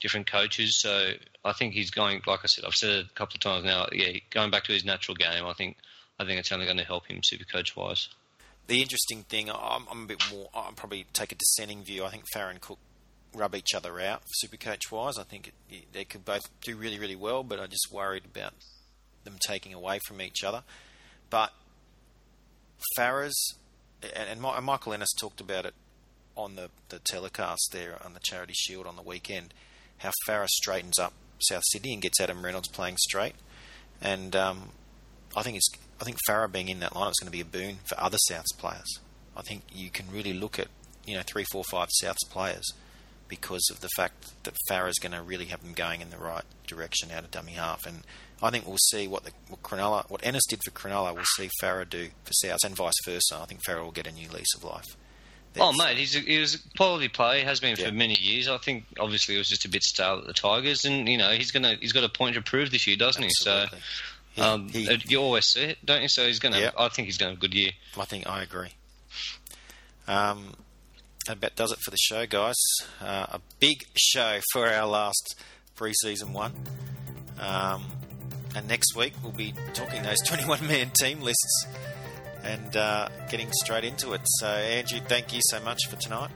different 0.00 0.30
coaches. 0.30 0.80
So 0.80 1.12
I 1.44 1.52
think 1.52 1.74
he's 1.74 1.90
going. 1.90 2.22
Like 2.24 2.40
I 2.44 2.46
said, 2.46 2.64
I've 2.64 2.74
said 2.74 2.90
it 2.90 3.06
a 3.06 3.14
couple 3.14 3.34
of 3.34 3.40
times 3.40 3.64
now. 3.64 3.86
Yeah, 3.92 4.18
going 4.30 4.52
back 4.52 4.64
to 4.64 4.72
his 4.72 4.84
natural 4.84 5.16
game. 5.16 5.44
I 5.44 5.52
think. 5.54 5.76
I 6.20 6.24
think 6.26 6.38
it's 6.38 6.52
only 6.52 6.66
going 6.66 6.76
to 6.76 6.84
help 6.84 7.06
him 7.06 7.20
super 7.24 7.44
coach 7.44 7.74
wise. 7.74 8.10
The 8.66 8.82
interesting 8.82 9.22
thing, 9.22 9.50
I'm, 9.50 9.86
I'm 9.90 10.02
a 10.02 10.06
bit 10.06 10.22
more. 10.30 10.50
I'm 10.54 10.74
probably 10.74 11.06
take 11.14 11.32
a 11.32 11.34
dissenting 11.34 11.82
view. 11.82 12.04
I 12.04 12.10
think 12.10 12.24
Farron 12.30 12.58
Cook 12.60 12.78
rub 13.34 13.54
each 13.54 13.74
other 13.74 13.98
out, 14.00 14.20
super 14.26 14.58
coach 14.58 14.92
wise. 14.92 15.16
I 15.18 15.22
think 15.22 15.54
it, 15.70 15.92
they 15.92 16.04
could 16.04 16.26
both 16.26 16.42
do 16.60 16.76
really, 16.76 16.98
really 16.98 17.16
well, 17.16 17.42
but 17.42 17.58
I'm 17.58 17.70
just 17.70 17.90
worried 17.90 18.24
about 18.26 18.52
them 19.24 19.36
taking 19.40 19.74
away 19.74 19.98
from 20.06 20.20
each 20.20 20.42
other. 20.44 20.62
But 21.28 21.52
Farah's 22.98 23.54
and, 24.02 24.28
and, 24.28 24.40
Michael 24.40 24.92
Ennis 24.92 25.12
talked 25.18 25.40
about 25.40 25.66
it 25.66 25.74
on 26.36 26.56
the, 26.56 26.70
the 26.88 26.98
telecast 26.98 27.68
there 27.72 27.98
on 28.04 28.14
the 28.14 28.20
Charity 28.20 28.54
Shield 28.54 28.86
on 28.86 28.96
the 28.96 29.02
weekend. 29.02 29.52
How 29.98 30.10
Farah 30.26 30.48
straightens 30.48 30.98
up 30.98 31.12
South 31.40 31.62
Sydney 31.70 31.92
and 31.92 32.02
gets 32.02 32.20
Adam 32.20 32.44
Reynolds 32.44 32.68
playing 32.68 32.96
straight, 32.98 33.34
and 34.00 34.34
um, 34.34 34.70
I 35.36 35.42
think 35.42 35.56
it's 35.56 35.68
I 36.00 36.04
think 36.04 36.16
Farah 36.28 36.50
being 36.50 36.68
in 36.68 36.80
that 36.80 36.92
lineup 36.92 37.10
is 37.10 37.18
going 37.20 37.30
to 37.30 37.36
be 37.36 37.42
a 37.42 37.44
boon 37.44 37.78
for 37.84 38.00
other 38.00 38.18
Souths 38.30 38.56
players. 38.56 38.98
I 39.36 39.42
think 39.42 39.62
you 39.72 39.90
can 39.90 40.06
really 40.10 40.32
look 40.32 40.58
at 40.58 40.68
you 41.06 41.16
know 41.16 41.22
three, 41.26 41.44
four, 41.52 41.64
five 41.64 41.88
Souths 42.02 42.28
players 42.30 42.72
because 43.28 43.68
of 43.70 43.80
the 43.80 43.88
fact 43.96 44.42
that 44.44 44.54
Farah's 44.68 44.98
going 44.98 45.12
to 45.12 45.22
really 45.22 45.46
have 45.46 45.62
them 45.62 45.72
going 45.72 46.00
in 46.00 46.10
the 46.10 46.18
right 46.18 46.44
direction 46.66 47.10
out 47.10 47.24
of 47.24 47.30
dummy 47.30 47.52
half, 47.52 47.86
and 47.86 48.02
I 48.42 48.50
think 48.50 48.66
we'll 48.66 48.78
see 48.78 49.06
what 49.06 49.24
the 49.24 49.32
what 49.48 49.62
Cronulla, 49.62 50.08
what 50.10 50.24
Ennis 50.24 50.46
did 50.48 50.60
for 50.64 50.70
Cronulla, 50.70 51.14
we'll 51.14 51.24
see 51.36 51.48
Farah 51.62 51.88
do 51.88 52.08
for 52.24 52.32
Souths, 52.32 52.64
and 52.64 52.74
vice 52.74 52.94
versa. 53.04 53.38
I 53.40 53.44
think 53.46 53.60
Farah 53.68 53.82
will 53.84 53.90
get 53.92 54.06
a 54.06 54.12
new 54.12 54.28
lease 54.28 54.54
of 54.56 54.64
life. 54.64 54.86
Oh, 55.58 55.72
mate, 55.72 55.96
he's 55.98 56.14
a, 56.14 56.20
he 56.20 56.38
was 56.38 56.54
a 56.54 56.58
quality 56.76 57.08
player. 57.08 57.44
Has 57.44 57.58
been 57.60 57.76
Yeah. 57.76 57.88
for 57.88 57.92
many 57.92 58.14
years. 58.20 58.48
I 58.48 58.56
think 58.58 58.84
obviously 59.00 59.34
it 59.34 59.38
was 59.38 59.48
just 59.48 59.64
a 59.64 59.68
bit 59.68 59.82
stale 59.82 60.18
at 60.18 60.26
the 60.26 60.32
Tigers, 60.32 60.84
and 60.84 61.08
you 61.08 61.18
know 61.18 61.30
he's 61.32 61.50
gonna 61.50 61.74
he's 61.80 61.92
got 61.92 62.04
a 62.04 62.08
point 62.08 62.36
to 62.36 62.42
prove 62.42 62.70
this 62.70 62.86
year, 62.86 62.96
doesn't 62.96 63.22
Absolutely. 63.24 63.78
he? 64.34 64.40
So 64.40 64.44
um, 64.46 64.68
He- 64.68 64.88
uh, 64.88 64.96
you 65.06 65.18
always 65.20 65.46
see 65.46 65.62
it, 65.62 65.78
don't 65.84 66.02
you? 66.02 66.08
So 66.08 66.24
he's 66.26 66.38
gonna. 66.38 66.60
Yeah. 66.60 66.70
I 66.78 66.88
think 66.88 67.06
he's 67.06 67.18
gonna 67.18 67.32
have 67.32 67.38
a 67.38 67.40
good 67.40 67.52
year. 67.54 67.72
I 67.98 68.04
think 68.04 68.28
I 68.28 68.42
agree. 68.42 68.70
Um, 70.06 70.54
that 71.26 71.36
about 71.36 71.56
does 71.56 71.72
it 71.72 71.78
for 71.84 71.90
the 71.90 71.98
show, 72.00 72.26
guys. 72.26 72.56
Uh, 73.00 73.26
a 73.30 73.40
big 73.58 73.84
show 73.96 74.40
for 74.52 74.68
our 74.72 74.86
last 74.86 75.34
pre-season 75.76 76.32
one. 76.32 76.52
Um, 77.38 77.84
and 78.54 78.66
next 78.68 78.96
week 78.96 79.14
we'll 79.22 79.32
be 79.32 79.54
talking 79.74 80.02
those 80.02 80.22
21-man 80.26 80.90
team 81.00 81.20
lists 81.20 81.66
and 82.42 82.76
uh, 82.76 83.08
getting 83.28 83.50
straight 83.52 83.84
into 83.84 84.12
it. 84.12 84.22
So, 84.24 84.46
Andrew, 84.46 85.00
thank 85.06 85.32
you 85.32 85.40
so 85.50 85.60
much 85.60 85.86
for 85.88 85.96
tonight. 85.96 86.30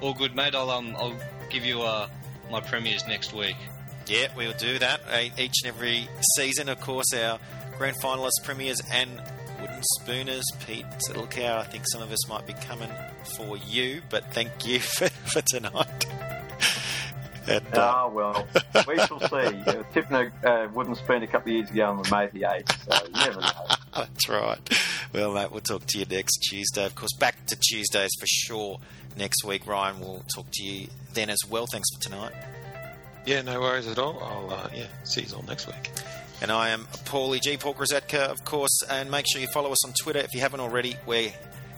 All 0.00 0.14
good, 0.14 0.34
mate. 0.34 0.54
I'll 0.54 0.70
um 0.70 0.94
I'll 0.98 1.16
give 1.50 1.64
you 1.64 1.82
uh 1.82 2.08
my 2.50 2.60
premiers 2.60 3.06
next 3.06 3.32
week. 3.32 3.56
Yeah, 4.06 4.28
we'll 4.36 4.52
do 4.52 4.78
that 4.80 5.00
each 5.38 5.54
and 5.64 5.68
every 5.74 6.08
season. 6.36 6.68
Of 6.68 6.80
course, 6.80 7.06
our 7.14 7.38
grand 7.78 7.96
finalists, 8.02 8.42
premiers, 8.42 8.80
and 8.92 9.10
wooden 9.60 9.82
spooners. 10.00 10.44
Pete, 10.66 10.84
how 11.14 11.58
I 11.58 11.64
think 11.64 11.84
some 11.90 12.02
of 12.02 12.12
us 12.12 12.28
might 12.28 12.46
be 12.46 12.52
coming 12.52 12.90
for 13.36 13.56
you, 13.56 14.02
but 14.10 14.32
thank 14.34 14.66
you 14.66 14.80
for, 14.98 15.08
for 15.08 15.40
tonight. 15.42 16.04
And, 17.48 17.66
uh, 17.74 17.92
Ah, 17.94 18.08
well, 18.08 18.46
we 18.88 18.96
shall 18.98 19.20
see. 19.20 19.34
Uh, 19.66 19.82
tipping 19.92 20.16
a 20.16 20.48
uh, 20.48 20.68
wooden 20.72 20.94
spoon 20.94 21.22
a 21.22 21.26
couple 21.26 21.50
of 21.50 21.56
years 21.56 21.70
ago 21.70 21.86
on 21.86 22.02
the 22.02 22.10
May 22.10 22.26
the 22.28 22.46
8th, 22.46 22.98
so 23.00 23.06
you 23.06 23.12
never 23.12 23.40
know. 23.40 23.48
That's 23.96 24.28
right. 24.28 24.80
Well, 25.12 25.32
mate, 25.32 25.50
we'll 25.52 25.60
talk 25.60 25.86
to 25.86 25.98
you 25.98 26.04
next 26.04 26.38
Tuesday. 26.48 26.84
Of 26.84 26.94
course, 26.94 27.12
back 27.14 27.46
to 27.46 27.56
Tuesdays 27.56 28.10
for 28.18 28.26
sure 28.26 28.80
next 29.16 29.44
week. 29.44 29.66
Ryan 29.66 30.00
we'll 30.00 30.24
talk 30.34 30.46
to 30.52 30.64
you 30.64 30.88
then 31.14 31.30
as 31.30 31.38
well. 31.48 31.66
Thanks 31.66 31.88
for 31.94 32.02
tonight. 32.02 32.32
Yeah, 33.26 33.42
no 33.42 33.60
worries 33.60 33.86
at 33.86 33.98
all. 33.98 34.22
I'll 34.22 34.50
uh, 34.50 34.68
yeah 34.74 34.86
see 35.04 35.22
you 35.22 35.34
all 35.34 35.44
next 35.44 35.66
week. 35.66 35.90
And 36.42 36.50
I 36.50 36.70
am 36.70 36.84
Paulie 37.04 37.40
G. 37.40 37.56
Paul 37.56 37.74
Grisetka, 37.74 38.28
of 38.30 38.44
course. 38.44 38.82
And 38.90 39.10
make 39.10 39.24
sure 39.30 39.40
you 39.40 39.48
follow 39.48 39.72
us 39.72 39.84
on 39.86 39.94
Twitter 40.02 40.18
if 40.18 40.34
you 40.34 40.40
haven't 40.40 40.60
already. 40.60 40.96
We're 41.06 41.32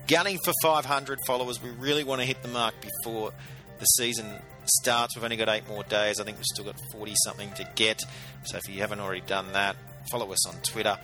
gunning 0.08 0.38
for 0.44 0.52
500 0.62 1.20
followers. 1.26 1.62
We 1.62 1.70
really 1.70 2.04
want 2.04 2.20
to 2.20 2.26
hit 2.26 2.42
the 2.42 2.48
mark 2.48 2.74
before 2.80 3.32
the 3.78 3.84
season 3.84 4.26
starts. 4.68 5.16
We've 5.16 5.24
only 5.24 5.36
got 5.36 5.48
eight 5.48 5.68
more 5.68 5.82
days. 5.84 6.20
I 6.20 6.24
think 6.24 6.36
we've 6.36 6.46
still 6.46 6.64
got 6.64 6.80
40 6.92 7.14
something 7.24 7.50
to 7.52 7.68
get. 7.74 8.02
So 8.44 8.56
if 8.56 8.68
you 8.68 8.80
haven't 8.80 9.00
already 9.00 9.22
done 9.22 9.52
that, 9.52 9.76
follow 10.10 10.30
us 10.32 10.46
on 10.46 10.54
Twitter 10.62 10.98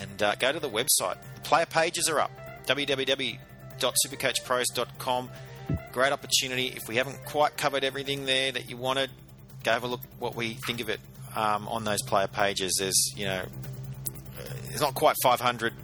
and 0.00 0.22
uh, 0.22 0.36
go 0.36 0.52
to 0.52 0.60
the 0.60 0.70
website. 0.70 1.16
The 1.34 1.40
player 1.42 1.66
pages 1.66 2.08
are 2.08 2.20
up 2.20 2.30
www.supercoachpros.com. 2.66 5.30
Great 5.92 6.12
opportunity. 6.12 6.68
If 6.68 6.88
we 6.88 6.96
haven't 6.96 7.24
quite 7.24 7.56
covered 7.56 7.84
everything 7.84 8.26
there 8.26 8.52
that 8.52 8.68
you 8.70 8.76
wanted, 8.76 9.10
go 9.64 9.72
have 9.72 9.82
a 9.84 9.88
look 9.88 10.00
what 10.18 10.34
we 10.34 10.54
think 10.66 10.80
of 10.80 10.88
it 10.88 11.00
um, 11.36 11.68
on 11.68 11.84
those 11.84 12.02
player 12.02 12.28
pages. 12.28 12.76
There's, 12.78 13.12
you 13.16 13.26
know, 13.26 13.44
it's 14.70 14.80
not 14.80 14.94
quite 14.94 15.16
500 15.22 15.74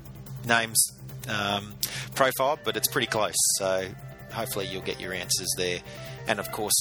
names 0.46 0.82
um, 1.28 1.74
profiled, 2.14 2.60
but 2.64 2.76
it's 2.76 2.88
pretty 2.88 3.08
close. 3.08 3.34
So 3.58 3.88
hopefully 4.32 4.66
you'll 4.66 4.82
get 4.82 5.00
your 5.00 5.12
answers 5.12 5.48
there. 5.56 5.80
And 6.28 6.38
of 6.40 6.50
course, 6.52 6.74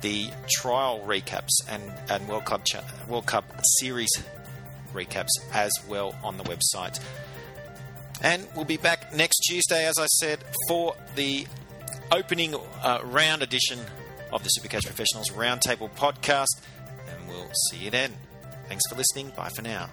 the 0.00 0.30
trial 0.50 1.02
recaps 1.06 1.50
and, 1.68 1.82
and 2.08 2.28
World 2.28 2.44
Cup 2.44 2.64
cha- 2.64 2.84
World 3.08 3.26
Cup 3.26 3.44
series 3.78 4.10
recaps 4.92 5.28
as 5.52 5.72
well 5.88 6.14
on 6.22 6.36
the 6.36 6.44
website. 6.44 7.00
And 8.22 8.46
we'll 8.54 8.64
be 8.64 8.76
back 8.76 9.14
next 9.14 9.36
Tuesday, 9.48 9.86
as 9.86 9.98
I 9.98 10.06
said, 10.06 10.38
for 10.68 10.94
the 11.16 11.46
opening 12.10 12.54
uh, 12.82 13.00
round 13.04 13.42
edition 13.42 13.78
of 14.32 14.42
the 14.42 14.50
Supercoach 14.58 14.84
Professionals 14.84 15.30
Roundtable 15.30 15.90
podcast. 15.90 16.60
And 17.08 17.28
we'll 17.28 17.50
see 17.70 17.78
you 17.78 17.90
then. 17.90 18.12
Thanks 18.68 18.84
for 18.88 18.96
listening. 18.96 19.32
Bye 19.36 19.50
for 19.50 19.62
now. 19.62 19.90